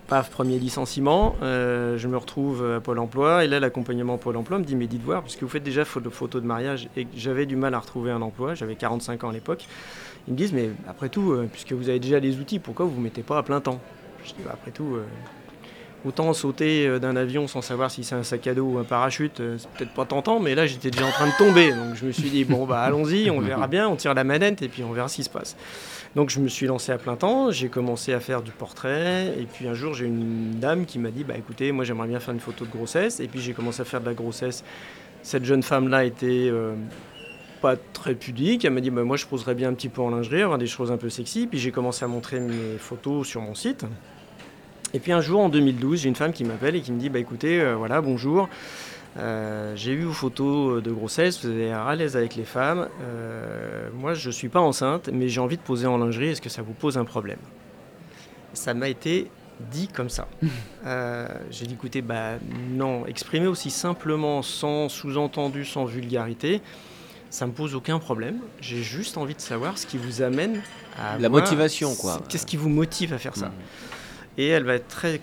Paf, 0.07 0.29
premier 0.29 0.59
licenciement, 0.59 1.35
euh, 1.41 1.97
je 1.97 2.07
me 2.07 2.15
retrouve 2.15 2.63
à 2.75 2.79
Pôle 2.79 2.99
emploi 2.99 3.43
et 3.43 3.47
là 3.47 3.59
l'accompagnement 3.59 4.19
Pôle 4.19 4.37
emploi 4.37 4.59
me 4.59 4.63
dit 4.63 4.75
mais 4.75 4.85
dites 4.85 5.01
voir 5.01 5.23
puisque 5.23 5.41
vous 5.41 5.49
faites 5.49 5.63
déjà 5.63 5.83
photo, 5.83 6.39
de 6.39 6.45
mariage 6.45 6.89
et 6.95 7.07
j'avais 7.15 7.47
du 7.47 7.55
mal 7.55 7.73
à 7.73 7.79
retrouver 7.79 8.11
un 8.11 8.21
emploi, 8.21 8.53
j'avais 8.53 8.75
45 8.75 9.23
ans 9.23 9.29
à 9.29 9.33
l'époque, 9.33 9.65
ils 10.27 10.33
me 10.33 10.37
disent 10.37 10.53
mais 10.53 10.69
après 10.87 11.09
tout, 11.09 11.31
euh, 11.31 11.49
puisque 11.51 11.73
vous 11.73 11.89
avez 11.89 11.99
déjà 11.99 12.19
les 12.19 12.37
outils, 12.37 12.59
pourquoi 12.59 12.85
vous 12.85 12.91
ne 12.91 12.95
vous 12.97 13.01
mettez 13.01 13.23
pas 13.23 13.39
à 13.39 13.43
plein 13.43 13.61
temps? 13.61 13.79
Je 14.23 14.29
dis 14.29 14.43
bah, 14.45 14.51
après 14.53 14.69
tout, 14.69 14.93
euh, 14.95 15.05
autant 16.05 16.31
sauter 16.33 16.99
d'un 16.99 17.15
avion 17.15 17.47
sans 17.47 17.63
savoir 17.63 17.89
si 17.89 18.03
c'est 18.03 18.13
un 18.13 18.21
sac 18.21 18.45
à 18.45 18.53
dos 18.53 18.73
ou 18.73 18.77
un 18.77 18.83
parachute, 18.83 19.41
c'est 19.57 19.69
peut-être 19.71 19.93
pas 19.95 20.05
tentant, 20.05 20.39
mais 20.39 20.53
là 20.53 20.67
j'étais 20.67 20.91
déjà 20.91 21.07
en 21.07 21.11
train 21.11 21.25
de 21.25 21.35
tomber, 21.35 21.71
donc 21.71 21.95
je 21.95 22.05
me 22.05 22.11
suis 22.11 22.29
dit 22.29 22.45
bon 22.45 22.67
bah 22.67 22.81
allons-y, 22.81 23.31
on 23.31 23.41
verra 23.41 23.65
bien, 23.65 23.89
on 23.89 23.95
tire 23.95 24.13
la 24.13 24.23
manette 24.23 24.61
et 24.61 24.67
puis 24.67 24.83
on 24.83 24.91
verra 24.91 25.07
ce 25.07 25.15
qui 25.15 25.23
se 25.23 25.31
passe. 25.31 25.55
Donc 26.15 26.29
je 26.29 26.39
me 26.39 26.47
suis 26.47 26.65
lancé 26.65 26.93
à 26.93 26.97
plein 26.97 27.17
temps, 27.17 27.51
j'ai 27.51 27.67
commencé 27.67 28.13
à 28.13 28.21
faire 28.21 28.41
du 28.41 28.51
portrait, 28.51 29.33
et 29.37 29.43
puis 29.43 29.67
un 29.67 29.73
jour 29.73 29.93
j'ai 29.93 30.05
une 30.05 30.51
dame 30.61 30.85
qui 30.85 30.97
m'a 30.97 31.11
dit, 31.11 31.25
bah 31.25 31.35
écoutez, 31.37 31.73
moi 31.73 31.83
j'aimerais 31.83 32.07
bien 32.07 32.21
faire 32.21 32.33
une 32.33 32.39
photo 32.39 32.63
de 32.63 32.71
grossesse, 32.71 33.19
et 33.19 33.27
puis 33.27 33.41
j'ai 33.41 33.51
commencé 33.51 33.81
à 33.81 33.85
faire 33.85 33.99
de 33.99 34.05
la 34.05 34.13
grossesse. 34.13 34.63
Cette 35.23 35.43
jeune 35.43 35.61
femme-là 35.61 36.05
était 36.05 36.47
euh, 36.49 36.73
pas 37.61 37.75
très 37.75 38.15
pudique, 38.15 38.63
elle 38.63 38.71
m'a 38.71 38.79
dit, 38.79 38.91
bah 38.91 39.03
moi 39.03 39.17
je 39.17 39.25
poserais 39.25 39.55
bien 39.55 39.69
un 39.69 39.73
petit 39.73 39.89
peu 39.89 40.01
en 40.01 40.09
lingerie, 40.09 40.41
avoir 40.41 40.57
des 40.57 40.67
choses 40.67 40.89
un 40.89 40.97
peu 40.97 41.09
sexy, 41.09 41.47
puis 41.47 41.59
j'ai 41.59 41.71
commencé 41.71 42.05
à 42.05 42.07
montrer 42.07 42.39
mes 42.39 42.77
photos 42.77 43.27
sur 43.27 43.41
mon 43.41 43.53
site. 43.53 43.85
Et 44.93 44.99
puis 44.99 45.11
un 45.11 45.19
jour 45.19 45.41
en 45.41 45.49
2012, 45.49 46.03
j'ai 46.03 46.07
une 46.07 46.15
femme 46.15 46.31
qui 46.31 46.45
m'appelle 46.45 46.77
et 46.77 46.81
qui 46.81 46.93
me 46.93 46.97
dit, 46.97 47.09
bah 47.09 47.19
écoutez, 47.19 47.59
euh, 47.59 47.75
voilà, 47.75 47.99
bonjour. 47.99 48.47
Euh, 49.17 49.73
j'ai 49.75 49.95
vu 49.95 50.03
vos 50.03 50.13
photos 50.13 50.83
de 50.83 50.91
grossesse, 50.91 51.43
vous 51.45 51.49
avez 51.51 51.65
l'air 51.65 51.81
à 51.81 51.95
l'aise 51.95 52.17
avec 52.17 52.35
les 52.35 52.43
femmes. 52.43 52.89
Euh, 53.01 53.89
moi, 53.93 54.13
je 54.13 54.27
ne 54.27 54.33
suis 54.33 54.49
pas 54.49 54.59
enceinte, 54.59 55.09
mais 55.13 55.29
j'ai 55.29 55.39
envie 55.39 55.55
de 55.57 55.61
poser 55.61 55.87
en 55.87 55.97
lingerie. 55.97 56.29
Est-ce 56.29 56.41
que 56.41 56.49
ça 56.49 56.61
vous 56.61 56.73
pose 56.73 56.97
un 56.97 57.05
problème? 57.05 57.39
Ça 58.53 58.73
m'a 58.73 58.89
été 58.89 59.29
dit 59.71 59.87
comme 59.87 60.09
ça. 60.09 60.27
Euh, 60.85 61.27
j'ai 61.49 61.65
dit, 61.65 61.73
écoutez, 61.73 62.03
bah 62.03 62.33
non, 62.69 63.07
exprimer 63.07 63.47
aussi 63.47 63.71
simplement, 63.71 64.43
sans 64.43 64.87
sous-entendu, 64.87 65.65
sans 65.65 65.85
vulgarité, 65.85 66.61
ça 67.31 67.47
me 67.47 67.53
pose 67.53 67.73
aucun 67.73 67.97
problème. 67.97 68.37
J'ai 68.61 68.83
juste 68.83 69.17
envie 69.17 69.33
de 69.33 69.41
savoir 69.41 69.79
ce 69.79 69.87
qui 69.87 69.97
vous 69.97 70.21
amène 70.21 70.61
à 70.95 71.17
La 71.17 71.25
avoir- 71.25 71.41
motivation, 71.41 71.95
quoi. 71.95 72.21
Qu'est-ce 72.29 72.45
qui 72.45 72.55
vous 72.55 72.69
motive 72.69 73.13
à 73.13 73.17
faire 73.17 73.35
ça 73.35 73.47
Mhm. 73.47 73.51
et 74.37 74.47
elle 74.49 74.63
va 74.63 74.75
être 74.75 74.87
très. 74.87 75.19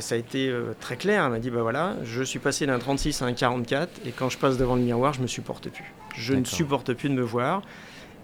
Ça 0.00 0.14
a 0.14 0.18
été 0.18 0.48
euh, 0.48 0.72
très 0.80 0.96
clair. 0.96 1.24
Elle 1.24 1.30
m'a 1.30 1.38
dit 1.38 1.50
bah 1.50 1.62
voilà, 1.62 1.96
je 2.04 2.22
suis 2.22 2.38
passé 2.38 2.66
d'un 2.66 2.78
36 2.78 3.22
à 3.22 3.26
un 3.26 3.32
44 3.32 3.88
et 4.06 4.10
quand 4.10 4.28
je 4.28 4.38
passe 4.38 4.56
devant 4.58 4.74
le 4.76 4.82
miroir, 4.82 5.12
je 5.12 5.20
me 5.22 5.26
supporte 5.26 5.68
plus. 5.70 5.92
Je 6.16 6.34
ne 6.34 6.44
supporte 6.44 6.92
plus 6.94 7.08
de 7.08 7.14
me 7.14 7.22
voir. 7.22 7.62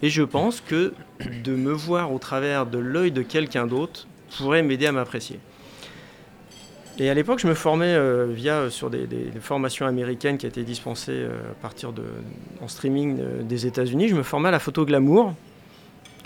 Et 0.02 0.08
je 0.10 0.22
pense 0.22 0.60
que 0.60 0.94
de 1.44 1.54
me 1.54 1.72
voir 1.72 2.12
au 2.12 2.18
travers 2.18 2.66
de 2.66 2.78
l'œil 2.78 3.12
de 3.12 3.22
quelqu'un 3.22 3.66
d'autre 3.68 4.08
pourrait 4.36 4.62
m'aider 4.62 4.86
à 4.86 4.92
m'apprécier. 4.92 5.38
Et 6.98 7.08
à 7.08 7.14
l'époque, 7.14 7.38
je 7.38 7.46
me 7.46 7.54
formais 7.54 7.94
euh, 7.94 8.26
via 8.30 8.54
euh, 8.54 8.70
sur 8.70 8.90
des, 8.90 9.06
des- 9.06 9.30
des 9.30 9.40
formations 9.40 9.86
américaines 9.86 10.36
qui 10.38 10.46
étaient 10.46 10.62
dispensées 10.64 11.12
euh, 11.14 11.30
à 11.52 11.54
partir 11.62 11.92
de 11.92 12.02
en 12.60 12.68
streaming 12.68 13.18
des 13.44 13.66
États-Unis. 13.66 14.08
Je 14.08 14.14
me 14.14 14.22
formais 14.22 14.48
à 14.48 14.50
la 14.52 14.58
photo 14.58 14.84
glamour, 14.84 15.34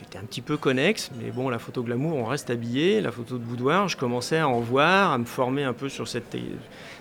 était 0.09 0.19
un 0.19 0.23
petit 0.25 0.41
peu 0.41 0.57
connexe, 0.57 1.11
mais 1.21 1.31
bon, 1.31 1.49
la 1.49 1.59
photo 1.59 1.83
glamour, 1.83 2.17
on 2.17 2.25
reste 2.27 2.51
habillé. 2.51 3.01
La 3.01 3.11
photo 3.13 3.39
de 3.39 3.43
boudoir, 3.45 3.89
je 3.89 3.97
commençais 3.97 4.39
à 4.39 4.49
en 4.49 4.61
voir, 4.61 5.13
à 5.13 5.19
me 5.19 5.25
former 5.25 5.65
un 5.65 5.73
peu 5.73 5.89
sur 5.89 6.07
cette, 6.09 6.31
te- 6.31 6.37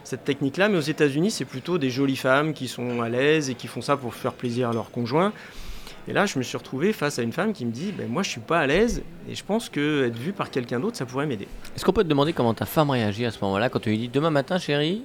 cette 0.03 0.23
technique-là. 0.23 0.69
Mais 0.69 0.77
aux 0.77 0.81
États-Unis, 0.81 1.31
c'est 1.31 1.45
plutôt 1.45 1.77
des 1.77 1.89
jolies 1.89 2.15
femmes 2.15 2.53
qui 2.53 2.67
sont 2.67 3.01
à 3.01 3.09
l'aise 3.09 3.49
et 3.49 3.55
qui 3.55 3.67
font 3.67 3.81
ça 3.81 3.95
pour 3.97 4.13
faire 4.13 4.33
plaisir 4.33 4.69
à 4.69 4.73
leur 4.73 4.89
conjoint. 4.91 5.33
Et 6.07 6.13
là, 6.13 6.25
je 6.27 6.37
me 6.37 6.43
suis 6.43 6.55
retrouvé 6.57 6.93
face 6.93 7.17
à 7.17 7.23
une 7.23 7.31
femme 7.31 7.51
qui 7.53 7.65
me 7.65 7.71
dit 7.71 7.91
ben, 7.91 8.07
Moi, 8.07 8.21
je 8.23 8.29
suis 8.29 8.41
pas 8.41 8.59
à 8.59 8.67
l'aise 8.67 9.01
et 9.29 9.33
je 9.35 9.43
pense 9.43 9.69
que 9.69 10.05
être 10.07 10.17
vue 10.17 10.33
par 10.33 10.51
quelqu'un 10.51 10.79
d'autre, 10.79 10.97
ça 10.97 11.05
pourrait 11.05 11.25
m'aider. 11.25 11.47
Est-ce 11.75 11.83
qu'on 11.83 11.93
peut 11.93 12.03
te 12.03 12.09
demander 12.09 12.31
comment 12.33 12.53
ta 12.53 12.65
femme 12.65 12.89
réagit 12.91 13.25
à 13.25 13.31
ce 13.31 13.39
moment-là 13.41 13.69
quand 13.69 13.79
tu 13.79 13.89
lui 13.89 13.97
dis 13.97 14.07
demain 14.09 14.29
matin, 14.29 14.59
chérie, 14.59 15.01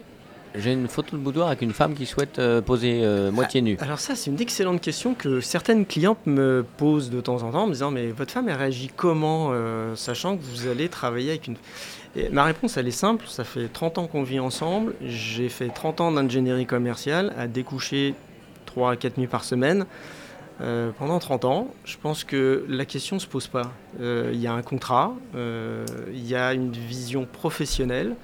j'ai 0.55 0.73
une 0.73 0.89
photo 0.89 1.17
de 1.17 1.23
boudoir 1.23 1.49
avec 1.49 1.63
une 1.63 1.73
femme 1.73 1.95
qui 1.95 2.07
souhaite 2.07 2.39
euh, 2.39 2.61
poser 2.61 3.01
euh, 3.03 3.31
moitié 3.31 3.63
nue 3.63 3.77
Alors 3.81 4.01
ça, 4.01 4.15
c'est 4.17 4.31
une 4.31 4.41
excellente 4.41 4.81
question 4.81 5.15
que 5.15 5.41
certaines 5.41 5.87
clientes 5.87 6.27
me 6.27 6.65
posent 6.77 7.11
de 7.11 7.21
temps 7.21 7.43
en 7.43 7.53
temps 7.53 7.63
en 7.63 7.67
me 7.67 7.73
disant, 7.73 7.91
mais 7.91 8.09
votre 8.09 8.33
femme, 8.33 8.49
elle 8.49 8.57
réagit 8.57 8.91
comment, 8.95 9.51
euh, 9.53 9.95
sachant 9.95 10.37
que 10.37 10.43
vous 10.43 10.67
allez 10.69 10.89
travailler 10.89 11.31
avec 11.31 11.47
une... 11.47 11.57
Et 12.17 12.29
ma 12.29 12.43
réponse, 12.45 12.77
elle 12.77 12.89
est 12.89 12.93
simple, 12.93 13.27
ça 13.29 13.45
fait 13.45 13.69
30 13.69 13.99
ans 13.99 14.07
qu'on 14.09 14.25
vit 14.25 14.41
ensemble, 14.41 14.95
j'ai 15.05 15.49
fait 15.49 15.69
30 15.69 16.01
ans 16.01 16.11
d'ingénierie 16.11 16.67
commerciale, 16.67 17.33
à 17.39 17.47
découcher 17.47 18.15
3 18.67 18.93
à 18.93 18.97
4 18.97 19.19
nuits 19.19 19.29
par 19.29 19.45
semaine. 19.45 19.87
euh, 20.61 20.91
pendant 20.99 21.19
30 21.19 21.45
ans, 21.45 21.69
je 21.85 21.97
pense 21.97 22.25
que 22.25 22.65
la 22.69 22.85
question 22.85 23.17
ne 23.17 23.21
se 23.21 23.27
pose 23.27 23.47
pas. 23.47 23.73
Euh, 24.01 24.31
Il 24.35 24.41
y 24.41 24.47
a 24.47 24.53
un 24.53 24.63
contrat, 24.63 25.15
euh, 25.35 25.87
il 26.13 26.27
y 26.27 26.35
a 26.35 26.53
une 26.53 26.73
vision 26.73 27.27
professionnelle. 27.31 28.17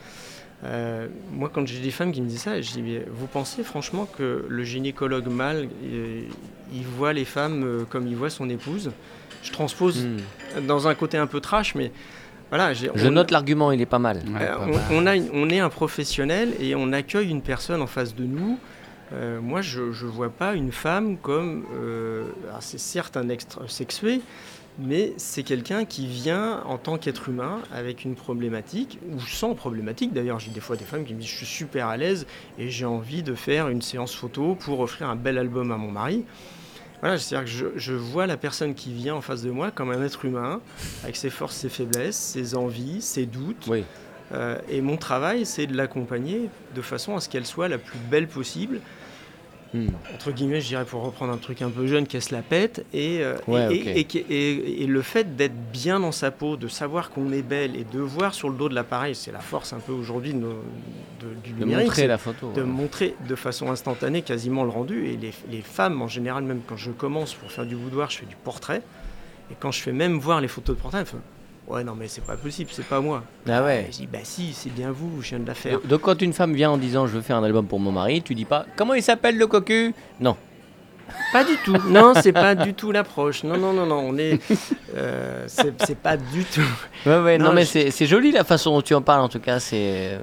Euh, 0.66 1.06
moi, 1.32 1.50
quand 1.52 1.66
j'ai 1.66 1.78
des 1.80 1.90
femmes 1.90 2.12
qui 2.12 2.20
me 2.20 2.26
disent 2.28 2.42
ça, 2.42 2.60
je 2.60 2.70
dis 2.72 2.82
mais 2.82 3.04
Vous 3.10 3.26
pensez 3.26 3.62
franchement 3.62 4.06
que 4.18 4.44
le 4.48 4.64
gynécologue 4.64 5.28
mâle, 5.28 5.68
euh, 5.84 6.22
il 6.74 6.82
voit 6.84 7.12
les 7.12 7.24
femmes 7.24 7.62
euh, 7.64 7.84
comme 7.88 8.06
il 8.06 8.16
voit 8.16 8.30
son 8.30 8.48
épouse? 8.50 8.90
Je 9.42 9.52
transpose 9.52 10.04
Hmm. 10.06 10.66
dans 10.66 10.88
un 10.88 10.94
côté 10.94 11.18
un 11.18 11.26
peu 11.28 11.40
trash, 11.40 11.74
mais 11.76 11.92
voilà. 12.50 12.72
j'ai- 12.72 12.90
Je 12.94 13.06
on- 13.06 13.12
note 13.12 13.30
l'argument, 13.30 13.70
il 13.70 13.80
est 13.80 13.86
pas 13.86 14.00
mal. 14.00 14.16
Ouais, 14.16 14.42
euh, 14.42 14.56
pas 14.56 14.62
on, 14.62 14.66
mal. 14.72 14.80
on 14.90 15.06
a 15.06 15.14
une- 15.16 15.30
on 15.34 15.50
est 15.50 15.60
un 15.60 15.68
professionnel 15.68 16.52
et 16.58 16.74
on 16.74 16.92
accueille 16.92 17.28
une 17.30 17.42
personne 17.42 17.80
en 17.80 17.86
face 17.86 18.14
de 18.16 18.24
nous. 18.24 18.58
Euh, 19.12 19.40
moi, 19.40 19.60
je 19.62 19.82
ne 19.82 20.10
vois 20.10 20.30
pas 20.30 20.54
une 20.54 20.72
femme 20.72 21.16
comme. 21.18 21.64
euh, 21.76 22.24
alors 22.48 22.60
c'est 22.62 22.80
certes 22.80 23.16
un 23.16 23.28
extra 23.28 23.62
sexué, 23.68 24.20
mais 24.78 25.14
c'est 25.16 25.42
quelqu'un 25.42 25.84
qui 25.84 26.06
vient 26.06 26.62
en 26.64 26.78
tant 26.78 26.98
qu'être 26.98 27.28
humain 27.28 27.60
avec 27.72 28.04
une 28.04 28.14
problématique, 28.14 28.98
ou 29.10 29.20
sans 29.20 29.54
problématique. 29.54 30.12
D'ailleurs, 30.12 30.38
j'ai 30.38 30.50
des 30.50 30.60
fois 30.60 30.76
des 30.76 30.84
femmes 30.84 31.04
qui 31.04 31.14
me 31.14 31.20
disent 31.20 31.30
Je 31.30 31.36
suis 31.36 31.46
super 31.46 31.88
à 31.88 31.96
l'aise 31.96 32.26
et 32.58 32.68
j'ai 32.68 32.84
envie 32.84 33.22
de 33.22 33.34
faire 33.34 33.68
une 33.68 33.82
séance 33.82 34.14
photo 34.14 34.54
pour 34.54 34.80
offrir 34.80 35.08
un 35.08 35.16
bel 35.16 35.38
album 35.38 35.72
à 35.72 35.76
mon 35.76 35.90
mari. 35.90 36.24
Voilà, 37.00 37.18
c'est-à-dire 37.18 37.44
que 37.44 37.50
je, 37.50 37.66
je 37.76 37.92
vois 37.92 38.26
la 38.26 38.36
personne 38.36 38.74
qui 38.74 38.92
vient 38.92 39.14
en 39.14 39.20
face 39.20 39.42
de 39.42 39.50
moi 39.50 39.70
comme 39.70 39.90
un 39.90 40.02
être 40.02 40.24
humain, 40.24 40.60
avec 41.02 41.16
ses 41.16 41.30
forces, 41.30 41.56
ses 41.56 41.68
faiblesses, 41.68 42.16
ses 42.16 42.54
envies, 42.54 43.02
ses 43.02 43.26
doutes. 43.26 43.66
Oui. 43.68 43.84
Euh, 44.32 44.58
et 44.68 44.80
mon 44.80 44.96
travail, 44.96 45.46
c'est 45.46 45.66
de 45.66 45.76
l'accompagner 45.76 46.48
de 46.74 46.82
façon 46.82 47.16
à 47.16 47.20
ce 47.20 47.28
qu'elle 47.28 47.46
soit 47.46 47.68
la 47.68 47.78
plus 47.78 47.98
belle 48.10 48.28
possible. 48.28 48.80
Hmm. 49.74 49.88
Entre 50.14 50.30
guillemets, 50.30 50.60
je 50.60 50.68
dirais 50.68 50.84
pour 50.84 51.02
reprendre 51.02 51.32
un 51.32 51.36
truc 51.38 51.60
un 51.60 51.70
peu 51.70 51.86
jeune, 51.86 52.06
qu'elle 52.06 52.22
se 52.22 52.32
la 52.34 52.42
pète. 52.42 52.86
Et, 52.94 53.18
euh, 53.20 53.36
Ouais, 53.48 53.74
et, 53.76 54.82
et- 54.82 54.86
le 54.86 55.02
fait 55.02 55.36
d'être 55.36 55.56
bien 55.72 56.00
dans 56.00 56.12
sa 56.12 56.30
peau, 56.30 56.56
de 56.56 56.68
savoir 56.68 57.10
qu'on 57.10 57.32
est 57.32 57.42
belle 57.42 57.74
et 57.76 57.84
de 57.84 57.98
voir 57.98 58.32
sur 58.32 58.48
le 58.48 58.56
dos 58.56 58.68
de 58.68 58.74
l'appareil, 58.74 59.14
c'est 59.14 59.32
la 59.32 59.40
force 59.40 59.72
un 59.72 59.78
peu 59.80 59.92
aujourd'hui 59.92 60.32
de 60.32 60.38
de- 60.40 61.34
du 61.42 61.52
De 61.52 61.58
numérique. 61.60 61.86
montrer 61.86 62.06
la 62.06 62.18
photo. 62.18 62.52
de 62.54 62.60
ouais. 62.60 62.66
montrer 62.66 63.14
de 63.28 63.34
façon 63.34 63.70
instantanée 63.70 64.22
quasiment 64.22 64.62
le 64.64 64.70
rendu. 64.70 65.06
Et 65.08 65.16
les, 65.16 65.32
les 65.50 65.62
femmes, 65.62 66.00
en 66.00 66.08
général, 66.08 66.44
même 66.44 66.60
quand 66.66 66.76
je 66.76 66.90
commence 66.92 67.34
pour 67.34 67.50
faire 67.50 67.66
du 67.66 67.74
boudoir, 67.74 68.10
je 68.10 68.18
fais 68.18 68.26
du 68.26 68.36
portrait. 68.36 68.82
Et 69.50 69.54
quand 69.58 69.72
je 69.72 69.80
fais 69.80 69.92
même 69.92 70.18
voir 70.18 70.40
les 70.40 70.48
photos 70.48 70.76
de 70.76 70.80
portrait, 70.80 71.00
elles 71.00 71.06
font 71.06 71.18
Ouais, 71.68 71.82
non, 71.82 71.94
mais 71.98 72.06
c'est 72.08 72.20
pas 72.24 72.36
possible, 72.36 72.70
c'est 72.72 72.84
pas 72.86 73.00
moi. 73.00 73.24
Ah 73.48 73.62
ouais. 73.64 73.86
Et 73.88 73.92
je 73.92 73.98
dis 73.98 74.06
Bah 74.06 74.18
si, 74.22 74.52
c'est 74.52 74.70
bien 74.72 74.92
vous, 74.92 75.20
je 75.22 75.30
viens 75.30 75.40
de 75.40 75.46
la 75.46 75.54
faire. 75.54 75.80
Donc 75.84 76.02
quand 76.02 76.22
une 76.22 76.32
femme 76.32 76.54
vient 76.54 76.70
en 76.70 76.76
disant 76.78 77.06
je 77.06 77.12
veux 77.14 77.22
faire 77.22 77.36
un 77.36 77.42
album 77.44 77.66
pour 77.66 77.80
mon 77.80 77.90
mari, 77.92 78.22
tu 78.22 78.34
dis 78.36 78.44
pas 78.44 78.66
comment 78.76 78.94
il 78.94 79.02
s'appelle 79.02 79.36
le 79.36 79.46
cocu? 79.48 79.92
Non. 80.20 80.36
Pas 81.32 81.44
du 81.44 81.56
tout. 81.64 81.76
Non, 81.88 82.14
c'est 82.20 82.32
pas 82.32 82.54
du 82.54 82.74
tout 82.74 82.90
l'approche. 82.92 83.42
Non, 83.44 83.56
non, 83.56 83.72
non, 83.72 83.86
non. 83.86 83.98
On 84.10 84.16
est. 84.18 84.40
euh, 84.96 85.44
c'est 85.48 85.96
pas 85.98 86.16
du 86.16 86.44
tout. 86.44 86.60
Ouais 87.04 87.18
ouais 87.20 87.38
non, 87.38 87.46
Non, 87.46 87.52
mais 87.52 87.64
je- 87.64 87.90
c'est 87.90 88.06
joli 88.06 88.32
la 88.32 88.44
façon 88.44 88.72
dont 88.72 88.82
tu 88.82 88.94
en 88.94 89.02
parles 89.02 89.22
en 89.22 89.28
tout 89.28 89.40
cas 89.40 89.58
c'est 89.60 90.18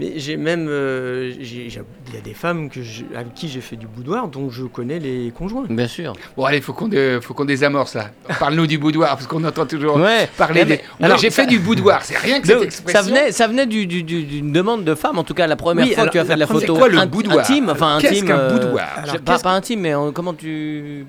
Mais 0.00 0.14
j'ai 0.16 0.36
même. 0.38 0.68
euh, 0.68 1.32
j'ai- 1.40 1.68
j'ai- 1.68 1.82
Il 2.08 2.14
y 2.14 2.18
a 2.18 2.20
des 2.20 2.34
femmes 2.34 2.68
que 2.70 2.82
je- 2.82 3.04
avec 3.14 3.34
qui 3.34 3.48
j'ai 3.48 3.60
fait 3.60 3.76
du 3.76 3.86
boudoir 3.86 4.26
dont 4.28 4.50
je 4.50 4.64
connais 4.64 4.98
les 4.98 5.30
conjoints. 5.36 5.64
bien 5.68 5.86
sûr. 5.86 6.14
Bon, 6.36 6.44
allez, 6.44 6.60
faut 6.60 6.72
qu'on 6.72 6.88
dé- 6.88 7.18
faut 7.22 7.34
qu'on 7.34 7.44
désamorce 7.44 7.94
là. 7.94 8.10
Parle-nous 8.38 8.66
du 8.66 8.78
boudoir, 8.78 9.10
parce 9.10 9.26
qu'on 9.26 9.44
entend 9.44 9.66
toujours 9.66 9.96
Ouais. 9.96 10.28
parler 10.36 10.64
mais- 10.64 10.76
des. 10.78 10.80
Alors, 11.02 11.18
j'ai 11.18 11.30
ça- 11.30 11.42
fait 11.42 11.48
du 11.48 11.58
boudoir, 11.58 12.02
c'est 12.04 12.16
rien 12.18 12.40
que 12.40 12.46
cette 12.46 12.56
Donc, 12.56 12.64
expression. 12.64 13.00
ça 13.02 13.06
venait, 13.08 13.32
ça 13.32 13.46
venait 13.46 13.66
du- 13.66 13.86
du- 13.86 14.02
du- 14.02 14.24
d'une 14.24 14.52
demande 14.52 14.84
de 14.84 14.94
femme, 14.94 15.18
en 15.18 15.24
tout 15.24 15.34
cas 15.34 15.46
la 15.46 15.56
première 15.56 15.84
Oui, 15.86 15.92
fois 15.92 16.02
alors, 16.02 16.12
que 16.12 16.18
tu 16.18 16.20
as 16.20 16.24
fait 16.24 16.28
la 16.30 16.34
de 16.36 16.40
la 16.40 16.46
première- 16.46 16.60
photo 16.62 16.74
C'est 16.74 16.78
quoi 16.80 16.88
le 16.88 16.98
int- 16.98 17.06
boudoir 17.06 17.38
intime, 17.40 17.68
enfin 17.70 17.98
Qu'est-ce 18.00 18.12
intime. 18.14 18.26
qu'un 18.28 18.38
euh, 18.38 18.50
boudoir 18.58 18.88
je- 18.96 19.02
Alors, 19.10 19.18
pas, 19.20 19.32
qu'est-ce- 19.32 19.44
pas 19.44 19.50
intime, 19.52 19.80
mais 19.80 19.94
on- 19.94 20.12
comment 20.12 20.34
tu 20.34 21.06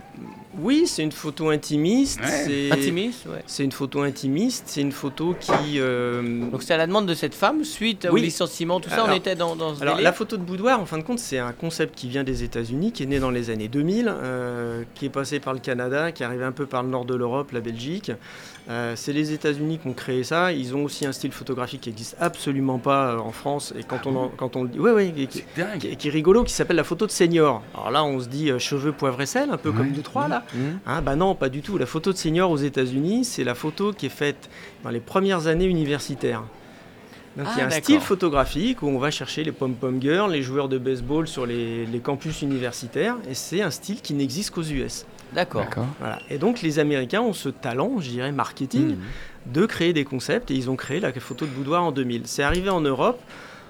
Oui, 0.60 0.86
c'est 0.88 1.04
une 1.04 1.12
photo 1.12 1.50
intimiste. 1.50 2.20
Ouais. 2.22 2.44
c'est- 2.46 2.72
intimiste, 2.72 3.26
ouais. 3.26 3.42
C'est 3.48 3.64
une 3.64 3.72
photo 3.72 4.02
intimiste, 4.02 4.64
c'est 4.68 4.82
une 4.82 4.92
photo 4.92 5.36
qui... 5.40 5.52
euh, 5.80 6.50
Donc 6.52 6.64
c'est 6.64 6.74
à 6.74 6.78
la 6.78 6.88
demande 6.88 7.06
de 7.08 7.14
cette 7.14 7.34
femme 7.36 7.64
suite 7.64 8.06
au 8.06 8.16
licenciement, 8.22 8.80
tout 8.80 8.90
ça, 8.90 9.06
on 9.08 9.14
était 9.14 9.36
dans, 9.36 9.56
dans 9.56 9.76
ce 9.76 9.82
Alors 9.82 10.00
la 10.00 10.14
photo 10.14 10.38
de 10.38 10.44
boudoir, 10.44 10.80
en 10.80 10.86
fin 10.86 10.98
de 10.98 11.04
compte, 11.04 11.20
c'est 11.20 11.40
un 11.40 11.54
concept 11.54 11.96
qui 11.96 12.08
vient 12.08 12.24
des 12.24 12.44
États-Unis, 12.44 12.92
qui 12.92 13.04
est 13.04 13.08
né 13.08 13.20
dans 13.20 13.32
les 13.32 13.50
années 13.50 13.68
2000, 13.68 14.08
euh, 14.14 14.84
qui 14.96 15.06
est 15.06 15.10
passé 15.10 15.40
par 15.40 15.54
le 15.54 15.60
Canada, 15.60 16.12
qui 16.12 16.24
est 16.24 16.26
arrivé 16.26 16.44
un 16.44 16.52
peu 16.52 16.66
par 16.66 16.84
le 16.84 16.90
nord 16.90 17.06
de 17.06 17.16
l'Europe, 17.16 17.52
la 17.52 17.62
Belgique. 17.62 18.12
Euh, 18.70 18.94
c'est 18.96 19.12
les 19.12 19.34
États-Unis 19.34 19.78
qui 19.80 19.88
ont 19.90 19.94
créé 19.94 20.24
ça. 20.24 20.54
Ils 20.54 20.74
ont 20.74 20.86
aussi 20.86 21.06
un 21.06 21.12
style 21.12 21.34
photographique 21.34 21.82
qui 21.82 21.90
n'existe 21.90 22.16
absolument 22.22 22.78
pas 22.80 23.12
euh, 23.12 23.18
en 23.18 23.34
France. 23.34 23.74
Et 23.78 23.84
quand 23.84 24.08
on, 24.08 24.16
en- 24.16 24.30
quand 24.30 24.56
on 24.56 24.64
le 24.64 24.70
dit, 24.70 24.80
ouais, 24.80 25.08
et 25.18 25.28
qui, 25.28 26.08
est 26.08 26.10
rigolo, 26.12 26.46
qui 26.46 26.54
s'appelle 26.54 26.78
la 26.78 26.86
photo 26.86 27.06
de 27.06 27.12
senior. 27.12 27.62
Alors 27.74 27.92
là, 27.92 28.06
on 28.06 28.22
se 28.22 28.28
dit 28.30 28.50
euh, 28.52 28.60
cheveux, 28.60 28.94
poivre 28.94 29.20
et 29.22 29.26
sel, 29.26 29.50
un 29.50 29.58
peu 29.58 29.74
comme 29.74 29.90
nous 29.92 30.02
trois 30.02 30.30
là. 30.30 30.44
Mhm. 30.54 30.80
Hein, 30.86 31.02
bah 31.02 31.18
non, 31.18 31.36
pas 31.36 31.50
du 31.50 31.62
tout. 31.62 31.78
La 31.78 31.86
photo 31.86 32.14
de 32.14 32.18
senior 32.18 32.50
aux 32.52 32.58
États-Unis, 32.58 33.26
c'est 33.26 33.44
la 33.44 33.54
photo 33.56 33.92
qui 33.92 34.06
est 34.06 34.10
faite 34.10 34.50
dans 34.86 34.92
les 34.92 35.02
premières 35.02 35.48
années 35.48 35.66
universitaires. 35.66 36.44
Donc 37.36 37.48
il 37.56 37.58
y 37.58 37.62
a 37.62 37.64
Ah, 37.66 37.68
un 37.68 37.72
style 37.82 38.00
photographique 38.00 38.82
où 38.84 38.88
on 38.88 39.00
va 39.00 39.10
chercher 39.10 39.44
les 39.44 39.52
pom-pom 39.52 40.00
girls, 40.00 40.32
les 40.32 40.44
joueurs 40.44 40.70
de 40.70 40.78
baseball 40.78 41.28
sur 41.28 41.46
les, 41.48 41.86
les 41.88 42.00
campus 42.00 42.44
universitaires, 42.44 43.16
et 43.28 43.34
c'est 43.34 43.62
un 43.64 43.72
style 43.72 44.02
qui 44.02 44.14
n'existe 44.14 44.52
qu'aux 44.52 44.62
US. 44.64 45.06
D'accord. 45.34 45.66
Voilà. 46.00 46.20
Et 46.30 46.38
donc 46.38 46.62
les 46.62 46.80
Américains 46.80 47.22
ont 47.22 47.34
ce 47.34 47.50
talent, 47.50 48.00
je 48.00 48.10
dirais, 48.10 48.32
marketing, 48.32 48.96
Mhm. 48.98 49.54
de 49.54 49.66
créer 49.66 49.94
des 49.94 50.06
concepts, 50.06 50.52
et 50.52 50.56
ils 50.56 50.70
ont 50.70 50.76
créé 50.76 51.00
la 51.00 51.12
photo 51.14 51.46
de 51.46 51.52
boudoir 51.52 51.84
en 51.84 51.92
2000. 51.92 52.24
C'est 52.26 52.44
arrivé 52.44 52.70
en 52.70 52.82
Europe. 52.82 53.20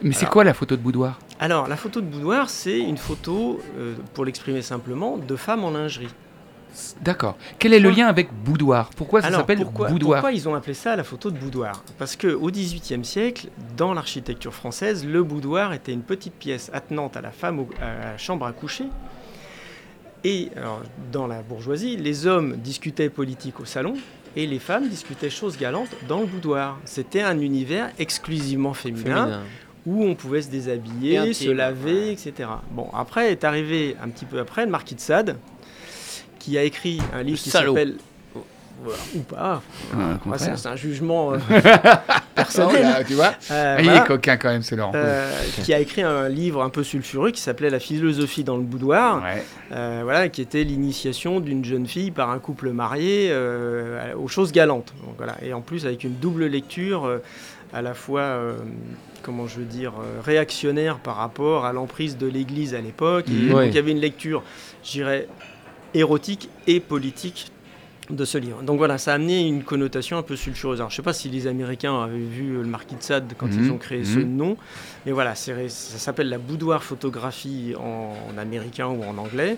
Mais 0.02 0.14
c'est 0.14 0.26
quoi 0.26 0.44
la 0.44 0.54
photo 0.54 0.76
de 0.76 0.82
boudoir? 0.82 1.20
Alors 1.40 1.68
la 1.68 1.78
photo 1.78 2.02
de 2.02 2.06
boudoir, 2.06 2.50
c'est 2.50 2.80
une 2.80 2.98
photo, 2.98 3.60
euh, 3.78 3.96
pour 4.14 4.26
l'exprimer 4.26 4.62
simplement, 4.62 5.18
de 5.18 5.36
femmes 5.36 5.64
en 5.64 5.72
lingerie. 5.72 6.10
D'accord. 7.02 7.38
Quel 7.60 7.72
est 7.74 7.80
le 7.80 7.92
lien 7.92 8.08
avec 8.08 8.34
boudoir? 8.34 8.90
Pourquoi 8.98 9.22
ça 9.22 9.30
s'appelle 9.32 9.60
boudoir? 9.64 9.90
pourquoi 10.22 10.32
ils 10.32 10.50
ont 10.50 10.56
appelé 10.56 10.74
ça 10.74 10.96
la 10.96 11.04
photo 11.04 11.30
de 11.30 11.38
boudoir? 11.38 11.84
Parce 12.00 12.16
qu'au 12.16 12.50
XVIIIe 12.50 13.06
siècle, 13.06 13.48
dans 13.78 13.94
l'architecture 13.94 14.54
française, 14.56 15.06
le 15.06 15.22
boudoir 15.24 15.74
était 15.74 15.94
une 15.94 16.02
petite 16.02 16.34
pièce 16.34 16.72
attenante 16.74 17.16
à 17.16 17.22
la 17.22 17.30
femme 17.30 17.60
au- 17.60 17.70
à 17.80 18.12
la 18.14 18.18
chambre 18.18 18.48
à 18.48 18.52
coucher. 18.54 18.86
Et 20.24 20.50
alors, 20.56 20.82
dans 21.12 21.28
la 21.28 21.42
bourgeoisie, 21.42 21.98
les 21.98 22.28
hommes 22.28 22.58
discutaient 22.58 23.10
politique 23.10 23.60
au 23.60 23.66
salon 23.66 23.96
et 24.36 24.48
les 24.48 24.60
femmes 24.60 24.88
discutaient 24.88 25.30
choses 25.30 25.58
galantes 25.58 25.90
dans 26.08 26.22
le 26.22 26.26
boudoir. 26.26 26.80
C'était 26.86 27.22
un 27.22 27.40
univers 27.40 27.92
exclusivement 28.00 28.74
féminin, 28.74 29.04
Féminin. 29.04 29.42
où 29.86 30.04
on 30.04 30.16
pouvait 30.16 30.42
se 30.42 30.50
déshabiller, 30.50 31.18
intime, 31.18 31.34
se 31.34 31.50
laver, 31.50 32.06
ouais. 32.06 32.14
etc. 32.14 32.50
Bon, 32.72 32.88
après 32.94 33.32
est 33.32 33.44
arrivé 33.44 33.96
un 34.02 34.10
petit 34.10 34.26
peu 34.26 34.40
après 34.40 34.66
le 34.66 34.72
marquis 34.72 34.96
de 34.96 35.02
Sade, 35.02 35.38
qui 36.40 36.58
a 36.58 36.64
écrit 36.64 37.00
un 37.14 37.24
livre 37.24 37.40
qui 37.42 37.50
s'appelle 37.50 37.98
Voilà, 38.82 39.00
ou 39.16 39.20
pas. 39.20 39.62
Ouais, 39.94 40.04
contraire. 40.24 40.58
c'est 40.60 40.68
un 40.68 40.76
jugement 40.76 41.34
euh, 41.34 41.38
personnel. 42.36 42.82
là, 42.82 43.04
tu 43.04 43.14
vois 43.14 43.34
Euh, 43.52 43.76
Ah, 43.78 43.82
Il 43.82 43.86
voilà. 43.86 44.04
est 44.04 44.08
coquin 44.08 44.38
quand 44.38 44.50
même, 44.50 44.62
c'est 44.64 44.76
Laurent. 44.76 44.92
Euh, 44.96 45.32
qui 45.64 45.74
a 45.74 45.80
écrit 45.80 46.02
un 46.02 46.28
livre 46.28 46.62
un 46.64 46.70
peu 46.70 46.84
sulfureux 46.84 47.32
qui 47.32 47.42
s'appelait 47.42 47.70
La 47.70 47.80
philosophie 47.80 48.44
dans 48.44 48.58
le 48.58 48.64
boudoir, 48.64 49.24
Ouais. 49.24 49.44
euh, 49.72 50.02
voilà, 50.04 50.28
qui 50.30 50.42
était 50.42 50.64
l'initiation 50.64 51.40
d'une 51.40 51.64
jeune 51.64 51.88
fille 51.88 52.12
par 52.12 52.30
un 52.30 52.40
couple 52.40 52.72
marié 52.72 53.34
aux 54.18 54.28
choses 54.28 54.52
galantes. 54.52 54.94
Donc, 55.06 55.16
voilà. 55.18 55.36
Et 55.42 55.54
en 55.54 55.62
plus 55.62 55.86
avec 55.86 56.04
une 56.04 56.16
double 56.16 56.46
lecture 56.48 57.10
à 57.74 57.82
la 57.82 57.94
fois, 57.94 58.40
comment 59.24 59.48
je 59.48 59.60
veux 59.60 59.66
dire, 59.66 59.94
euh, 60.00 60.22
réactionnaire 60.24 60.98
par 61.00 61.16
rapport 61.16 61.66
à 61.66 61.74
l'emprise 61.74 62.18
de 62.18 62.28
l'Église 62.28 62.76
à 62.76 62.82
l'époque. 62.82 63.26
Mhm. 63.30 63.50
donc, 63.50 63.62
il 63.68 63.74
y 63.74 63.78
avait 63.80 63.92
une 63.92 64.00
lecture, 64.02 64.44
je 64.84 64.92
dirais, 64.92 65.28
érotique 65.94 66.50
et 66.68 66.80
politique 66.80 67.52
de 68.10 68.26
ce 68.26 68.38
livre. 68.38 68.62
Donc 68.64 68.78
voilà, 68.78 68.98
ça 68.98 69.12
a 69.12 69.16
amené 69.16 69.48
une 69.48 69.64
connotation 69.64 70.18
un 70.18 70.24
peu 70.24 70.36
sulfureuse. 70.36 70.80
Alors, 70.80 70.90
je 70.90 70.96
ne 70.96 70.98
sais 70.98 71.02
pas 71.04 71.14
si 71.14 71.30
les 71.30 71.48
Américains 71.48 72.02
avaient 72.04 72.18
vu 72.18 72.54
le 72.54 72.64
Marquis 72.66 72.96
de 72.96 73.04
Sade 73.04 73.34
quand 73.38 73.48
Mhm. 73.48 73.64
ils 73.66 73.72
ont 73.72 73.78
créé 73.78 74.04
ce 74.04 74.20
Mhm. 74.20 74.36
nom, 74.36 74.58
mais 75.06 75.12
voilà, 75.12 75.36
ça 75.36 75.54
s'appelle 75.70 76.30
la 76.30 76.38
boudoir 76.38 76.84
photographie 76.84 77.74
en, 77.80 78.14
en 78.34 78.38
américain 78.38 78.88
ou 78.88 79.04
en 79.04 79.18
anglais, 79.18 79.58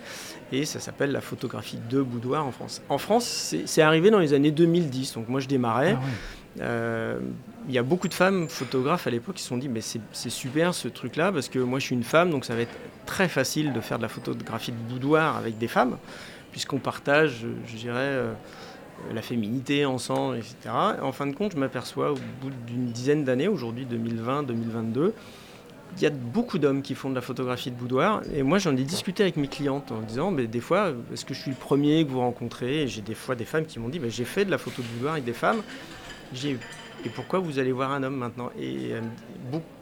et 0.52 0.66
ça 0.66 0.80
s'appelle 0.80 1.12
la 1.12 1.22
photographie 1.22 1.80
de 1.90 2.02
boudoir 2.02 2.46
en 2.46 2.52
France. 2.52 2.82
En 2.90 2.98
France, 2.98 3.56
c'est 3.66 3.82
arrivé 3.82 4.12
dans 4.12 4.20
les 4.20 4.34
années 4.34 4.52
2010, 4.52 5.14
donc 5.14 5.28
moi 5.30 5.40
je 5.40 5.48
démarrais. 5.48 5.94
Ah 5.98 6.00
ouais. 6.06 6.62
Euh, 6.62 7.20
Il 7.68 7.74
y 7.74 7.80
a 7.80 7.84
beaucoup 7.84 8.08
de 8.08 8.14
femmes 8.14 8.48
photographes 8.48 9.08
à 9.08 9.10
l'époque 9.10 9.36
qui 9.38 9.42
se 9.42 9.50
sont 9.50 9.58
dit 9.58 9.68
mais 9.68 9.82
c'est 9.82 10.00
c'est 10.14 10.30
super 10.30 10.74
ce 10.76 10.88
truc 10.88 11.16
là 11.16 11.32
parce 11.32 11.50
que 11.50 11.58
moi 11.58 11.80
je 11.80 11.86
suis 11.88 11.96
une 11.96 12.04
femme 12.04 12.30
donc 12.30 12.46
ça 12.46 12.54
va 12.54 12.62
être 12.62 12.78
très 13.08 13.28
facile 13.28 13.74
de 13.74 13.82
faire 13.82 13.98
de 13.98 14.04
la 14.04 14.08
photographie 14.08 14.72
de 14.72 14.78
boudoir 14.94 15.36
avec 15.36 15.58
des 15.58 15.68
femmes 15.68 15.98
puisqu'on 16.56 16.80
partage 16.80 17.46
je, 17.68 17.76
dirais 17.76 17.98
euh, 17.98 18.32
la 19.14 19.22
féminité 19.22 19.86
ensemble 19.86 20.38
etc. 20.38 20.56
Et 20.98 21.02
en 21.02 21.12
fin 21.12 21.28
de 21.28 21.36
compte 21.36 21.52
je 21.52 21.58
m'aperçois 21.58 22.14
au 22.14 22.18
bout 22.40 22.50
d'une 22.66 22.86
dizaine 22.86 23.26
d'années 23.26 23.50
aujourd'hui 23.50 23.86
2020-2022 23.86 25.12
il 25.98 26.02
y 26.02 26.06
a 26.06 26.12
beaucoup 26.12 26.58
d'hommes 26.58 26.82
qui 26.82 26.96
font 26.96 27.10
de 27.10 27.16
la 27.16 27.22
photographie 27.22 27.72
de 27.72 27.76
boudoir. 27.76 28.22
Et 28.34 28.42
moi 28.42 28.58
j'en 28.58 28.76
ai 28.78 28.84
discuté 28.84 29.24
avec 29.24 29.36
mes 29.36 29.50
clientes 29.50 29.92
en 29.92 30.00
disant 30.00 30.32
mais 30.32 30.48
des 30.48 30.62
fois 30.62 30.94
est-ce 31.12 31.26
que 31.26 31.34
je 31.34 31.42
suis 31.42 31.52
le 31.52 31.58
premier 31.58 32.06
que 32.06 32.12
vous 32.12 32.22
rencontrez? 32.22 32.88
J'ai 32.88 33.02
des 33.02 33.16
fois 33.16 33.36
des 33.36 33.44
femmes 33.44 33.66
qui 33.66 33.78
m'ont 33.78 33.90
dit 33.90 34.00
bah, 34.00 34.08
j'ai 34.10 34.26
fait 34.26 34.46
de 34.46 34.52
la 34.52 34.58
photo 34.58 34.82
de 34.82 34.88
boudoir 34.88 35.14
avec 35.14 35.26
des 35.26 35.34
femmes. 35.34 35.62
Et 36.44 37.10
pourquoi 37.14 37.40
vous 37.40 37.60
allez 37.60 37.74
voir 37.74 37.92
un 37.92 38.02
homme 38.02 38.16
maintenant? 38.16 38.50
Et 38.58 38.94
euh, 38.94 39.02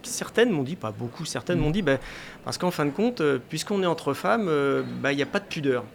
certaines 0.02 0.50
m'ont 0.50 0.64
dit, 0.64 0.76
pas 0.76 0.92
beaucoup, 0.92 1.24
certaines 1.24 1.60
m'ont 1.60 1.72
dit, 1.72 1.82
bah, 1.82 1.98
parce 2.44 2.58
qu'en 2.58 2.70
fin 2.70 2.86
de 2.86 2.92
compte, 2.92 3.22
euh, 3.22 3.40
puisqu'on 3.48 3.82
est 3.82 3.86
entre 3.86 4.14
femmes, 4.14 4.52
bah, 5.02 5.14
il 5.14 5.16
n'y 5.16 5.24
a 5.24 5.28
pas 5.28 5.40
de 5.40 5.46
pudeur. 5.46 5.86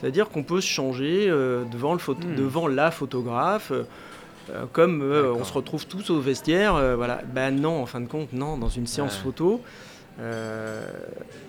C'est-à-dire 0.00 0.28
qu'on 0.28 0.42
peut 0.42 0.60
se 0.60 0.66
changer 0.68 1.26
euh, 1.28 1.64
devant, 1.64 1.92
le 1.92 1.98
photo- 1.98 2.26
Hmm. 2.26 2.34
devant 2.36 2.68
la 2.68 2.90
photographe, 2.90 3.72
euh, 3.72 4.64
comme 4.72 5.00
euh, 5.02 5.32
on 5.32 5.44
se 5.44 5.52
retrouve 5.52 5.86
tous 5.86 6.10
au 6.10 6.20
vestiaire. 6.20 6.74
euh, 6.74 6.96
voilà. 6.96 7.20
Ben 7.34 7.50
non, 7.58 7.82
en 7.82 7.86
fin 7.86 8.00
de 8.00 8.06
compte, 8.06 8.32
non, 8.32 8.58
dans 8.58 8.68
une 8.68 8.86
séance 8.86 9.16
Ouais. 9.16 9.22
photo. 9.24 9.60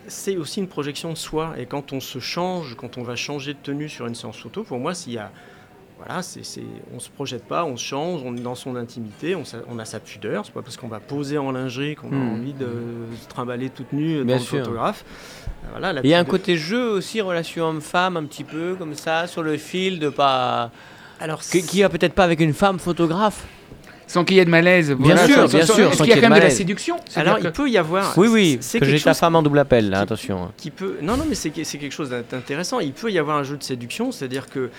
c'est 0.07 0.37
aussi 0.37 0.59
une 0.59 0.67
projection 0.67 1.11
de 1.11 1.17
soi 1.17 1.53
et 1.57 1.65
quand 1.65 1.93
on 1.93 1.99
se 1.99 2.19
change, 2.19 2.75
quand 2.75 2.97
on 2.97 3.03
va 3.03 3.15
changer 3.15 3.53
de 3.53 3.59
tenue 3.61 3.89
sur 3.89 4.07
une 4.07 4.15
séance 4.15 4.37
photo, 4.37 4.63
pour 4.63 4.79
moi, 4.79 4.93
s'il 4.93 5.13
y 5.13 5.17
a 5.17 5.31
voilà, 5.97 6.21
c'est, 6.21 6.45
c'est, 6.45 6.63
on 6.95 6.99
se 6.99 7.09
projette 7.09 7.43
pas, 7.45 7.65
on 7.65 7.75
se 7.75 7.83
change, 7.83 8.21
on 8.23 8.35
est 8.37 8.41
dans 8.41 8.55
son 8.55 8.75
intimité, 8.75 9.35
on, 9.35 9.43
s'a- 9.45 9.63
on 9.67 9.79
a 9.79 9.85
sa 9.85 9.99
pudeur. 9.99 10.45
C'est 10.45 10.53
pas 10.53 10.61
parce 10.61 10.77
qu'on 10.77 10.87
va 10.87 10.99
poser 10.99 11.37
en 11.37 11.51
lingerie 11.51 11.95
qu'on 11.95 12.11
a 12.11 12.15
Mhm. 12.15 12.33
envie 12.33 12.53
de 12.53 12.67
se 13.21 13.27
trimballer 13.27 13.69
toute 13.69 13.91
nue 13.93 14.23
Bien 14.23 14.35
dans 14.37 14.41
sûr. 14.41 14.57
le 14.59 14.63
photographe. 14.63 15.03
Euh, 15.07 15.67
Voilà, 15.71 15.93
la 15.93 16.01
Il 16.03 16.09
y 16.09 16.13
a 16.13 16.19
un 16.19 16.23
côté 16.25 16.55
jeu 16.55 16.89
aussi, 16.91 17.19
relation 17.19 17.65
homme-femme, 17.65 18.15
un 18.15 18.25
petit 18.25 18.43
peu 18.43 18.75
comme 18.75 18.93
ça, 18.93 19.27
sur 19.27 19.41
le 19.43 19.57
fil, 19.57 19.99
de 19.99 20.09
pas. 20.09 20.71
Alors, 21.19 21.41
Qui, 21.41 21.63
qui 21.63 21.81
va 21.81 21.89
peut-être 21.89 22.13
pas 22.13 22.23
avec 22.23 22.39
une 22.39 22.53
femme 22.53 22.77
photographe. 22.79 23.45
Sans 24.07 24.23
qu'il 24.23 24.37
y 24.37 24.39
ait 24.39 24.45
de 24.45 24.49
malaise. 24.49 24.91
voilà. 24.97 25.27
sûr, 25.27 25.35
Sans- 25.35 25.57
bien 25.57 25.65
sans- 25.65 25.73
sûr, 25.75 25.87
Est-ce 25.89 25.97
sans 25.97 26.03
qu'il 26.05 26.13
y 26.15 26.17
a 26.17 26.21
quand 26.21 26.29
même 26.29 26.39
de 26.39 26.43
la 26.43 26.49
séduction 26.49 26.95
alors 27.15 27.37
il 27.39 27.51
peut 27.51 27.69
y 27.69 27.77
avoir. 27.77 28.17
Oui, 28.17 28.27
oui, 28.29 28.57
c'est 28.61 28.79
que 28.79 28.85
quelque 28.85 28.97
j'ai 28.97 29.03
ta 29.03 29.11
chose 29.11 29.19
femme 29.19 29.35
en 29.35 29.41
double 29.43 29.59
appel, 29.59 29.89
là, 29.89 29.97
qui- 29.97 30.03
attention. 30.03 30.51
qui 30.57 30.71
peut. 30.71 30.97
Non, 31.01 31.17
non, 31.17 31.25
mais 31.27 31.35
c'est, 31.35 31.51
c'est 31.63 31.77
quelque 31.77 31.91
chose 31.91 32.09
d'intéressant. 32.31 32.79
Il 32.79 32.93
peut 32.93 33.11
y 33.11 33.19
avoir 33.19 33.37
un 33.37 33.43
jeu 33.43 33.57
de 33.57 33.63
séduction, 33.63 34.11
c'est-à-dire 34.11 34.49
que. 34.49 34.69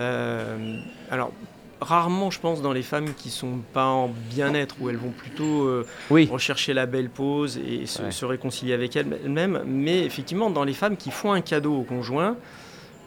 euh, 0.00 0.76
alors, 1.10 1.32
rarement, 1.80 2.30
je 2.30 2.38
pense, 2.40 2.62
dans 2.62 2.72
les 2.72 2.82
femmes 2.82 3.12
qui 3.16 3.28
sont 3.30 3.58
pas 3.72 3.86
en 3.86 4.08
bien-être, 4.30 4.76
où 4.80 4.88
elles 4.88 4.96
vont 4.96 5.10
plutôt 5.10 5.66
euh, 5.66 5.86
Oui. 6.10 6.28
rechercher 6.30 6.74
la 6.74 6.86
belle 6.86 7.08
pose 7.08 7.58
et 7.58 7.86
se, 7.86 8.02
Ouais. 8.02 8.10
se 8.10 8.24
réconcilier 8.24 8.72
avec 8.72 8.94
elles-mêmes. 8.96 9.62
Mais 9.66 10.04
effectivement, 10.04 10.50
dans 10.50 10.64
les 10.64 10.74
femmes 10.74 10.96
qui 10.96 11.10
font 11.10 11.32
un 11.32 11.40
cadeau 11.40 11.74
au 11.74 11.82
conjoint, 11.82 12.36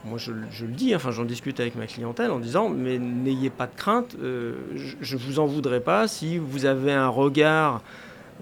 moi 0.06 0.18
je, 0.18 0.32
je 0.52 0.66
le 0.66 0.72
dis, 0.72 0.96
enfin 0.96 1.12
j'en 1.12 1.26
discute 1.26 1.60
avec 1.60 1.76
ma 1.76 1.88
clientèle 1.88 2.32
en 2.32 2.40
disant, 2.40 2.70
mais 2.70 2.98
n'ayez 3.00 3.50
pas 3.50 3.68
de 3.68 3.76
crainte, 3.76 4.16
euh, 4.22 4.56
je 5.02 5.16
ne 5.16 5.22
vous 5.22 5.40
en 5.40 5.46
voudrais 5.46 5.80
pas 5.80 6.08
si 6.08 6.38
vous 6.38 6.66
avez 6.66 6.94
un 6.94 7.08
regard 7.08 7.82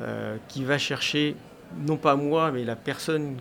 euh, 0.02 0.38
qui 0.48 0.64
va 0.64 0.78
chercher, 0.78 1.36
non 1.88 1.98
pas 1.98 2.16
moi, 2.16 2.52
mais 2.52 2.64
la 2.64 2.76
personne 2.76 3.36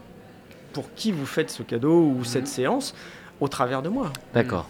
pour 0.73 0.93
qui 0.95 1.13
vous 1.13 1.27
faites 1.27 1.51
ce 1.51 1.63
cadeau 1.63 2.15
ou 2.17 2.25
cette 2.25 2.49
séance, 2.49 2.95
au 3.41 3.49
travers 3.49 3.83
de 3.83 3.89
moi. 3.89 4.13
D'accord. 4.35 4.69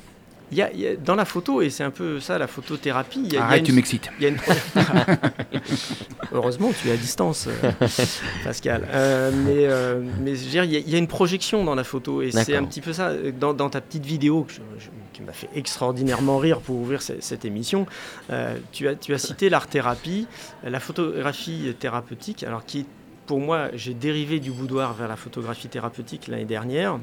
Il 0.53 0.59
y 0.59 0.63
a, 0.63 0.71
il 0.73 0.81
y 0.81 0.87
a- 0.87 0.97
dans 0.97 1.15
la 1.15 1.25
photo, 1.25 1.63
et 1.63 1.71
c'est 1.71 1.83
un 1.83 1.91
peu 1.91 2.21
ça 2.21 2.37
la 2.39 2.47
photothérapie, 2.47 3.23
il 3.25 3.25
y 3.25 3.27
a, 3.27 3.29
il 3.31 3.35
y 3.35 3.37
a 3.39 3.45
Arrête, 3.45 3.61
une- 3.61 3.65
tu 3.67 3.73
m'excites. 3.73 4.11
une... 4.21 4.37
Heureusement, 6.33 6.71
tu 6.81 6.89
es 6.89 6.93
à 6.93 6.97
distance, 6.97 7.49
euh, 7.49 7.71
Pascal. 8.45 8.87
Euh, 8.91 9.31
mais, 9.35 9.67
euh, 9.67 10.01
mais 10.21 10.35
je 10.35 10.45
veux 10.45 10.51
dire, 10.51 10.65
il 10.65 10.89
y, 10.89 10.95
a- 10.95 10.99
une 10.99 11.07
projection 11.09 11.65
dans 11.65 11.75
la 11.75 11.85
photo, 11.85 12.23
et 12.23 12.31
c'est 12.31 12.57
un 12.57 12.65
petit 12.65 12.81
peu 12.81 12.93
ça. 12.93 13.13
Dans, 13.39 13.53
dans 13.55 13.71
ta 13.71 13.81
petite 13.81 14.05
vidéo, 14.07 14.45
que 14.45 14.53
je- 14.53 14.61
je- 14.79 14.89
qui 15.13 15.23
m'a 15.23 15.33
fait 15.33 15.49
extraordinairement 15.55 16.39
rire 16.39 16.61
pour 16.61 16.77
ouvrir 16.77 17.03
ce- 17.03 17.21
cette 17.21 17.45
émission, 17.45 17.87
euh, 18.31 18.57
tu, 18.73 18.89
as, 18.89 18.95
tu 18.95 19.13
as 19.15 19.19
cité 19.19 19.51
l'art-thérapie, 19.51 20.27
la 20.65 20.81
photographie 20.81 21.75
thérapeutique, 21.79 22.43
alors 22.45 22.65
qui, 22.65 22.87
pour 23.27 23.41
moi, 23.41 23.69
j'ai 23.75 23.95
dérivé 23.95 24.41
du 24.41 24.51
boudoir 24.51 24.95
vers 24.95 25.09
la 25.09 25.17
photographie 25.17 25.69
thérapeutique 25.69 26.29
l'année 26.29 26.45
dernière, 26.45 26.99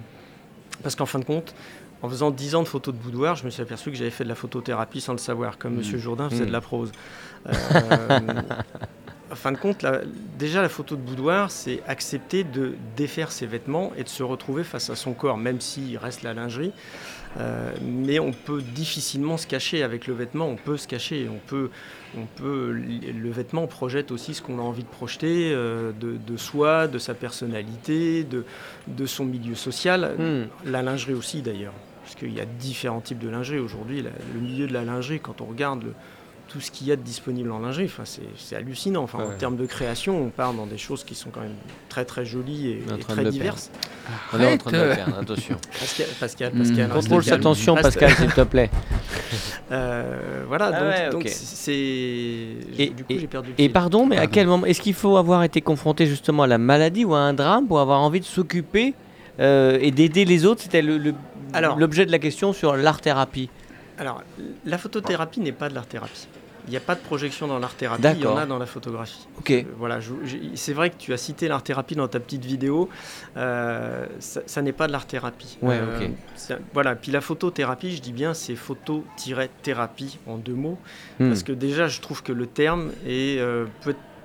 parce 0.82 0.96
qu'en 0.96 1.06
fin 1.06 1.20
de 1.20 1.26
compte, 1.26 1.54
en 2.02 2.10
faisant 2.10 2.32
10 2.32 2.56
ans 2.56 2.64
de 2.64 2.68
photos 2.68 2.94
de 2.94 3.00
boudoir, 3.00 3.36
je 3.36 3.46
me 3.46 3.50
suis 3.50 3.62
aperçu 3.62 3.92
que 3.92 3.98
j'avais 3.98 4.10
fait 4.10 4.24
de 4.24 4.30
la 4.30 4.36
photothérapie 4.36 5.02
sans 5.02 5.12
le 5.14 5.18
savoir, 5.20 5.58
comme 5.58 5.74
Mm. 5.74 5.78
Monsieur 5.78 5.98
Jourdain 5.98 6.30
faisait 6.30 6.44
Mm. 6.44 6.48
de 6.48 6.52
la 6.52 6.62
prose. 6.62 6.92
Euh, 7.46 7.52
en 9.32 9.36
fin 9.36 9.52
de 9.52 9.58
compte, 9.58 9.82
la- 9.84 10.02
déjà 10.38 10.62
la 10.62 10.70
photo 10.70 10.96
de 10.96 11.02
boudoir, 11.02 11.52
c'est 11.52 11.82
accepter 11.88 12.44
de 12.44 12.76
défaire 12.98 13.32
ses 13.32 13.46
vêtements 13.46 13.92
et 13.98 14.04
de 14.04 14.10
se 14.10 14.24
retrouver 14.24 14.64
face 14.64 14.90
à 14.90 14.96
son 14.96 15.14
corps, 15.14 15.38
même 15.38 15.60
s'il 15.62 15.98
reste 15.98 16.24
la 16.24 16.34
lingerie. 16.34 16.72
Euh, 17.40 17.70
mais 17.84 18.18
on 18.18 18.32
peut 18.32 18.60
difficilement 18.64 19.38
se 19.38 19.46
cacher 19.46 19.84
avec 19.84 20.08
le 20.08 20.16
vêtement, 20.16 20.48
on 20.48 20.56
peut 20.56 20.78
se 20.78 20.88
cacher, 20.88 21.30
on 21.32 21.38
peut, 21.48 21.70
on 22.18 22.26
peut, 22.26 22.72
le 22.72 23.30
vêtement 23.30 23.68
projette 23.68 24.10
aussi 24.12 24.34
ce 24.34 24.42
qu'on 24.42 24.58
a 24.58 24.64
envie 24.64 24.82
de 24.82 24.88
projeter 24.90 25.52
euh, 25.54 25.92
de, 25.92 26.18
de 26.18 26.38
soi, 26.38 26.88
de 26.88 26.98
sa 26.98 27.14
personnalité, 27.14 28.24
de, 28.24 28.46
de 28.88 29.06
son 29.06 29.26
milieu 29.26 29.54
social, 29.54 30.16
Hmm. 30.18 30.46
la 30.72 30.82
lingerie 30.82 31.14
aussi 31.14 31.44
d'ailleurs, 31.44 31.74
parce 32.20 32.32
qu'il 32.32 32.38
y 32.38 32.42
a 32.42 32.46
différents 32.46 33.00
types 33.02 33.20
de 33.20 33.30
lingerie 33.30 33.60
aujourd'hui. 33.60 34.02
Le 34.34 34.40
milieu 34.40 34.68
de 34.68 34.74
la 34.74 34.84
lingerie, 34.84 35.20
quand 35.20 35.42
on 35.42 35.46
regarde 35.46 35.84
le- 35.84 35.94
tout 36.50 36.60
ce 36.60 36.72
qu'il 36.72 36.88
y 36.88 36.92
a 36.92 36.96
de 36.96 37.02
disponible 37.04 37.52
en 37.52 37.60
lingerie, 37.60 37.86
enfin, 37.86 38.04
c'est 38.06 38.56
hallucinant. 38.56 39.04
Enfin, 39.04 39.20
Ouais. 39.20 39.26
En 39.26 39.38
termes 39.38 39.56
de 39.56 39.68
création, 39.68 40.20
on 40.26 40.30
part 40.30 40.54
dans 40.54 40.66
des 40.66 40.80
choses 40.80 41.04
qui 41.04 41.14
sont 41.14 41.30
quand 41.30 41.42
même 41.42 41.54
très 41.90 42.06
très 42.06 42.26
jolies 42.26 42.70
et, 42.70 42.84
très 43.08 43.24
diverses. 43.26 43.70
On 44.34 44.40
est 44.40 44.54
en 44.54 44.58
train 44.58 44.72
de 44.72 44.78
le 44.78 44.96
perdre, 44.96 45.20
attention. 45.20 45.58
Pascal, 45.80 46.08
Pascal. 46.20 46.52
Pascal, 46.54 46.90
Contrôle 46.90 47.24
sa 47.24 47.30
calme. 47.32 47.44
tension, 47.44 47.76
Pascal, 47.76 48.12
s'il 48.16 48.34
te 48.34 48.42
plaît. 48.42 48.70
Euh, 49.72 50.46
voilà, 50.48 50.72
Ah 50.74 51.10
donc 51.12 51.26
ouais, 51.26 51.30
c'est. 51.30 51.72
Et- 51.72 52.90
Du 52.96 53.04
coup, 53.04 53.14
j'ai 53.16 53.28
perdu 53.28 53.50
le 53.50 53.54
Et 53.60 53.66
fil. 53.66 53.72
pardon, 53.72 54.08
mais 54.08 54.18
à 54.18 54.26
quel 54.26 54.48
moment 54.48 54.66
est-ce 54.66 54.82
qu'il 54.82 54.96
faut 54.96 55.16
avoir 55.18 55.44
été 55.44 55.62
confronté 55.62 56.08
justement 56.08 56.42
à 56.44 56.48
la 56.48 56.58
maladie 56.58 57.06
ou 57.06 57.14
à 57.14 57.20
un 57.20 57.34
drame 57.34 57.68
pour 57.68 57.80
avoir 57.80 58.02
envie 58.02 58.20
de 58.20 58.26
s'occuper 58.26 58.96
euh, 59.40 59.78
et 59.80 59.92
d'aider 59.92 60.26
les 60.26 60.46
autres? 60.48 60.64
C'était 60.64 60.82
le- 60.82 61.14
l'objet 61.78 62.06
de 62.06 62.12
la 62.12 62.20
question 62.20 62.54
sur 62.54 62.76
l'art-thérapie. 62.76 63.50
Alors, 63.98 64.24
la 64.66 64.78
photothérapie 64.78 65.40
n'est 65.42 65.52
pas 65.52 65.70
de 65.70 65.76
l'art-thérapie. 65.76 66.28
Il 66.68 66.72
n'y 66.72 66.78
a 66.78 66.82
pas 66.82 66.94
de 66.94 67.00
projection 67.00 67.48
dans 67.48 67.58
l'art-thérapie, 67.58 68.04
il 68.16 68.22
y 68.22 68.28
en 68.28 68.38
a 68.38 68.46
dans 68.46 68.60
la 68.60 68.68
photographie. 68.68 69.28
Ok. 69.40 69.50
Euh, 69.50 69.64
voilà, 69.78 70.00
c'est 70.54 70.74
vrai 70.74 70.92
que 70.92 70.98
tu 71.00 71.12
as 71.14 71.18
cité 71.18 71.48
l'art-thérapie 71.48 71.96
dans 71.96 72.08
ta 72.08 72.20
petite 72.20 72.46
vidéo. 72.46 72.90
euh, 73.38 74.06
ça, 74.20 74.42
ça 74.46 74.62
n'est 74.62 74.74
pas 74.74 74.86
de 74.86 74.92
l'art-thérapie. 74.92 75.58
Ouais, 75.64 75.80
Euh, 75.82 76.08
ok. 76.50 76.58
Voilà, 76.74 76.96
puis 76.96 77.12
la 77.12 77.22
photothérapie, 77.22 77.96
je 77.96 78.02
dis 78.02 78.14
bien, 78.14 78.34
c'est 78.36 78.56
photo-thérapie 78.56 80.20
en 80.28 80.38
deux 80.38 80.54
mots. 80.54 80.78
Hmm. 81.20 81.30
Parce 81.30 81.44
que 81.44 81.52
déjà, 81.54 81.88
je 81.88 82.02
trouve 82.02 82.22
que 82.24 82.32
le 82.34 82.46
terme 82.46 82.92
est, 83.08 83.40
euh, 83.40 83.66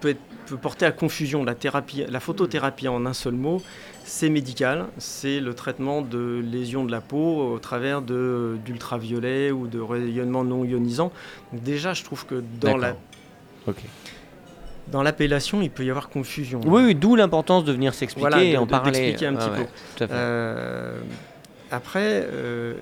peut, 0.04 0.10
être- 0.10 0.20
peut 0.46 0.56
porter 0.58 0.84
à 0.84 0.92
confusion. 0.92 1.42
La, 1.44 1.54
thérapie, 1.54 2.04
la 2.08 2.20
photothérapie 2.20 2.88
en 2.88 3.06
un 3.06 3.14
seul 3.14 3.32
mot, 3.34 3.62
c'est 4.04 4.28
médical. 4.28 4.86
C'est 4.98 5.40
le 5.40 5.54
traitement 5.54 6.02
de 6.02 6.42
lésions 6.44 6.84
de 6.84 6.90
la 6.92 7.00
peau 7.00 7.52
au 7.54 7.58
travers 7.58 8.02
d'ultraviolets 8.02 9.50
ou 9.50 9.66
de 9.66 9.80
rayonnements 9.80 10.44
non 10.44 10.64
ionisants. 10.64 11.10
Donc 11.52 11.62
déjà, 11.62 11.94
je 11.94 12.04
trouve 12.04 12.26
que 12.26 12.42
dans 12.60 12.76
la. 12.76 12.96
Ok. 13.66 13.76
dans 14.88 15.02
l'appellation, 15.02 15.62
il 15.62 15.70
peut 15.70 15.84
y 15.86 15.90
avoir 15.90 16.10
confusion. 16.10 16.60
Oui, 16.66 16.82
oui, 16.84 16.94
d'où 16.94 17.16
l'importance 17.16 17.64
de 17.64 17.72
venir 17.72 17.94
s'expliquer 17.94 18.28
Voilà, 18.28 18.44
et 18.44 18.56
en 18.58 18.66
de- 18.66 18.70
parler. 18.70 18.90
d'expliquer 18.92 19.26
un 19.26 19.34
petit 19.36 19.48
peu. 19.98 20.06
Euh, 20.10 20.98
après, 21.70 22.28
euh, 22.30 22.74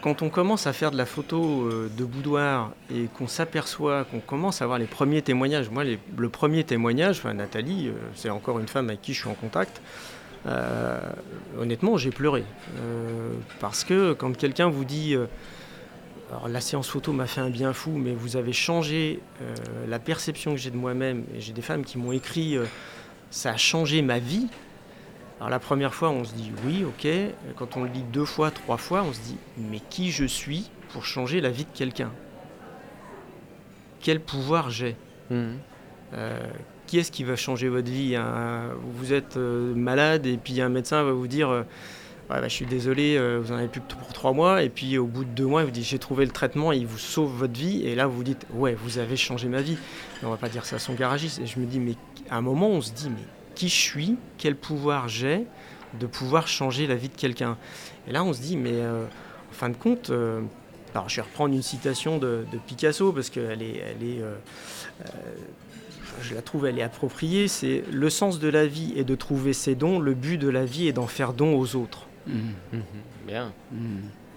quand 0.00 0.22
on 0.22 0.28
commence 0.28 0.66
à 0.66 0.72
faire 0.72 0.90
de 0.90 0.96
la 0.96 1.06
photo 1.06 1.64
euh, 1.64 1.90
de 1.96 2.04
boudoir 2.04 2.72
et 2.94 3.06
qu'on 3.16 3.26
s'aperçoit, 3.26 4.04
qu'on 4.04 4.20
commence 4.20 4.62
à 4.62 4.64
avoir 4.64 4.78
les 4.78 4.86
premiers 4.86 5.22
témoignages, 5.22 5.70
moi, 5.70 5.84
le 5.84 6.28
premier 6.28 6.64
témoignage, 6.64 7.24
Nathalie, 7.24 7.88
euh, 7.88 7.92
c'est 8.14 8.30
encore 8.30 8.58
une 8.58 8.68
femme 8.68 8.88
avec 8.88 9.02
qui 9.02 9.12
je 9.14 9.20
suis 9.20 9.28
en 9.28 9.34
contact. 9.34 9.80
euh, 10.46 11.00
honnêtement, 11.58 11.96
j'ai 11.96 12.10
pleuré. 12.10 12.44
Parce 13.60 13.84
que 13.84 14.12
quand 14.12 14.36
quelqu'un 14.36 14.68
vous 14.68 14.84
dit. 14.84 15.16
alors 16.30 16.48
la 16.48 16.60
séance 16.60 16.88
photo 16.88 17.12
m'a 17.12 17.26
fait 17.26 17.40
un 17.40 17.50
bien 17.50 17.72
fou, 17.72 17.90
mais 17.90 18.14
vous 18.14 18.36
avez 18.36 18.52
changé 18.52 19.20
la 19.88 19.98
perception 19.98 20.52
que 20.52 20.58
j'ai 20.58 20.70
de 20.70 20.76
moi-même. 20.76 21.24
Et 21.34 21.40
j'ai 21.40 21.52
des 21.52 21.62
femmes 21.62 21.84
qui 21.84 21.98
m'ont 21.98 22.12
écrit 22.12 22.56
ça 23.30 23.50
a 23.50 23.56
changé 23.56 24.00
ma 24.00 24.20
vie. 24.20 24.46
Alors 25.38 25.50
la 25.50 25.58
première 25.60 25.94
fois, 25.94 26.10
on 26.10 26.24
se 26.24 26.34
dit 26.34 26.50
oui, 26.64 26.84
ok. 26.84 27.06
Quand 27.56 27.76
on 27.76 27.84
le 27.84 27.90
lit 27.90 28.02
deux 28.12 28.24
fois, 28.24 28.50
trois 28.50 28.76
fois, 28.76 29.04
on 29.08 29.12
se 29.12 29.20
dit 29.20 29.36
mais 29.56 29.80
qui 29.88 30.10
je 30.10 30.24
suis 30.24 30.70
pour 30.90 31.04
changer 31.04 31.40
la 31.40 31.50
vie 31.50 31.64
de 31.64 31.76
quelqu'un? 31.76 32.10
Quel 34.00 34.20
pouvoir 34.20 34.70
j'ai? 34.70 34.96
Mhm. 35.30 35.58
Euh, 36.14 36.40
Qui 36.86 36.98
est-ce 36.98 37.12
qui 37.12 37.22
va 37.22 37.36
changer 37.36 37.68
votre 37.68 37.90
vie? 37.90 38.16
Vous 38.94 39.12
êtes 39.12 39.36
euh, 39.36 39.74
malade 39.74 40.26
et 40.26 40.38
puis 40.38 40.60
un 40.60 40.70
médecin 40.70 41.02
va 41.02 41.12
vous 41.12 41.28
dire 41.28 41.50
euh, 41.50 41.62
Ouais, 42.30 42.40
bah, 42.40 42.48
je 42.48 42.52
suis 42.52 42.66
désolé, 42.66 43.18
vous 43.38 43.52
en 43.52 43.56
avez 43.56 43.68
plus 43.68 43.80
que 43.80 43.94
pour 43.94 44.12
trois 44.12 44.32
mois. 44.32 44.62
Et 44.62 44.68
puis 44.68 44.98
au 44.98 45.06
bout 45.06 45.24
de 45.24 45.30
deux 45.30 45.46
mois, 45.46 45.62
il 45.62 45.64
vous 45.66 45.70
dit 45.70 45.82
j'ai 45.82 45.98
trouvé 45.98 46.26
le 46.26 46.30
traitement, 46.30 46.72
il 46.72 46.86
vous 46.86 46.98
sauve 46.98 47.30
votre 47.30 47.58
vie. 47.58 47.86
Et 47.86 47.94
là, 47.94 48.06
vous 48.06 48.16
vous 48.16 48.24
dites 48.24 48.46
ouais, 48.52 48.74
vous 48.74 48.98
avez 48.98 49.16
changé 49.16 49.48
ma 49.48 49.62
vie. 49.62 49.78
Mais 50.20 50.28
on 50.28 50.30
va 50.30 50.36
pas 50.36 50.50
dire 50.50 50.66
ça 50.66 50.76
à 50.76 50.78
son 50.78 50.92
garagiste. 50.94 51.38
Et 51.38 51.46
je 51.46 51.58
me 51.58 51.64
dis 51.64 51.80
mais 51.80 51.94
à 52.28 52.36
un 52.36 52.42
moment, 52.42 52.68
on 52.68 52.82
se 52.82 52.92
dit 52.92 53.08
mais 53.08 53.24
qui 53.58 53.68
je 53.68 53.74
suis 53.74 54.16
Quel 54.38 54.54
pouvoir 54.56 55.08
j'ai 55.08 55.44
de 55.98 56.06
pouvoir 56.06 56.46
changer 56.48 56.86
la 56.86 56.94
vie 56.94 57.08
de 57.08 57.16
quelqu'un 57.16 57.56
Et 58.06 58.12
là, 58.12 58.22
on 58.22 58.32
se 58.32 58.40
dit 58.40 58.56
mais 58.56 58.72
euh, 58.74 59.04
en 59.04 59.52
fin 59.54 59.68
de 59.70 59.76
compte. 59.76 60.10
euh, 60.10 60.40
alors, 60.94 61.08
je 61.08 61.16
vais 61.16 61.22
reprendre 61.22 61.54
une 61.54 61.62
citation 61.62 62.18
de, 62.18 62.44
de 62.50 62.58
Picasso 62.66 63.12
parce 63.12 63.30
qu'elle 63.30 63.62
est, 63.62 63.76
elle 63.76 64.02
est, 64.08 64.20
euh, 64.22 64.34
euh, 65.04 65.08
je 66.22 66.34
la 66.34 66.42
trouve, 66.42 66.66
elle 66.66 66.78
est 66.78 66.82
appropriée. 66.82 67.46
C'est 67.48 67.84
le 67.92 68.10
sens 68.10 68.38
de 68.38 68.48
la 68.48 68.66
vie 68.66 68.92
est 68.96 69.04
de 69.04 69.14
trouver 69.14 69.52
ses 69.52 69.74
dons. 69.74 69.98
Le 69.98 70.14
but 70.14 70.38
de 70.38 70.48
la 70.48 70.64
vie 70.64 70.88
est 70.88 70.92
d'en 70.92 71.06
faire 71.06 71.32
don 71.34 71.58
aux 71.58 71.76
autres. 71.76 72.06
Mhm. 72.26 72.54
Mhm. 72.72 72.82
Bien. 73.26 73.52
Mhm. 73.72 73.80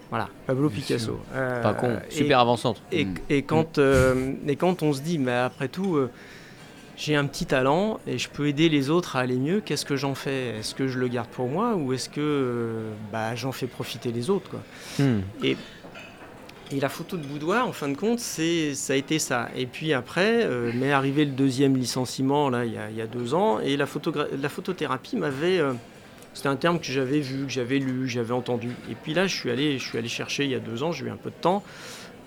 Voilà, 0.10 0.28
Pablo 0.46 0.70
Bien 0.70 0.80
Picasso. 0.80 1.20
Euh, 1.34 1.62
Pas 1.62 1.74
con. 1.74 2.00
Super 2.10 2.40
avant-centre. 2.40 2.82
Et, 2.92 3.08
et 3.30 3.44
quand, 3.44 3.78
euh, 3.78 4.34
et 4.48 4.58
quand 4.58 4.84
on 4.84 4.92
se 4.94 5.02
dit, 5.02 5.18
mais 5.18 5.32
après 5.32 5.70
tout, 5.70 5.96
euh, 5.96 6.12
j'ai 7.02 7.16
un 7.16 7.26
petit 7.26 7.48
talent 7.48 8.00
et 8.06 8.20
je 8.20 8.30
peux 8.30 8.48
aider 8.48 8.70
les 8.70 8.92
autres 8.92 9.16
à 9.16 9.22
aller 9.22 9.38
mieux, 9.38 9.60
qu'est-ce 9.60 9.86
que 9.86 9.96
j'en 9.96 10.14
fais? 10.14 10.60
Est-ce 10.60 10.76
que 10.76 10.88
je 10.88 11.00
le 11.00 11.08
garde 11.08 11.30
pour 11.30 11.50
moi 11.50 11.74
ou 11.76 11.94
est-ce 11.94 12.10
que 12.10 12.22
euh, 12.22 12.92
bah, 13.12 13.34
j'en 13.36 13.52
fais 13.52 13.66
profiter 13.66 14.12
les 14.12 14.30
autres 14.30 14.50
quoi? 14.52 14.62
Mhm. 15.00 15.24
Et 15.44 15.58
la 16.80 16.90
photo 16.90 17.18
de 17.18 17.26
boudoir, 17.26 17.68
en 17.68 17.72
fin 17.74 17.90
de 17.90 17.98
compte, 17.98 18.20
c'est, 18.20 18.76
ça 18.76 18.94
a 18.94 18.96
été 18.96 19.18
ça. 19.20 19.50
Et 19.58 19.66
puis 19.66 19.94
après, 19.94 20.44
euh, 20.46 20.72
m'est 20.74 20.92
arrivé 20.92 21.26
le 21.26 21.32
deuxième 21.32 21.76
licenciement, 21.76 22.50
là, 22.50 22.66
il 22.66 22.74
y 22.74 22.78
a, 22.78 22.90
il 22.92 22.96
y 22.96 23.02
a 23.02 23.08
deux 23.08 23.34
ans, 23.34 23.60
et 23.60 23.76
la, 23.76 23.86
photogra- 23.86 24.28
la 24.40 24.50
photothérapie 24.50 25.18
m'avait... 25.18 25.58
euh, 25.58 25.74
c'était 26.34 26.48
un 26.48 26.56
terme 26.56 26.80
que 26.80 26.86
j'avais 26.86 27.20
vu, 27.20 27.46
que 27.46 27.52
j'avais 27.52 27.80
lu, 27.80 28.02
que 28.04 28.08
j'avais 28.08 28.34
entendu. 28.34 28.70
Et 28.90 28.96
puis 28.96 29.14
là, 29.14 29.28
je 29.28 29.36
suis 29.36 29.50
allé, 29.52 29.80
je 29.80 29.84
suis 29.86 29.98
allé 29.98 30.08
chercher 30.08 30.46
il 30.46 30.52
y 30.52 30.56
a 30.56 30.60
deux 30.60 30.82
ans, 30.84 30.92
j'ai 30.94 31.08
eu 31.08 31.10
un 31.10 31.18
peu 31.18 31.30
de 31.32 31.36
temps, 31.42 31.62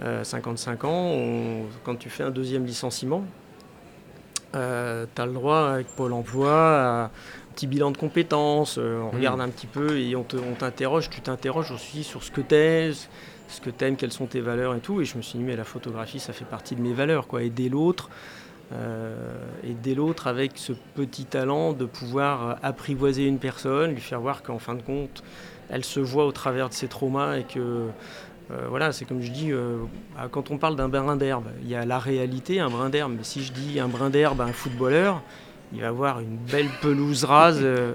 euh, 0.01 0.25
55 0.25 0.85
ans, 0.85 0.91
on- 1.13 1.63
quand 1.85 1.95
tu 1.95 2.11
fais 2.11 2.25
un 2.25 2.31
deuxième 2.31 2.67
licenciement, 2.67 3.25
tu 5.15 5.23
as 5.23 5.27
le 5.27 5.33
droit 5.33 5.69
avec 5.71 5.87
Pôle 5.89 6.13
emploi 6.13 6.53
à 6.53 7.05
un 7.07 7.11
petit 7.55 7.67
bilan 7.67 7.91
de 7.93 7.99
compétences, 7.99 8.79
euh, 8.79 9.01
on 9.01 9.09
Mhm. 9.11 9.15
regarde 9.17 9.41
un 9.41 9.49
petit 9.49 9.67
peu 9.69 9.99
et 9.99 10.17
on, 10.17 10.23
te- 10.25 10.37
on 10.37 10.55
t'interroge, 10.55 11.09
tu 11.11 11.21
t'interroges 11.21 11.71
aussi 11.71 12.03
sur 12.03 12.23
ce 12.25 12.31
que 12.31 12.41
t'es, 12.41 12.91
ce 13.49 13.61
que 13.61 13.71
t'aimes, 13.71 13.97
quelles 13.97 14.13
sont 14.13 14.27
tes 14.27 14.41
valeurs 14.41 14.75
et 14.75 14.81
tout. 14.81 15.01
Et 15.01 15.05
je 15.05 15.17
me 15.17 15.23
suis 15.23 15.39
dit, 15.39 15.45
mais 15.45 15.55
la 15.57 15.65
photographie, 15.65 16.19
ça 16.19 16.33
fait 16.33 16.45
partie 16.47 16.75
de 16.75 16.81
mes 16.81 16.93
valeurs, 16.93 17.27
quoi. 17.29 17.43
Aider 17.45 17.69
l'autre, 17.69 18.09
euh, 18.73 19.37
aider 19.63 19.95
l'autre 19.95 20.27
avec 20.27 20.53
ce 20.57 20.73
petit 20.73 21.25
talent 21.27 21.73
de 21.75 21.85
pouvoir 21.85 22.49
euh, 22.49 22.55
apprivoiser 22.63 23.27
une 23.27 23.39
personne, 23.39 23.93
lui 23.93 24.01
faire 24.01 24.21
voir 24.21 24.43
qu'en 24.43 24.59
fin 24.59 24.75
de 24.75 24.83
compte, 24.83 25.23
elle 25.69 25.85
se 25.85 26.01
voit 26.01 26.27
au 26.27 26.33
travers 26.33 26.69
de 26.71 26.75
ses 26.75 26.89
traumas 26.89 27.37
et 27.37 27.45
que 27.45 27.87
Euh, 28.51 28.67
voilà, 28.69 28.93
c'est 28.93 29.05
comme 29.07 29.23
je 29.23 29.31
dis, 29.31 29.53
euh, 29.53 29.79
ah, 30.19 30.29
quand 30.31 30.51
on 30.51 30.59
parle 30.59 30.77
d'un 30.77 30.89
brin 30.89 31.17
d'herbe, 31.17 31.47
il 31.63 31.69
y 31.69 31.75
a 31.75 31.85
la 31.87 31.99
réalité, 31.99 32.61
un 32.61 32.69
brin 32.69 32.91
d'herbe. 32.91 33.13
Mais 33.17 33.25
si 33.25 33.43
je 33.43 33.53
dis 33.53 33.81
un 33.81 33.89
brin 33.89 34.11
d'herbe 34.11 34.41
à 34.41 34.45
un 34.45 34.53
footballeur, 34.53 35.23
il 35.73 35.81
va 35.81 35.89
avoir 35.89 36.21
une 36.21 36.37
belle 36.37 36.69
pelouse 36.83 37.25
rase 37.25 37.59
euh, 37.63 37.95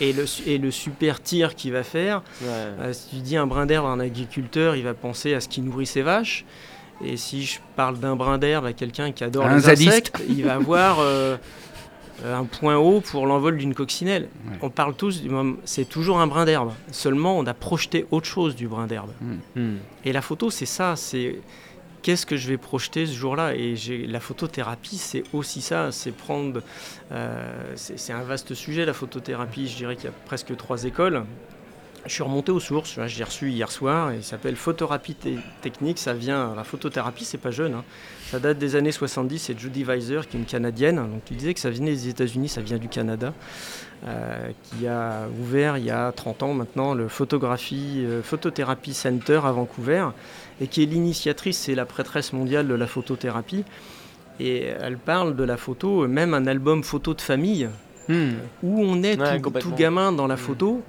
et, 0.00 0.12
le, 0.12 0.24
su- 0.26 0.42
et 0.46 0.56
le 0.58 0.70
super 0.70 1.22
tir 1.22 1.54
qu'il 1.54 1.72
va 1.72 1.82
faire. 1.82 2.22
Si 2.92 3.08
tu 3.10 3.16
dis 3.16 3.36
un 3.36 3.46
brin 3.46 3.66
d'herbe 3.66 3.84
à 3.86 3.90
un 3.90 4.00
agriculteur, 4.00 4.74
il 4.74 4.84
va 4.84 4.94
penser 4.94 5.34
à 5.34 5.40
ce 5.40 5.48
qui 5.48 5.60
nourrit 5.60 5.86
ses 5.86 6.02
vaches. 6.02 6.44
Et 7.04 7.16
si 7.16 7.44
je 7.44 7.60
parle 7.76 7.98
d'un 8.00 8.16
brin 8.16 8.38
d'herbe 8.38 8.64
à 8.66 8.72
quelqu'un 8.72 9.12
qui 9.12 9.22
adore 9.22 9.46
Un 9.46 9.54
les 9.56 9.60
zadiste. 9.60 9.88
insectes, 9.88 10.20
il 10.28 10.44
va 10.44 10.54
avoir 10.54 10.98
un 12.24 12.44
point 12.44 12.76
haut 12.76 13.00
pour 13.00 13.26
l'envol 13.26 13.56
d'une 13.56 13.74
coccinelle. 13.74 14.28
Ouais. 14.48 14.58
On 14.62 14.70
parle 14.70 14.94
tous 14.94 15.22
du 15.22 15.28
moment, 15.28 15.56
c'est 15.64 15.88
toujours 15.88 16.20
un 16.20 16.26
brin 16.26 16.44
d'herbe. 16.44 16.72
Seulement, 16.90 17.38
on 17.38 17.46
a 17.46 17.54
projeté 17.54 18.06
autre 18.10 18.26
chose 18.26 18.56
du 18.56 18.66
brin 18.68 18.86
d'herbe. 18.86 19.10
Hmm. 19.54 19.76
Et 20.04 20.12
la 20.12 20.22
photo, 20.22 20.50
c'est 20.50 20.66
ça, 20.66 20.96
c'est 20.96 21.40
qu'est-ce 22.02 22.26
que 22.26 22.36
je 22.36 22.48
vais 22.48 22.56
projeter 22.56 23.06
ce 23.06 23.12
jour-là? 23.14 23.54
Et 23.54 23.76
j'ai- 23.76 24.06
la 24.06 24.20
photothérapie, 24.20 24.96
c'est 24.98 25.24
aussi 25.32 25.60
ça, 25.60 25.92
c'est 25.92 26.12
prendre... 26.12 26.62
euh, 27.12 27.72
c'est 27.76 27.98
c'est 27.98 28.12
un 28.12 28.22
vaste 28.22 28.54
sujet, 28.54 28.84
la 28.84 28.92
photothérapie. 28.94 29.68
Je 29.68 29.76
dirais 29.76 29.96
qu'il 29.96 30.06
y 30.06 30.08
a 30.08 30.14
presque 30.26 30.56
trois 30.56 30.84
écoles. 30.84 31.24
Je 32.08 32.14
suis 32.14 32.22
remonté 32.22 32.50
aux 32.50 32.58
sources, 32.58 32.98
j'ai 33.06 33.22
reçu 33.22 33.50
hier 33.50 33.70
soir, 33.70 34.14
il 34.14 34.24
s'appelle 34.24 34.56
Photothérapie 34.56 35.14
technique. 35.60 35.98
Ça 35.98 36.14
vient, 36.14 36.54
la 36.56 36.64
photothérapie, 36.64 37.26
c'est 37.26 37.36
pas 37.36 37.50
jeune, 37.50 37.74
hein. 37.74 37.84
ça 38.30 38.40
date 38.40 38.56
des 38.58 38.76
années 38.76 38.92
70. 38.92 39.38
C'est 39.38 39.58
Judy 39.58 39.84
Weiser, 39.84 40.20
qui 40.28 40.38
est 40.38 40.40
une 40.40 40.46
Canadienne, 40.46 40.96
donc 40.96 41.20
il 41.30 41.36
disait 41.36 41.52
que 41.52 41.60
ça 41.60 41.68
venait 41.68 41.90
des 41.90 42.08
États-Unis, 42.08 42.48
ça 42.48 42.62
vient 42.62 42.78
du 42.78 42.88
Canada, 42.88 43.34
euh, 44.06 44.50
qui 44.62 44.86
a 44.86 45.28
ouvert 45.38 45.76
il 45.76 45.84
y 45.84 45.90
a 45.90 46.10
30 46.10 46.42
ans 46.44 46.54
maintenant 46.54 46.94
le 46.94 47.08
photographie, 47.08 48.02
euh, 48.06 48.22
Photothérapie 48.22 48.94
Center 48.94 49.40
à 49.44 49.52
Vancouver, 49.52 50.06
et 50.62 50.66
qui 50.66 50.82
est 50.82 50.86
l'initiatrice, 50.86 51.58
c'est 51.58 51.74
la 51.74 51.84
prêtresse 51.84 52.32
mondiale 52.32 52.66
de 52.68 52.74
la 52.74 52.86
photothérapie. 52.86 53.64
Et 54.40 54.62
elle 54.62 54.96
parle 54.96 55.36
de 55.36 55.44
la 55.44 55.58
photo, 55.58 56.08
même 56.08 56.32
un 56.32 56.46
album 56.46 56.82
photo 56.82 57.12
de 57.12 57.20
famille, 57.20 57.68
Hmm. 58.08 58.36
où 58.62 58.82
on 58.82 59.02
est 59.02 59.20
Ouais, 59.20 59.38
tout, 59.38 59.50
tout 59.50 59.74
gamin 59.74 60.12
dans 60.12 60.26
la 60.26 60.38
photo, 60.38 60.82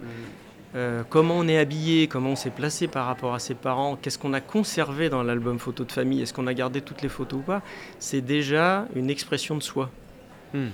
euh, 0.76 1.04
comment 1.10 1.36
on 1.38 1.48
est 1.48 1.58
habillé, 1.58 2.08
comment 2.08 2.32
on 2.32 2.36
s'est 2.36 2.52
placé 2.52 2.88
par 2.88 3.06
rapport 3.08 3.34
à 3.34 3.40
ses 3.40 3.56
parents, 3.56 3.96
qu'est-ce 3.96 4.20
qu'on 4.20 4.34
a 4.34 4.42
conservé 4.42 5.10
dans 5.10 5.24
l'album 5.24 5.58
photo 5.58 5.84
de 5.84 5.92
famille, 5.92 6.22
est-ce 6.22 6.34
qu'on 6.34 6.48
a 6.48 6.54
gardé 6.54 6.82
toutes 6.82 7.02
les 7.02 7.10
photos 7.10 7.40
ou 7.40 7.44
pas, 7.44 7.62
c'est 7.98 8.22
déjà 8.22 8.86
une 8.96 9.10
expression 9.10 9.56
de 9.58 9.64
soi. 9.64 9.90
Hmm. 10.54 10.68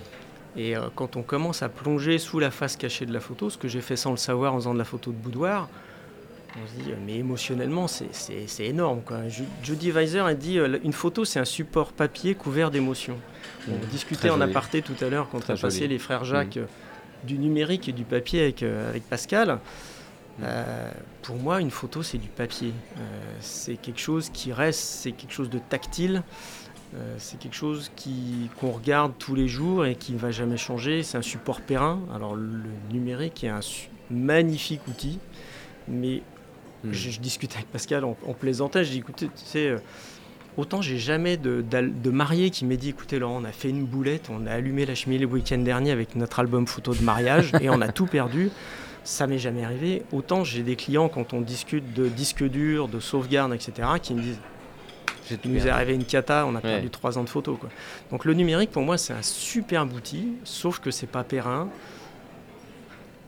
Et 0.58 0.76
euh, 0.76 0.82
quand 0.96 1.16
on 1.16 1.22
commence 1.22 1.64
à 1.64 1.70
plonger 1.70 2.18
sous 2.18 2.40
la 2.40 2.52
face 2.52 2.76
cachée 2.78 3.06
de 3.06 3.14
la 3.14 3.20
photo, 3.20 3.50
ce 3.50 3.58
que 3.58 3.68
j'ai 3.68 3.82
fait 3.82 3.96
sans 3.96 4.12
le 4.12 4.18
savoir 4.18 4.54
en 4.54 4.58
faisant 4.58 4.74
de 4.74 4.80
la 4.80 4.86
photo 4.86 5.12
de 5.12 5.18
boudoir, 5.18 5.70
on 6.58 6.68
se 6.68 6.84
dit, 6.84 6.92
euh, 6.92 6.96
mais 7.06 7.16
émotionnellement, 7.18 7.88
c'est- 7.88 8.66
énorme. 8.66 9.02
Quoi. 9.06 9.18
Judy 9.62 9.92
Weiser 9.92 10.20
a 10.20 10.34
dit, 10.34 10.58
une 10.84 10.94
photo, 10.94 11.26
c'est 11.26 11.40
un 11.40 11.46
support 11.46 11.92
papier 11.92 12.36
couvert 12.36 12.72
d'émotions. 12.72 13.18
On 13.70 13.76
discutait 13.92 14.28
très 14.28 14.30
en 14.30 14.38
joli. 14.38 14.52
aparté 14.52 14.82
tout 14.82 14.96
à 15.02 15.10
l'heure 15.10 15.28
quand 15.30 15.40
on 15.50 15.54
a 15.54 15.58
passé 15.58 15.88
les 15.88 16.00
frères 16.00 16.24
Jacques 16.24 16.58
euh, 16.58 16.66
du 17.26 17.38
numérique 17.38 17.90
et 17.90 17.92
du 17.92 18.04
papier 18.04 18.42
avec, 18.42 18.64
euh, 18.64 18.90
avec 18.90 19.04
Pascal. 19.10 19.60
Euh, 20.44 20.92
pour 21.22 21.38
moi, 21.38 21.62
une 21.62 21.72
photo, 21.72 22.04
c'est 22.04 22.18
du 22.18 22.28
papier. 22.30 22.74
Euh, 22.98 23.02
c'est 23.40 23.78
quelque 23.78 24.00
chose 24.00 24.30
qui 24.30 24.52
reste, 24.54 24.80
c'est 24.80 25.12
quelque 25.12 25.34
chose 25.34 25.50
de 25.50 25.60
tactile. 25.60 26.24
Euh, 26.96 27.16
c'est 27.18 27.40
quelque 27.40 27.56
chose 27.56 27.92
qu'on 28.60 28.72
regarde 28.72 29.14
tous 29.18 29.36
les 29.36 29.48
jours 29.48 29.86
et 29.86 29.96
qui 29.96 30.14
ne 30.14 30.18
va 30.18 30.32
jamais 30.32 30.58
changer. 30.58 31.04
C'est 31.04 31.18
un 31.18 31.22
support 31.22 31.62
périn. 31.62 32.00
Alors 32.14 32.36
le 32.36 32.70
numérique 32.92 33.44
est 33.44 33.50
un 33.50 33.62
magnifique 34.10 34.88
outil, 34.88 35.20
mais 35.88 36.22
Hmm. 36.86 36.94
je, 36.94 37.10
je 37.10 37.20
discutais 37.20 37.56
avec 37.56 37.72
Pascal 37.72 38.06
en, 38.06 38.16
en 38.28 38.34
plaisantant. 38.34 38.84
Je 38.84 38.92
dis 38.92 39.00
écoutez, 39.00 39.28
tu 39.28 39.32
sais, 39.46 39.76
autant 40.58 40.82
j'ai 40.82 40.98
jamais 40.98 41.38
de, 41.38 42.10
marié 42.10 42.50
qui 42.50 42.66
m'a 42.66 42.76
dit 42.76 42.90
écoutez 42.90 43.20
Laurent, 43.20 43.42
on 43.42 43.46
a 43.46 43.52
fait 43.52 43.70
une 43.70 43.86
boulette, 43.86 44.30
on 44.30 44.46
a 44.48 44.52
allumé 44.52 44.86
la 44.86 44.96
cheminée 44.96 45.20
le 45.20 45.28
week-end 45.28 45.58
dernier 45.58 45.92
avec 45.92 46.16
notre 46.16 46.40
album 46.40 46.68
photo 46.68 46.94
de 46.94 47.02
mariage 47.02 47.52
et 47.62 47.70
on 47.70 47.82
a 47.82 47.90
tout 47.90 48.06
perdu. 48.06 48.50
Ça 49.04 49.28
m'est 49.28 49.38
jamais 49.38 49.64
arrivé. 49.64 50.04
Autant 50.12 50.44
j'ai 50.44 50.64
des 50.64 50.76
clients 50.76 51.10
quand 51.10 51.34
on 51.34 51.42
discute 51.42 51.94
de 51.94 52.08
disques 52.08 52.44
durs, 52.44 52.88
de 52.88 53.00
sauvegarde, 53.00 53.54
etc., 53.54 53.88
qui 54.02 54.14
me 54.14 54.22
disent 54.22 54.40
il 55.44 55.52
nous 55.52 55.66
est 55.66 55.70
arrivé 55.70 55.94
une 55.94 56.06
cata, 56.06 56.46
on 56.46 56.56
a 56.56 56.62
perdu 56.62 56.90
trois 56.90 57.18
ans 57.18 57.24
de 57.24 57.30
photos. 57.30 57.58
Quoi. 57.60 57.70
Donc 58.12 58.26
le 58.26 58.34
numérique, 58.34 58.72
pour 58.72 58.84
moi, 58.84 58.98
c'est 58.98 59.14
un 59.14 59.22
superbe 59.22 59.94
outil, 59.94 60.34
sauf 60.44 60.80
que 60.80 60.92
c'est 60.92 61.08
pas 61.08 61.24
périn. 61.24 61.70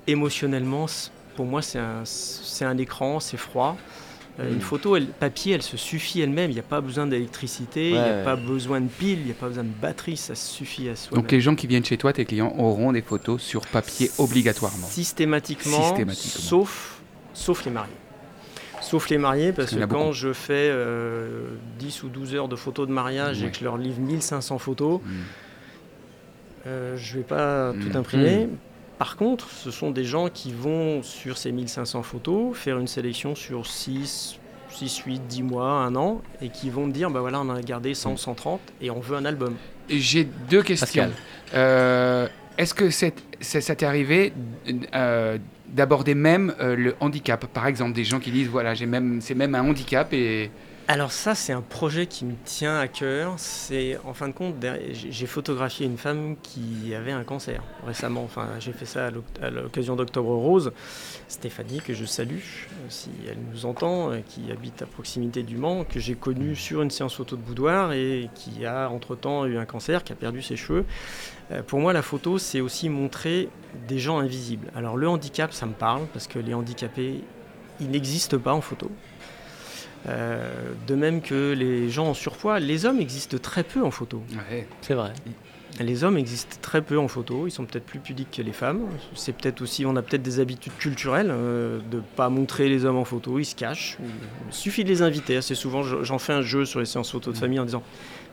Émotionnellement, 0.05 0.85
pour 1.35 1.45
moi, 1.45 1.61
c'est 1.61 1.79
un, 1.79 2.01
c'est 2.05 2.65
un 2.65 2.77
écran, 2.77 3.19
c'est 3.19 3.37
froid. 3.37 3.77
Euh. 4.39 4.53
Une 4.53 4.61
photo, 4.61 4.95
elle, 4.95 5.07
papier, 5.07 5.53
elle 5.55 5.63
se 5.63 5.77
suffit 5.77 6.21
elle-même. 6.21 6.51
Il 6.51 6.53
n'y 6.53 6.59
a 6.59 6.63
pas 6.63 6.79
besoin 6.81 7.07
d'électricité, 7.07 7.87
il 7.89 7.93
n'y 7.95 7.99
a 7.99 8.23
pas 8.23 8.35
besoin 8.35 8.81
de 8.81 8.87
piles, 8.87 9.19
il 9.19 9.25
n'y 9.25 9.31
a 9.31 9.33
pas 9.33 9.47
besoin 9.47 9.63
de 9.63 9.69
batterie, 9.81 10.15
ça 10.17 10.35
suffit 10.35 10.89
à 10.89 10.95
soi. 10.95 11.15
Donc 11.17 11.31
les 11.31 11.41
gens 11.41 11.55
qui 11.55 11.65
viennent 11.65 11.83
chez 11.85 11.97
toi, 11.97 12.13
tes 12.13 12.25
clients, 12.25 12.53
auront 12.57 12.91
des 12.91 13.01
photos 13.01 13.41
sur 13.41 13.65
papier 13.65 14.11
obligatoirement. 14.19 14.85
Systématiquement, 14.87 15.81
Systématiquement. 15.81 16.41
Sauf, 16.41 16.99
sauf 17.33 17.65
les 17.65 17.71
mariés. 17.71 17.93
Sauf 18.79 19.09
les 19.09 19.17
mariés, 19.17 19.53
parce 19.53 19.71
que 19.71 19.79
beaucoup. 19.79 19.93
quand 19.95 20.11
je 20.11 20.31
fais 20.33 20.69
euh, 20.71 21.47
10 21.79 22.03
ou 22.03 22.09
12 22.09 22.35
heures 22.35 22.47
de 22.47 22.55
photos 22.55 22.87
de 22.87 22.93
mariage 22.93 23.41
et 23.41 23.49
que 23.49 23.57
je 23.57 23.63
leur 23.63 23.77
livre 23.77 23.99
1500 23.99 24.59
photos, 24.59 25.01
Mm. 25.01 25.09
euh, 26.67 26.97
je 26.97 27.13
ne 27.13 27.17
vais 27.17 27.23
pas 27.27 27.73
tout 27.73 27.97
imprimer. 27.97 28.49
Par 28.97 29.15
contre, 29.15 29.49
ce 29.49 29.69
sont 29.71 29.91
des 29.91 30.03
gens 30.03 30.29
qui 30.29 30.51
vont, 30.51 31.03
sur 31.03 31.37
ces 31.37 31.51
1500 31.51 32.01
photos, 32.03 32.57
faire 32.57 32.79
une 32.79 32.87
sélection 32.87 33.35
sur 33.35 33.67
6, 33.67 34.39
6 34.69 34.97
8, 35.05 35.21
10 35.27 35.43
mois, 35.43 35.69
un 35.69 35.95
an, 35.95 36.21
et 36.41 36.49
qui 36.49 36.69
vont 36.71 36.87
me 36.87 36.91
dire, 36.91 37.11
bah 37.11 37.19
voilà, 37.19 37.39
on 37.39 37.49
en 37.49 37.55
a 37.55 37.61
gardé 37.61 37.93
100, 37.93 38.13
Mm. 38.13 38.17
130, 38.17 38.59
et 38.81 38.89
on 38.89 38.99
veut 38.99 39.15
un 39.15 39.25
album. 39.25 39.55
Et 39.89 39.99
J'ai 39.99 40.23
deux 40.49 40.63
questions. 40.63 40.85
Pascal. 41.03 41.11
Euh, 41.53 42.27
Est-ce 42.57 42.73
que 42.73 42.89
c'est- 42.89 43.13
ça 43.39 43.75
t'est 43.75 43.85
arrivé 43.85 44.33
euh, 44.95 45.37
d'aborder 45.67 46.15
même 46.15 46.55
euh, 46.59 46.75
le 46.75 46.95
handicap? 46.99 47.45
Par 47.45 47.67
exemple, 47.67 47.93
des 47.93 48.03
gens 48.03 48.19
qui 48.19 48.31
disent 48.31 48.47
voilà, 48.47 48.73
j'ai 48.73 48.87
même, 48.87 49.21
c'est 49.21 49.35
même 49.35 49.53
un 49.53 49.61
handicap 49.61 50.11
et 50.11 50.49
Alors 50.89 51.11
ça, 51.11 51.35
c'est 51.35 51.51
un 51.51 51.61
projet 51.61 52.07
qui 52.07 52.23
me 52.23 52.33
tient 52.45 52.79
à 52.79 52.87
cœur. 52.87 53.33
C'est 53.35 53.99
en 54.05 54.13
fin 54.13 54.29
de 54.29 54.33
compte, 54.33 54.55
j'ai 54.93 55.25
photographié 55.25 55.85
une 55.85 55.97
femme 55.97 56.37
qui 56.41 56.95
avait 56.95 57.11
un 57.11 57.25
cancer 57.25 57.61
récemment. 57.85 58.23
Enfin, 58.23 58.47
j'ai 58.59 58.71
fait 58.71 58.85
ça 58.85 59.07
à 59.07 59.11
l'oc- 59.11 59.25
à 59.41 59.49
l'occasion 59.49 59.97
d'Octobre 59.97 60.33
Rose. 60.33 60.71
Stéphanie, 61.27 61.81
que 61.81 61.93
je 61.93 62.05
salue, 62.05 62.37
euh, 62.37 62.85
si 62.87 63.09
elle 63.27 63.37
nous 63.51 63.65
entend, 63.65 64.11
euh, 64.11 64.19
qui 64.25 64.49
habite 64.49 64.81
à 64.81 64.85
proximité 64.85 65.43
du 65.43 65.57
Mans, 65.57 65.83
que 65.83 65.99
j'ai 65.99 66.15
connue 66.15 66.55
sur 66.55 66.81
une 66.81 66.89
séance 66.89 67.15
photo 67.15 67.35
de 67.35 67.41
boudoir 67.41 67.91
et 67.91 68.29
qui 68.33 68.65
a 68.65 68.89
entre-temps 68.89 69.45
eu 69.45 69.57
un 69.57 69.65
cancer, 69.65 70.05
qui 70.05 70.13
a 70.13 70.15
perdu 70.15 70.41
ses 70.41 70.55
cheveux. 70.55 70.85
Euh, 71.51 71.63
Pour 71.63 71.79
moi, 71.81 71.91
la 71.91 72.01
photo, 72.01 72.37
c'est 72.37 72.61
aussi 72.61 72.87
montrer 72.87 73.49
des 73.89 73.99
gens 73.99 74.19
invisibles. 74.19 74.71
Alors 74.73 74.95
le 74.95 75.09
handicap, 75.09 75.51
ça 75.51 75.65
me 75.65 75.73
parle, 75.73 76.05
parce 76.13 76.27
que 76.27 76.39
les 76.39 76.53
handicapés, 76.53 77.25
ils 77.81 77.89
n'existent 77.89 78.37
pas 78.39 78.53
en 78.53 78.61
photo. 78.61 78.89
Euh, 80.07 80.71
de 80.87 80.95
même 80.95 81.21
que 81.21 81.53
les 81.57 81.89
gens 81.89 82.07
en 82.07 82.13
surpoids, 82.13 82.59
les 82.59 82.85
hommes 82.85 82.99
existent 82.99 83.37
très 83.37 83.63
peu 83.63 83.83
en 83.83 83.91
photo. 83.91 84.21
C'est 84.81 84.93
vrai. 84.93 85.11
Les 85.79 86.03
hommes 86.03 86.17
existent 86.17 86.57
très 86.61 86.81
peu 86.81 86.97
en 86.97 87.07
photo, 87.07 87.45
ils 87.45 87.51
sont 87.51 87.65
peut-être 87.65 87.85
plus 87.85 87.99
pudiques 87.99 88.31
que 88.31 88.41
les 88.41 88.51
femmes. 88.53 88.79
C'est 89.13 89.33
peut-être 89.35 89.61
aussi, 89.61 89.85
on 89.85 89.95
a 89.95 90.01
peut-être 90.01 90.23
des 90.23 90.39
habitudes 90.39 90.73
culturelles 90.79 91.29
euh, 91.29 91.79
de 91.91 92.01
pas 92.15 92.29
montrer 92.29 92.67
les 92.67 92.83
hommes 92.85 92.95
en 92.97 93.05
photo, 93.05 93.37
ils 93.37 93.45
se 93.45 93.53
cachent. 93.55 93.97
Il 94.47 94.53
suffit 94.53 94.83
de 94.83 94.89
les 94.89 95.01
inviter. 95.03 95.37
Assez 95.37 95.53
souvent, 95.55 95.83
je- 95.83 96.03
j'en 96.03 96.17
fais 96.17 96.33
un 96.33 96.41
jeu 96.41 96.65
sur 96.65 96.79
les 96.79 96.85
séances 96.87 97.11
photo 97.11 97.31
de 97.31 97.37
famille 97.37 97.59
en 97.59 97.65
disant 97.65 97.83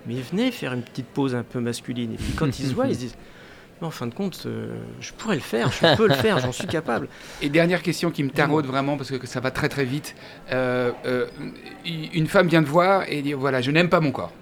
Mais 0.07 0.15
venez 0.31 0.51
faire 0.53 0.73
une 0.73 0.83
petite 0.83 1.07
pause 1.07 1.35
un 1.35 1.43
peu 1.43 1.61
masculine. 1.61 2.13
Et 2.15 2.17
puis 2.17 2.33
quand 2.35 2.47
ils 2.59 2.67
se 2.67 2.73
voient, 2.73 2.87
ils 2.89 2.95
se 2.95 3.01
disent 3.01 3.17
En 3.85 3.91
fin 3.91 4.07
de 4.07 4.15
compte, 4.15 4.45
euh, 4.47 4.69
je 4.99 5.13
pourrais 5.13 5.35
le 5.35 5.43
faire, 5.43 5.71
je 5.71 5.95
peux 5.95 6.09
le 6.09 6.15
faire, 6.15 6.39
j'en 6.39 6.53
suis 6.53 6.67
capable. 6.67 7.07
Et 7.43 7.51
dernière 7.51 7.83
question 7.83 8.11
qui 8.11 8.23
me 8.23 8.31
taraude 8.31 8.65
vraiment 8.65 8.97
parce 8.97 9.11
que 9.11 9.27
ça 9.27 9.41
va 9.41 9.51
très 9.51 9.69
très 9.69 9.85
vite. 9.85 10.17
Euh, 10.53 10.91
euh, 11.05 11.27
une 11.85 12.27
femme 12.27 12.49
vient 12.49 12.63
te 12.63 12.69
voir 12.69 13.05
et 13.07 13.21
dit 13.21 13.35
voilà, 13.35 13.61
je 13.61 13.71
n'aime 13.71 13.91
pas 13.91 14.01
mon 14.01 14.11
corps. 14.11 14.33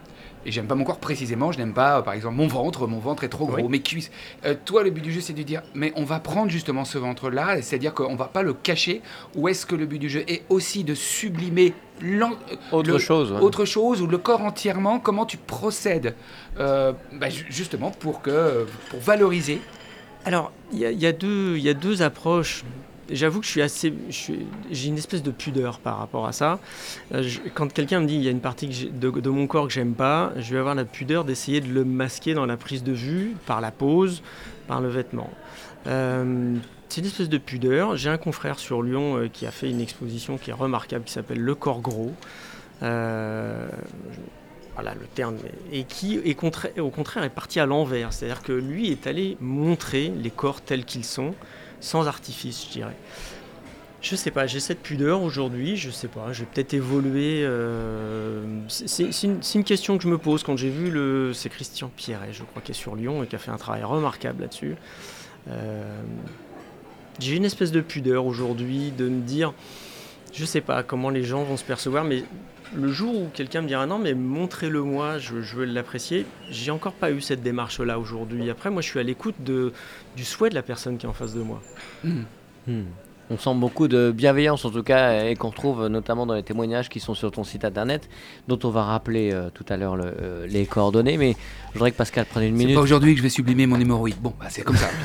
Et 0.45 0.51
j'aime 0.51 0.67
pas 0.67 0.75
mon 0.75 0.85
corps 0.85 0.99
précisément, 0.99 1.53
je 1.53 1.59
n'aime 1.59 1.73
pas 1.73 1.99
euh, 1.99 2.03
par 2.03 2.15
exemple 2.15 2.35
mon 2.37 2.49
ventre, 2.49 2.87
mon 2.89 2.99
ventre 2.99 3.23
est 3.25 3.29
trop 3.29 3.47
gros, 3.47 3.57
Oui. 3.57 3.69
mes 3.69 3.81
cuisses. 3.81 4.11
Euh, 4.45 4.55
toi, 4.65 4.83
le 4.83 4.91
but 4.91 5.01
du 5.01 5.13
jeu, 5.13 5.21
c'est 5.21 5.33
de 5.35 5.43
dire 5.43 5.63
mais 5.75 5.93
on 5.95 6.05
va 6.05 6.19
prendre 6.19 6.51
justement 6.51 6.85
ce 6.85 6.99
ventre-là, 6.99 7.63
c'est-à-dire 7.63 7.95
qu'on 7.95 8.17
va 8.17 8.25
pas 8.27 8.43
le 8.43 8.53
cacher, 8.53 9.03
ou 9.37 9.47
est-ce 9.49 9.65
que 9.67 9.77
le 9.77 9.87
but 9.87 9.99
du 10.01 10.09
jeu 10.11 10.25
est 10.27 10.43
aussi 10.49 10.83
de 10.83 10.95
sublimer 10.95 11.75
l'en- 12.01 12.33
Autre 12.73 12.91
le- 12.91 12.99
chose. 12.99 13.31
ouais. 13.33 13.39
autre 13.41 13.65
chose 13.65 14.03
ou 14.03 14.07
le 14.09 14.19
corps 14.19 14.43
entièrement? 14.43 14.99
Comment 14.99 15.27
tu 15.27 15.37
procèdes 15.37 16.17
euh, 16.59 16.93
bah, 17.13 17.29
ju- 17.29 17.47
justement 17.49 17.91
pour, 17.93 18.21
que, 18.21 18.67
pour 18.91 18.99
valoriser? 19.01 19.61
Alors, 20.25 20.51
il 20.73 20.79
y, 20.81 20.87
a- 20.87 20.91
il 20.91 21.01
y 21.01 21.07
a 21.07 21.13
deux- 21.13 21.57
il 21.57 21.63
y 21.63 21.69
a 21.69 21.75
deux 21.75 22.03
approches. 22.03 22.65
J'avoue 23.11 23.41
que 23.41 23.47
je 23.47 23.51
suis 23.51 23.63
assez, 23.63 23.93
j'ai 24.09 24.89
une 24.89 24.97
espèce 24.97 25.23
de 25.23 25.31
pudeur 25.31 25.81
par 25.81 25.99
rapport 25.99 26.27
à 26.27 26.33
ça. 26.33 26.61
Euh, 27.13 27.29
quand 27.55 27.73
quelqu'un 27.73 28.01
me 28.01 28.07
dit 28.07 28.15
il 28.15 28.23
y 28.23 28.29
a 28.29 28.31
une 28.31 28.41
partie 28.41 28.91
de, 28.93 29.29
mon 29.29 29.47
corps 29.47 29.67
que 29.67 29.73
j'aime 29.73 29.95
pas, 29.95 30.33
je 30.37 30.53
vais 30.53 30.61
avoir 30.61 30.75
la 30.75 30.85
pudeur 30.85 31.25
d'essayer 31.25 31.61
de 31.61 31.73
le 31.73 31.85
masquer 31.85 32.35
dans 32.35 32.47
la 32.47 32.57
prise 32.57 32.85
de 32.85 32.93
vue, 32.93 33.35
par 33.47 33.61
la 33.61 33.71
pose, 33.71 34.23
par 34.69 34.81
le 34.81 34.89
vêtement. 34.89 35.31
Euh, 35.89 36.55
c'est 36.89 37.01
une 37.01 37.07
espèce 37.07 37.29
de 37.29 37.39
pudeur. 37.39 37.97
J'ai 37.97 38.11
un 38.11 38.19
confrère 38.19 38.59
sur 38.59 38.83
Lyon 38.83 39.17
euh, 39.17 39.29
qui 39.29 39.47
a 39.47 39.51
fait 39.51 39.69
une 39.69 39.81
exposition 39.81 40.39
qui 40.39 40.51
est 40.51 40.55
remarquable, 40.55 41.05
qui 41.05 41.13
s'appelle 41.13 41.41
Le 41.41 41.55
corps 41.55 41.81
gros. 41.81 42.13
Voilà 44.75 44.95
le 44.95 45.07
terme. 45.15 45.37
Et 45.71 45.85
qui, 45.85 46.17
est 46.17 46.81
au 46.81 46.91
contraire, 46.91 47.25
est 47.25 47.31
parti 47.31 47.61
à 47.61 47.67
l'envers. 47.67 48.13
C'est-à-dire 48.13 48.43
que 48.43 48.53
lui 48.53 48.91
est 48.91 49.07
allé 49.07 49.37
montrer 49.41 50.13
les 50.17 50.31
corps 50.31 50.61
tels 50.61 50.85
qu'ils 50.85 51.05
sont, 51.05 51.35
sans 51.83 52.09
artifice, 52.09 52.67
je 52.67 52.73
dirais. 52.73 52.97
Je 54.01 54.17
sais 54.17 54.33
pas, 54.33 54.49
j'ai 54.49 54.59
cette 54.59 54.81
pudeur 54.81 55.23
aujourd'hui, 55.23 55.77
je 55.77 55.91
sais 55.91 56.09
pas, 56.09 56.33
j'ai 56.33 56.45
peut-être 56.45 56.75
évolué. 56.75 57.43
euh, 57.45 58.43
c'est 58.69 59.05
une 59.23 59.65
question 59.65 59.97
que 59.97 60.03
je 60.03 60.09
me 60.09 60.19
pose 60.19 60.43
quand 60.43 60.57
j'ai 60.57 60.71
vu 60.71 60.91
le. 60.91 61.33
C'est 61.35 61.49
Christian 61.49 61.91
Pierret, 61.95 62.33
je 62.33 62.43
crois, 62.43 62.63
qui 62.63 62.73
est 62.73 62.75
sur 62.75 62.97
Lyon 62.97 63.23
et 63.23 63.29
qui 63.29 63.37
a 63.37 63.39
fait 63.39 63.53
un 63.53 63.59
travail 63.59 63.85
remarquable 63.85 64.43
là-dessus. 64.43 64.75
Euh, 65.49 66.03
j'ai 67.21 67.37
une 67.37 67.45
espèce 67.45 67.71
de 67.71 67.81
pudeur 67.81 68.27
aujourd'hui 68.27 68.91
de 68.91 69.09
me 69.09 69.21
dire, 69.21 69.55
je 70.33 70.45
sais 70.45 70.63
pas 70.63 70.83
comment 70.83 71.11
les 71.11 71.23
gens 71.23 71.45
vont 71.45 71.57
se 71.57 71.65
percevoir, 71.65 72.03
mais 72.03 72.25
le 72.75 72.89
jour 72.89 73.15
où 73.15 73.29
quelqu'un 73.33 73.63
me 73.63 73.69
dira 73.69 73.87
non, 73.87 73.99
mais 73.99 74.15
montrez-le 74.15 74.83
moi, 74.83 75.19
je, 75.19 75.43
je 75.43 75.57
veux 75.57 75.65
l'apprécier, 75.65 76.27
j'ai 76.51 76.71
encore 76.71 76.95
pas 76.95 77.11
eu 77.11 77.21
cette 77.21 77.43
démarche-là 77.43 77.99
aujourd'hui. 77.99 78.49
Après, 78.51 78.71
moi, 78.71 78.83
je 78.83 78.89
suis 78.89 78.99
à 78.99 79.03
l'écoute 79.03 79.35
du 79.41 80.25
souhait 80.25 80.51
de 80.51 80.55
la 80.55 80.63
personne 80.63 80.99
qui 80.99 81.07
est 81.07 81.09
en 81.09 81.13
face 81.13 81.35
de 81.35 81.43
moi. 81.43 81.63
Hmm. 82.05 82.23
Hmm. 82.67 82.85
On 83.33 83.39
sent 83.39 83.55
beaucoup 83.55 83.89
de 83.89 84.11
bienveillance 84.15 84.63
en 84.67 84.71
tout 84.71 84.83
cas 84.83 85.25
et 85.25 85.37
qu'on 85.37 85.49
retrouve 85.49 85.87
notamment 85.87 86.27
dans 86.27 86.35
les 86.35 86.43
témoignages 86.43 86.91
qui 86.91 87.01
sont 87.01 87.15
sur 87.15 87.31
ton 87.31 87.45
site 87.45 87.65
internet 87.65 88.11
dont 88.47 88.59
on 88.65 88.69
va 88.69 88.83
rappeler 88.83 89.31
euh, 89.33 89.49
tout 89.55 89.65
à 89.71 89.79
l'heure 89.79 89.97
le- 89.97 90.05
euh, 90.21 90.47
les 90.47 90.67
coordonnées 90.67 91.17
mais 91.17 91.35
je 91.73 91.79
voudrais 91.79 91.93
que 91.93 91.97
Pascal 91.97 92.27
prenne 92.27 92.45
une 92.45 92.57
C'est 92.57 92.59
minute. 92.59 92.75
pas 92.75 92.83
aujourd'hui 92.83 93.13
que 93.15 93.19
je 93.19 93.23
vais 93.23 93.31
sublimer 93.31 93.67
mon 93.67 93.81
hémorroïde. 93.81 94.17
Bon, 94.21 94.35
bah, 94.39 94.49
c'est 94.51 94.61
comme 94.61 94.77
ça. 94.77 94.89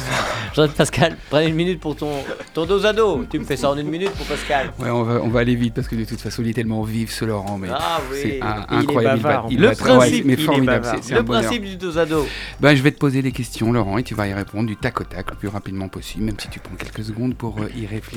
Je 0.54 0.62
voudrais 0.62 0.74
que 0.74 0.78
Pascal 0.78 1.16
prenne 1.30 1.50
une 1.50 1.56
minute 1.56 1.80
pour 1.80 1.96
ton, 1.96 2.10
ton 2.54 2.66
dos 2.66 2.86
à 2.86 2.92
dos. 2.94 3.24
Tu 3.30 3.38
me 3.40 3.44
fais 3.46 3.56
ça 3.58 3.70
en 3.70 3.78
une 3.78 3.88
minute 3.90 4.10
pour 4.12 4.26
Pascal. 4.26 4.72
Ouais, 4.80 4.90
on 4.90 5.04
va, 5.04 5.22
on 5.22 5.28
va 5.30 5.42
aller 5.42 5.56
vite 5.56 5.74
parce 5.76 5.88
que 5.88 5.96
de 5.96 6.04
toute 6.04 6.20
façon, 6.20 6.42
il 6.42 6.50
est 6.50 6.54
tellement 6.54 6.82
vif 6.84 7.12
ce 7.14 7.26
Laurent. 7.26 7.58
Mais 7.60 7.68
Ah 7.72 8.00
oui. 8.12 8.18
c'est 8.22 8.42
un- 8.42 8.66
Il 8.72 8.76
est 8.76 8.80
incroyable. 8.80 9.22
bavard, 9.22 9.48
il 9.52 9.60
Le 9.62 9.72
principe, 9.74 10.26
mais 10.26 10.36
formidable. 10.36 10.86
c'est- 10.86 11.04
c'est 11.04 11.14
Le 11.16 11.22
bonheur. 11.22 11.44
principe 11.44 11.64
du 11.64 11.76
dos 11.78 11.98
à 11.98 12.06
dos. 12.06 12.26
Ben, 12.60 12.74
je 12.76 12.82
vais 12.82 12.92
te 12.92 12.98
poser 12.98 13.22
les 13.22 13.32
questions, 13.32 13.72
Laurent, 13.72 13.98
et 14.00 14.04
tu 14.04 14.16
vas 14.16 14.28
y 14.28 14.34
répondre 14.34 14.68
du 14.68 14.76
tac 14.78 15.00
au 15.00 15.04
tac 15.04 15.30
le 15.30 15.36
plus 15.38 15.48
rapidement 15.50 15.88
possible, 15.90 16.24
même 16.26 16.40
si 16.40 16.50
tu 16.50 16.60
prends 16.60 16.76
quelques 16.76 17.04
secondes 17.04 17.36
pour 17.36 17.60
euh, 17.60 17.70
y 17.78 17.86
réfléchir. 17.86 18.17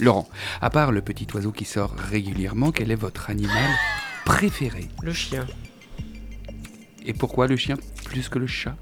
Laurent, 0.00 0.28
à 0.60 0.70
part 0.70 0.92
le 0.92 1.02
petit 1.02 1.26
oiseau 1.34 1.50
qui 1.52 1.64
sort 1.64 1.94
régulièrement, 1.96 2.70
quel 2.70 2.90
est 2.90 2.96
votre 2.96 3.30
animal 3.30 3.70
préféré? 4.24 4.88
Le 5.02 5.12
chien. 5.12 5.46
Et 7.04 7.12
pourquoi 7.12 7.46
le 7.46 7.56
chien 7.56 7.76
plus 8.04 8.28
que 8.28 8.38
le 8.38 8.46
chat? 8.46 8.76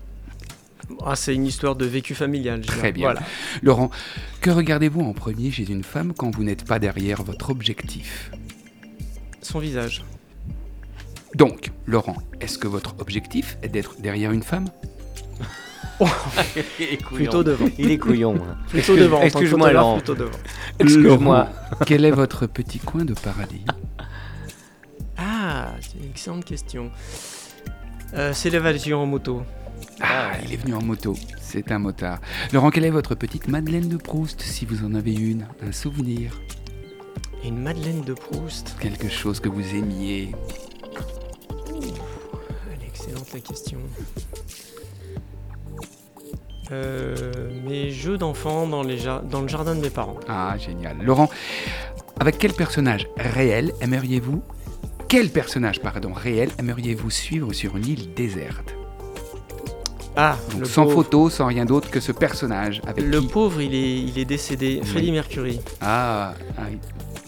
Ah, 1.04 1.16
c'est 1.16 1.34
une 1.34 1.46
histoire 1.46 1.74
de 1.74 1.84
vécu 1.84 2.14
familial. 2.14 2.62
je 2.62 2.68
Très 2.68 2.92
bien. 2.92 3.06
Voilà. 3.06 3.22
Laurent, 3.62 3.90
que 4.40 4.50
regardez-vous 4.50 5.00
en 5.00 5.12
premier 5.12 5.50
chez 5.50 5.68
une 5.68 5.82
femme 5.82 6.12
quand 6.12 6.34
vous 6.34 6.44
n'êtes 6.44 6.64
pas 6.64 6.78
derrière 6.78 7.22
votre 7.22 7.50
objectif? 7.50 8.30
Son 9.42 9.58
visage. 9.58 10.04
Donc, 11.34 11.70
Laurent, 11.86 12.16
est-ce 12.40 12.58
que 12.58 12.68
votre 12.68 12.94
objectif 12.98 13.56
est 13.62 13.68
d'être 13.68 14.00
derrière 14.00 14.32
une 14.32 14.42
femme? 14.42 14.68
Plutôt 17.14 17.42
devant. 17.42 17.68
Il 17.78 17.90
est 17.90 17.98
couillon. 17.98 18.34
hein. 18.36 18.56
Plutôt 18.68 18.96
devant. 18.96 19.22
Excuse-moi, 19.22 19.72
Laurent. 19.72 19.96
Plutôt 19.96 20.14
devant. 20.14 20.38
Excuse-moi. 20.78 21.48
Laurent, 21.70 21.84
quel 21.86 22.04
est 22.04 22.10
votre 22.10 22.46
petit 22.46 22.78
coin 22.78 23.04
de 23.04 23.14
paradis? 23.14 23.64
Ah, 25.16 25.70
c'est 25.80 25.98
une 25.98 26.10
excellente 26.10 26.44
question. 26.44 26.90
Euh, 28.14 28.32
c'est 28.34 28.50
l'évasion 28.50 29.02
en 29.02 29.06
moto. 29.06 29.42
Ah, 30.00 30.32
il 30.44 30.52
est 30.52 30.56
venu 30.56 30.74
en 30.74 30.82
moto, 30.82 31.14
c'est 31.40 31.70
un 31.72 31.78
motard. 31.78 32.20
Laurent, 32.52 32.70
quelle 32.70 32.84
est 32.84 32.90
votre 32.90 33.14
petite 33.14 33.48
Madeleine 33.48 33.88
de 33.88 33.96
Proust, 33.96 34.42
si 34.42 34.64
vous 34.66 34.84
en 34.84 34.94
avez 34.94 35.14
une 35.14 35.46
Un 35.66 35.72
souvenir? 35.72 36.38
Une 37.44 37.58
Madeleine 37.62 38.02
de 38.02 38.12
Proust. 38.12 38.74
Quelque 38.80 39.08
chose 39.08 39.40
que 39.40 39.48
vous 39.48 39.74
aimiez? 39.74 40.32
Elle 41.74 42.82
est 42.82 42.86
excellente 42.88 43.32
la 43.32 43.40
question. 43.40 43.78
Euh, 46.72 47.14
mes 47.68 47.90
jeux 47.90 48.18
d'enfants 48.18 48.66
dans, 48.66 48.82
les 48.82 48.98
jar- 48.98 49.22
dans 49.22 49.40
le 49.42 49.48
jardin 49.48 49.74
de 49.74 49.80
mes 49.80 49.90
parents. 49.90 50.16
Ah, 50.28 50.56
génial. 50.58 50.96
Laurent, 51.02 51.30
avec 52.18 52.38
quel 52.38 52.52
personnage 52.52 53.06
réel 53.16 53.72
aimeriez-vous 53.80 54.42
Quel 55.08 55.30
personnage, 55.30 55.80
pardon, 55.80 56.12
réel 56.12 56.50
aimeriez-vous 56.58 57.10
suivre 57.10 57.52
sur 57.52 57.76
une 57.76 57.86
île 57.86 58.14
déserte? 58.14 58.74
Ah, 60.16 60.36
Donc, 60.50 60.60
le 60.60 60.64
sans 60.66 60.84
pauvre. 60.84 60.94
photo, 61.04 61.30
sans 61.30 61.46
rien 61.46 61.66
d'autre 61.66 61.90
que 61.90 62.00
ce 62.00 62.10
personnage 62.10 62.80
avec 62.86 63.04
Le 63.04 63.20
qui 63.20 63.26
pauvre, 63.28 63.60
il 63.60 63.74
est, 63.74 63.98
il 63.98 64.18
est 64.18 64.24
décédé. 64.24 64.80
Freddie 64.82 65.12
Mercury. 65.12 65.60
Ah, 65.82 66.32
ah 66.56 66.62
oui. 66.70 66.78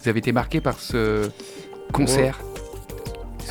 vous 0.01 0.09
avez 0.09 0.19
été 0.19 0.31
marqué 0.31 0.59
par 0.59 0.79
ce 0.79 1.29
concert? 1.93 2.39
Ce 2.41 2.48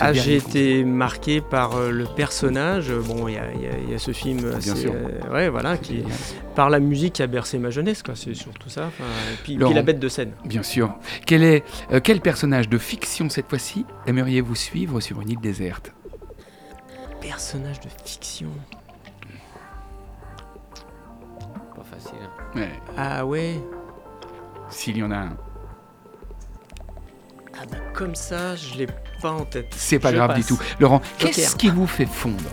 Ah, 0.01 0.13
j'ai 0.13 0.37
été 0.37 0.85
marqué 0.85 1.41
par 1.41 1.77
euh, 1.77 1.91
le 1.91 2.05
personnage. 2.05 2.93
Bon, 2.93 3.27
il 3.29 3.35
y 3.35 3.39
a, 3.39 3.53
y 3.53 3.95
y 3.95 3.99
ce 3.99 4.13
film, 4.13 4.53
assez, 4.57 4.75
sûr. 4.77 4.93
euh, 4.95 5.33
ouais, 5.33 5.49
voilà, 5.49 5.77
qui, 5.77 5.97
Génial. 5.99 6.13
par 6.55 6.71
la 6.71 6.79
musique 6.81 7.15
qui 7.15 7.23
a 7.23 7.27
bercé 7.27 7.59
ma 7.59 7.71
jeunesse, 7.71 8.03
quoi. 8.03 8.15
C'est 8.17 8.35
surtout 8.35 8.69
ça. 8.69 8.87
Enfin, 8.87 9.05
et 9.33 9.37
puis, 9.43 9.57
la 9.57 9.83
bête 9.83 9.99
de 9.99 10.09
scène. 10.09 10.33
Bien 10.45 10.63
sûr. 10.63 10.95
Quel, 11.27 11.43
est, 11.43 11.65
euh, 11.93 12.01
quel 12.03 12.21
personnage 12.21 12.69
de 12.69 12.79
fiction 12.79 13.29
cette 13.29 13.49
fois-ci 13.49 13.85
aimeriez-vous 14.07 14.55
suivre 14.55 15.01
sur 15.01 15.21
une 15.21 15.31
île 15.31 15.41
déserte? 15.41 15.93
Personnage 17.21 17.81
de 17.81 17.89
fiction. 18.05 18.49
Pas 21.77 21.85
facile. 21.85 22.19
Ouais, 22.55 22.71
Ah 22.97 23.27
ouais. 23.27 23.55
S'il 24.71 24.97
y 24.99 25.03
en 25.03 25.11
a 25.11 25.17
un. 25.17 25.37
Ah 27.61 27.65
bah 27.71 27.79
comme 27.95 28.15
ça, 28.15 28.55
je 28.55 28.77
l'ai 28.79 28.87
pas 29.21 29.33
en 29.33 29.45
tête. 29.45 29.73
C'est 29.77 29.99
pas 29.99 30.11
Je 30.11 30.17
grave 30.17 30.35
du 30.35 30.45
tout. 30.45 30.59
Laurent, 30.81 31.01
qu'est-ce 31.19 31.57
qui 31.57 31.69
vous 31.71 31.87
fait 31.87 32.07
fondre? 32.07 32.51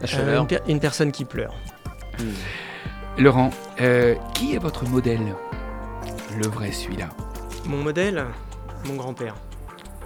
La 0.00 0.04
Euh, 0.04 0.06
chaleur. 0.06 0.40
une, 0.42 0.46
per- 0.46 0.60
une 0.68 0.80
personne 0.80 1.12
qui 1.12 1.24
pleure. 1.24 1.54
Laurent, 3.16 3.50
euh, 3.80 4.14
qui 4.34 4.54
est 4.54 4.58
votre 4.58 4.84
modèle? 4.88 5.34
Le 6.40 6.46
vrai, 6.48 6.70
celui-là. 6.72 7.08
Mon 7.66 7.78
modèle, 7.78 8.24
mon 8.86 8.94
grand-père. 8.94 9.34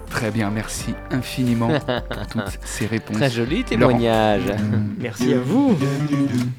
Très 0.09 0.31
bien, 0.31 0.49
merci 0.51 0.93
infiniment 1.11 1.69
pour 2.09 2.27
toutes 2.27 2.59
ces 2.63 2.85
réponses. 2.85 3.17
Très 3.17 3.29
joli 3.29 3.63
témoignage. 3.63 4.43
Merci 4.99 5.33
à 5.33 5.39
vous. 5.39 5.75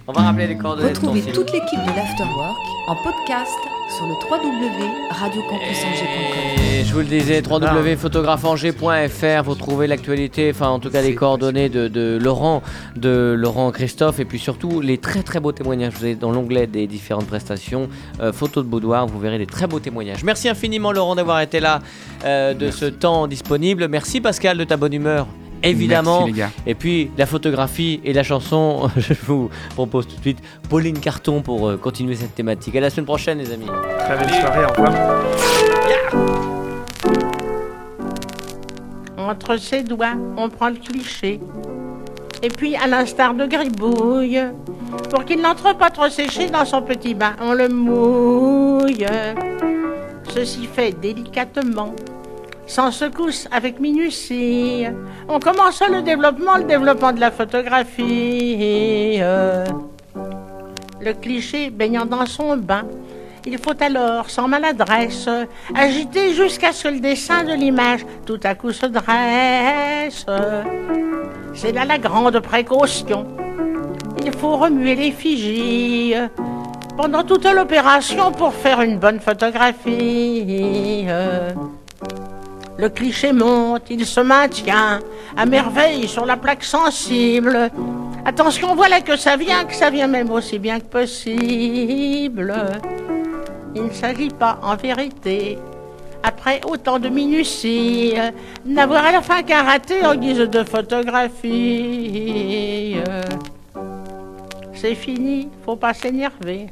On 0.09 0.12
va 0.12 0.22
rappeler 0.22 0.49
les 0.49 0.57
coordonnées 0.59 0.91
de 0.91 0.95
ton 0.99 1.12
Retrouvez 1.12 1.32
toute 1.32 1.53
l'équipe 1.53 1.80
de 1.80 1.97
l'Afterwork 1.97 2.57
en 2.89 2.97
podcast 2.97 3.59
sur 3.89 4.07
le 4.07 4.14
www.radiocampusangers.com. 4.14 6.85
Je 6.85 6.93
vous 6.93 7.01
le 7.01 7.07
disais, 7.07 7.43
www.photographeangers.fr, 7.43 9.43
vous 9.45 9.55
trouvez 9.55 9.87
l'actualité, 9.87 10.51
enfin 10.51 10.68
en 10.68 10.78
tout 10.78 10.91
cas 10.91 11.01
les 11.03 11.14
coordonnées 11.14 11.68
de, 11.68 11.89
de 11.89 12.18
Laurent, 12.20 12.62
de 12.97 13.35
Laurent 13.37 13.70
Christophe, 13.70 14.20
et 14.20 14.24
puis 14.24 14.39
surtout 14.39 14.80
les 14.80 14.97
très 14.99 15.22
très 15.22 15.41
beaux 15.41 15.53
témoignages. 15.53 15.93
Vous 15.95 16.05
avez 16.05 16.14
dans 16.14 16.32
l'onglet 16.32 16.66
des 16.66 16.87
différentes 16.87 17.26
prestations, 17.26 17.89
euh, 18.20 18.32
photos 18.32 18.64
de 18.64 18.68
boudoir, 18.68 19.07
vous 19.07 19.20
verrez 19.20 19.39
des 19.39 19.47
très 19.47 19.66
beaux 19.66 19.80
témoignages. 19.80 20.24
Merci 20.24 20.49
infiniment 20.49 20.93
Laurent 20.93 21.16
d'avoir 21.16 21.41
été 21.41 21.61
là, 21.61 21.80
euh, 22.24 22.55
de 22.55 22.70
ce 22.70 22.87
temps 22.87 23.26
disponible. 23.26 23.89
Merci 23.89 24.20
Pascal 24.20 24.59
de 24.59 24.64
ta 24.64 24.76
bonne 24.76 24.95
humeur. 24.95 25.26
Évidemment, 25.71 26.21
Merci 26.27 26.33
les 26.33 26.39
gars. 26.39 26.51
et 26.67 26.75
puis 26.75 27.11
la 27.17 27.27
photographie 27.27 28.01
et 28.05 28.12
la 28.12 28.23
chanson, 28.23 28.91
je 28.97 29.15
vous 29.27 29.51
propose 29.75 30.07
tout 30.07 30.17
de 30.17 30.21
suite 30.21 30.39
Pauline 30.69 30.99
Carton 30.99 31.41
pour 31.43 31.69
euh, 31.69 31.77
continuer 31.77 32.15
cette 32.17 32.35
thématique. 32.35 32.77
À 32.77 32.81
la 32.81 32.91
semaine 32.91 33.07
prochaine 33.07 33.39
les 33.39 33.53
amis. 33.53 33.67
Très 34.01 34.17
belle 34.19 34.31
soirée, 34.35 34.65
au 34.65 34.69
revoir. 34.69 34.93
Entre 39.17 39.57
ses 39.57 39.83
doigts, 39.83 40.15
on 40.37 40.49
prend 40.51 40.69
le 40.69 40.77
cliché. 40.77 41.41
Et 42.43 42.49
puis, 42.49 42.77
à 42.77 42.87
l'instar 42.87 43.33
de 43.35 43.47
Gribouille, 43.47 44.41
pour 45.09 45.25
qu'il 45.25 45.41
n'entre 45.41 45.75
pas 45.77 45.89
trop 45.91 46.09
séché 46.11 46.51
dans 46.51 46.65
son 46.65 46.83
petit 46.83 47.15
bain, 47.15 47.35
on 47.41 47.55
le 47.55 47.69
mouille. 47.69 49.07
Ceci 50.29 50.67
fait 50.67 50.93
délicatement, 51.01 51.95
sans 52.67 52.91
secousse, 52.91 53.49
avec 53.51 53.81
minutie. 53.81 54.87
On 55.29 55.39
commence 55.39 55.83
le 55.91 56.03
développement, 56.03 56.57
le 56.57 56.65
développement 56.65 57.12
de 57.12 57.21
la 57.21 57.31
photographie. 57.31 59.19
Le 61.01 61.12
cliché 61.21 61.71
baignant 61.71 62.07
dans 62.07 62.27
son 62.27 62.57
bain. 62.57 62.85
Il 63.47 63.59
faut 63.59 63.75
alors, 63.81 64.31
sans 64.31 64.49
maladresse, 64.49 65.29
agiter 65.75 66.33
jusqu'à 66.33 66.73
ce 66.73 66.85
que 66.85 66.95
le 66.95 67.01
dessin 67.01 67.45
de 67.45 67.53
l'image 67.53 68.07
tout 68.25 68.41
à 68.43 68.55
coup 68.55 68.73
se 68.73 68.87
dresse. 68.87 70.25
C'est 71.53 71.73
là 71.73 71.85
la 71.85 71.99
grande 71.99 72.41
précaution. 72.41 73.27
Il 74.25 74.33
faut 74.33 74.57
remuer 74.57 74.95
l'effigie 74.95 76.15
pendant 76.97 77.23
toute 77.23 77.45
l'opération 77.45 78.33
pour 78.33 78.55
faire 78.55 78.81
une 78.81 78.99
bonne 78.99 79.21
photographie. 79.21 81.07
Le 82.85 82.91
cliché 82.91 83.32
monte, 83.32 83.89
il 83.89 84.05
se 84.05 84.20
maintient 84.20 85.01
à 85.35 85.47
merveille 85.47 86.07
sur 86.07 86.26
la 86.26 86.37
plaque 86.37 86.62
sensible. 86.62 87.70
Attention, 88.26 88.74
voilà 88.74 89.01
que 89.01 89.16
ça 89.16 89.39
vient, 89.39 89.64
que 89.64 89.74
ça 89.74 89.89
vient 89.89 90.07
même 90.07 90.30
aussi 90.30 90.59
bien 90.59 90.80
que 90.80 90.85
possible. 90.85 92.55
Il 93.74 93.85
ne 93.85 93.91
s'agit 93.91 94.28
pas, 94.28 94.59
en 94.62 94.76
vérité, 94.76 95.57
après 96.22 96.61
autant 96.68 96.99
de 96.99 97.09
minutie, 97.09 98.12
n'avoir 98.66 99.07
à 99.07 99.12
la 99.12 99.22
fin 99.22 99.43
qu'un 99.43 99.62
raté 99.62 100.05
en 100.05 100.14
guise 100.14 100.41
de 100.41 100.62
photographie. 100.62 101.39
C'est 104.74 104.95
fini, 104.95 105.49
faut 105.64 105.76
pas 105.76 105.95
s'énerver. 105.95 106.66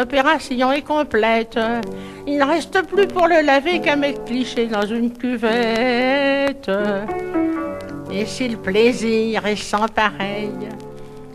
L'opération 0.00 0.72
est 0.72 0.80
complète. 0.80 1.58
Il 2.26 2.38
ne 2.38 2.44
reste 2.44 2.80
plus 2.86 3.06
pour 3.06 3.26
le 3.26 3.44
laver 3.44 3.82
qu'à 3.82 3.96
mettre 3.96 4.24
cliché 4.24 4.66
dans 4.66 4.86
une 4.86 5.12
cuvette. 5.12 6.70
Et 8.10 8.24
si 8.24 8.48
le 8.48 8.56
plaisir 8.56 9.46
est 9.46 9.56
sans 9.56 9.88
pareil, 9.88 10.54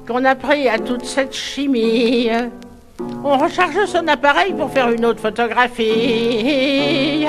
qu'on 0.08 0.26
a 0.26 0.34
pris 0.34 0.68
à 0.68 0.80
toute 0.80 1.06
cette 1.06 1.36
chimie, 1.36 2.32
on 3.24 3.38
recharge 3.38 3.86
son 3.86 4.08
appareil 4.08 4.52
pour 4.54 4.72
faire 4.72 4.90
une 4.90 5.06
autre 5.06 5.20
photographie. 5.20 7.28